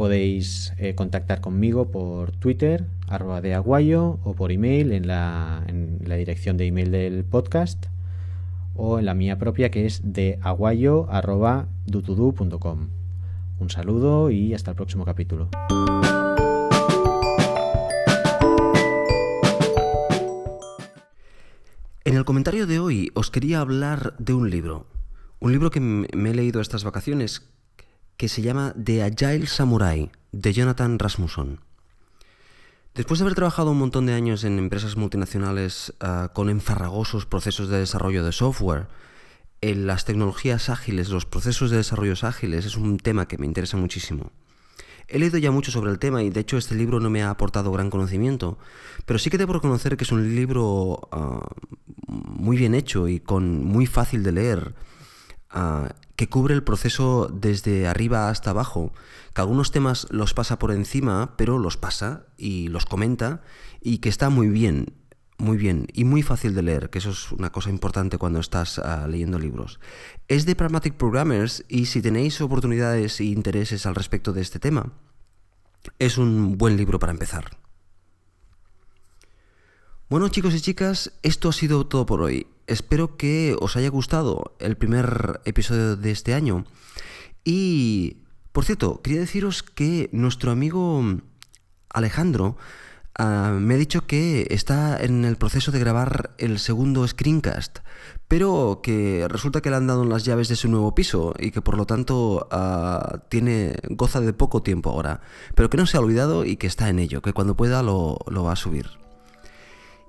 Podéis 0.00 0.72
eh, 0.78 0.94
contactar 0.94 1.42
conmigo 1.42 1.90
por 1.90 2.32
Twitter, 2.32 2.86
arroba 3.06 3.42
de 3.42 3.52
aguayo, 3.52 4.18
o 4.24 4.32
por 4.32 4.50
email 4.50 4.92
en 4.92 5.06
la, 5.06 5.62
dirección 6.16 6.56
de 6.56 6.64
email 6.64 6.90
del 6.90 7.22
podcast, 7.22 7.84
o 8.74 8.98
en 8.98 9.04
la 9.04 9.12
mía 9.12 9.36
propia 9.36 9.70
que 9.70 9.84
es 9.84 10.00
de 10.02 10.38
Un 13.58 13.68
saludo 13.68 14.30
y 14.30 14.54
hasta 14.54 14.70
el 14.70 14.76
próximo 14.78 15.04
capítulo. 15.04 15.50
En 22.06 22.16
el 22.16 22.24
comentario 22.24 22.66
de 22.66 22.78
hoy 22.78 23.10
os 23.12 23.30
quería 23.30 23.60
hablar 23.60 24.14
de 24.18 24.32
un 24.32 24.48
libro. 24.48 24.86
Un 25.40 25.52
libro 25.52 25.70
que 25.70 25.80
me 25.80 26.30
he 26.30 26.34
leído 26.34 26.62
estas 26.62 26.84
vacaciones 26.84 27.50
que 28.20 28.28
se 28.28 28.42
llama 28.42 28.74
The 28.74 29.02
Agile 29.02 29.46
Samurai, 29.46 30.10
de 30.30 30.52
Jonathan 30.52 30.98
Rasmussen. 30.98 31.60
Después 32.94 33.18
de 33.18 33.24
haber 33.24 33.34
trabajado 33.34 33.70
un 33.70 33.78
montón 33.78 34.04
de 34.04 34.12
años 34.12 34.44
en 34.44 34.58
empresas 34.58 34.98
multinacionales 34.98 35.94
ah, 36.00 36.30
con 36.34 36.50
enfarragosos 36.50 37.24
procesos 37.24 37.70
de 37.70 37.78
desarrollo 37.78 38.22
de 38.22 38.32
software, 38.32 38.88
en 39.62 39.86
las 39.86 40.04
tecnologías 40.04 40.68
ágiles, 40.68 41.08
los 41.08 41.24
procesos 41.24 41.70
de 41.70 41.78
desarrollo 41.78 42.12
ágiles, 42.20 42.66
es 42.66 42.76
un 42.76 42.98
tema 42.98 43.26
que 43.26 43.38
me 43.38 43.46
interesa 43.46 43.78
muchísimo. 43.78 44.32
He 45.08 45.18
leído 45.18 45.38
ya 45.38 45.50
mucho 45.50 45.70
sobre 45.70 45.90
el 45.90 45.98
tema 45.98 46.22
y 46.22 46.28
de 46.28 46.40
hecho 46.40 46.58
este 46.58 46.74
libro 46.74 47.00
no 47.00 47.08
me 47.08 47.22
ha 47.22 47.30
aportado 47.30 47.72
gran 47.72 47.88
conocimiento, 47.88 48.58
pero 49.06 49.18
sí 49.18 49.30
que 49.30 49.38
debo 49.38 49.54
reconocer 49.54 49.96
que 49.96 50.04
es 50.04 50.12
un 50.12 50.34
libro 50.36 51.08
ah, 51.10 51.48
muy 52.06 52.58
bien 52.58 52.74
hecho 52.74 53.08
y 53.08 53.18
con 53.18 53.64
muy 53.64 53.86
fácil 53.86 54.22
de 54.22 54.32
leer 54.32 54.74
Ah, 55.52 55.88
que 56.20 56.28
cubre 56.28 56.52
el 56.52 56.62
proceso 56.62 57.30
desde 57.32 57.88
arriba 57.88 58.28
hasta 58.28 58.50
abajo, 58.50 58.92
que 59.34 59.40
algunos 59.40 59.70
temas 59.70 60.06
los 60.10 60.34
pasa 60.34 60.58
por 60.58 60.70
encima, 60.70 61.34
pero 61.38 61.58
los 61.58 61.78
pasa 61.78 62.26
y 62.36 62.68
los 62.68 62.84
comenta 62.84 63.40
y 63.80 64.00
que 64.00 64.10
está 64.10 64.28
muy 64.28 64.48
bien, 64.50 64.92
muy 65.38 65.56
bien 65.56 65.86
y 65.94 66.04
muy 66.04 66.22
fácil 66.22 66.54
de 66.54 66.60
leer, 66.60 66.90
que 66.90 66.98
eso 66.98 67.08
es 67.08 67.32
una 67.32 67.52
cosa 67.52 67.70
importante 67.70 68.18
cuando 68.18 68.38
estás 68.38 68.78
ah, 68.78 69.06
leyendo 69.08 69.38
libros. 69.38 69.80
Es 70.28 70.44
de 70.44 70.54
Pragmatic 70.54 70.92
Programmers 70.96 71.64
y 71.68 71.86
si 71.86 72.02
tenéis 72.02 72.38
oportunidades 72.42 73.18
e 73.20 73.24
intereses 73.24 73.86
al 73.86 73.94
respecto 73.94 74.34
de 74.34 74.42
este 74.42 74.58
tema, 74.58 74.92
es 75.98 76.18
un 76.18 76.58
buen 76.58 76.76
libro 76.76 76.98
para 76.98 77.12
empezar. 77.12 77.56
Bueno 80.10 80.28
chicos 80.28 80.54
y 80.54 80.60
chicas, 80.60 81.12
esto 81.22 81.50
ha 81.50 81.52
sido 81.52 81.86
todo 81.86 82.04
por 82.04 82.20
hoy 82.20 82.48
espero 82.66 83.16
que 83.16 83.56
os 83.60 83.76
haya 83.76 83.90
gustado 83.90 84.56
el 84.58 84.76
primer 84.76 85.40
episodio 85.44 85.94
de 85.94 86.10
este 86.10 86.34
año. 86.34 86.64
Y, 87.44 88.16
por 88.50 88.64
cierto, 88.64 89.02
quería 89.02 89.20
deciros 89.20 89.62
que 89.62 90.10
nuestro 90.12 90.50
amigo 90.50 91.00
Alejandro 91.90 92.56
ah, 93.16 93.56
me 93.56 93.74
ha 93.74 93.76
dicho 93.76 94.08
que 94.08 94.48
está 94.50 95.00
en 95.00 95.24
el 95.24 95.36
proceso 95.36 95.70
de 95.70 95.78
grabar 95.78 96.34
el 96.38 96.58
segundo 96.58 97.06
screencast, 97.06 97.78
pero 98.26 98.80
que 98.82 99.28
resulta 99.28 99.60
que 99.60 99.70
le 99.70 99.76
han 99.76 99.86
dado 99.86 100.04
las 100.04 100.24
llaves 100.24 100.48
de 100.48 100.56
su 100.56 100.68
nuevo 100.68 100.92
piso 100.92 101.34
y 101.38 101.52
que 101.52 101.62
por 101.62 101.76
lo 101.76 101.86
tanto 101.86 102.48
ah, 102.50 103.20
tiene 103.28 103.76
goza 103.90 104.20
de 104.20 104.32
poco 104.32 104.60
tiempo 104.60 104.90
ahora, 104.90 105.20
pero 105.54 105.70
que 105.70 105.76
no 105.76 105.86
se 105.86 105.96
ha 105.96 106.00
olvidado 106.00 106.44
y 106.44 106.56
que 106.56 106.66
está 106.66 106.88
en 106.88 106.98
ello, 106.98 107.22
que 107.22 107.32
cuando 107.32 107.56
pueda 107.56 107.84
lo 107.84 108.18
va 108.28 108.52
a 108.52 108.56
subir. 108.56 109.00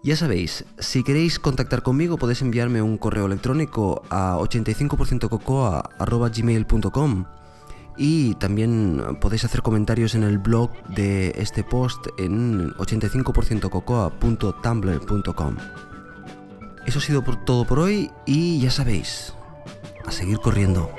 Ya 0.04 0.16
sabéis, 0.16 0.66
si 0.80 1.04
queréis 1.04 1.38
contactar 1.38 1.84
conmigo 1.84 2.18
podéis 2.18 2.42
enviarme 2.42 2.82
un 2.82 2.98
correo 2.98 3.28
electrónico 3.28 4.02
a 4.10 4.36
85%cocoa.gmail.com 4.38 7.26
y 7.98 8.34
también 8.36 9.18
podéis 9.22 9.44
hacer 9.46 9.62
comentarios 9.62 10.16
en 10.16 10.24
el 10.24 10.40
blog 10.40 10.72
de 10.88 11.36
este 11.38 11.64
post 11.64 12.08
en 12.18 12.74
85%cocoa.tumblr.com. 12.74 15.58
Eso 16.88 16.98
ha 16.98 17.02
sido 17.02 17.22
todo 17.46 17.66
por 17.66 17.78
hoy 17.78 18.10
y 18.26 18.60
ya 18.60 18.72
sabéis, 18.72 19.36
a 20.08 20.12
seguir 20.12 20.40
corriendo. 20.40 20.90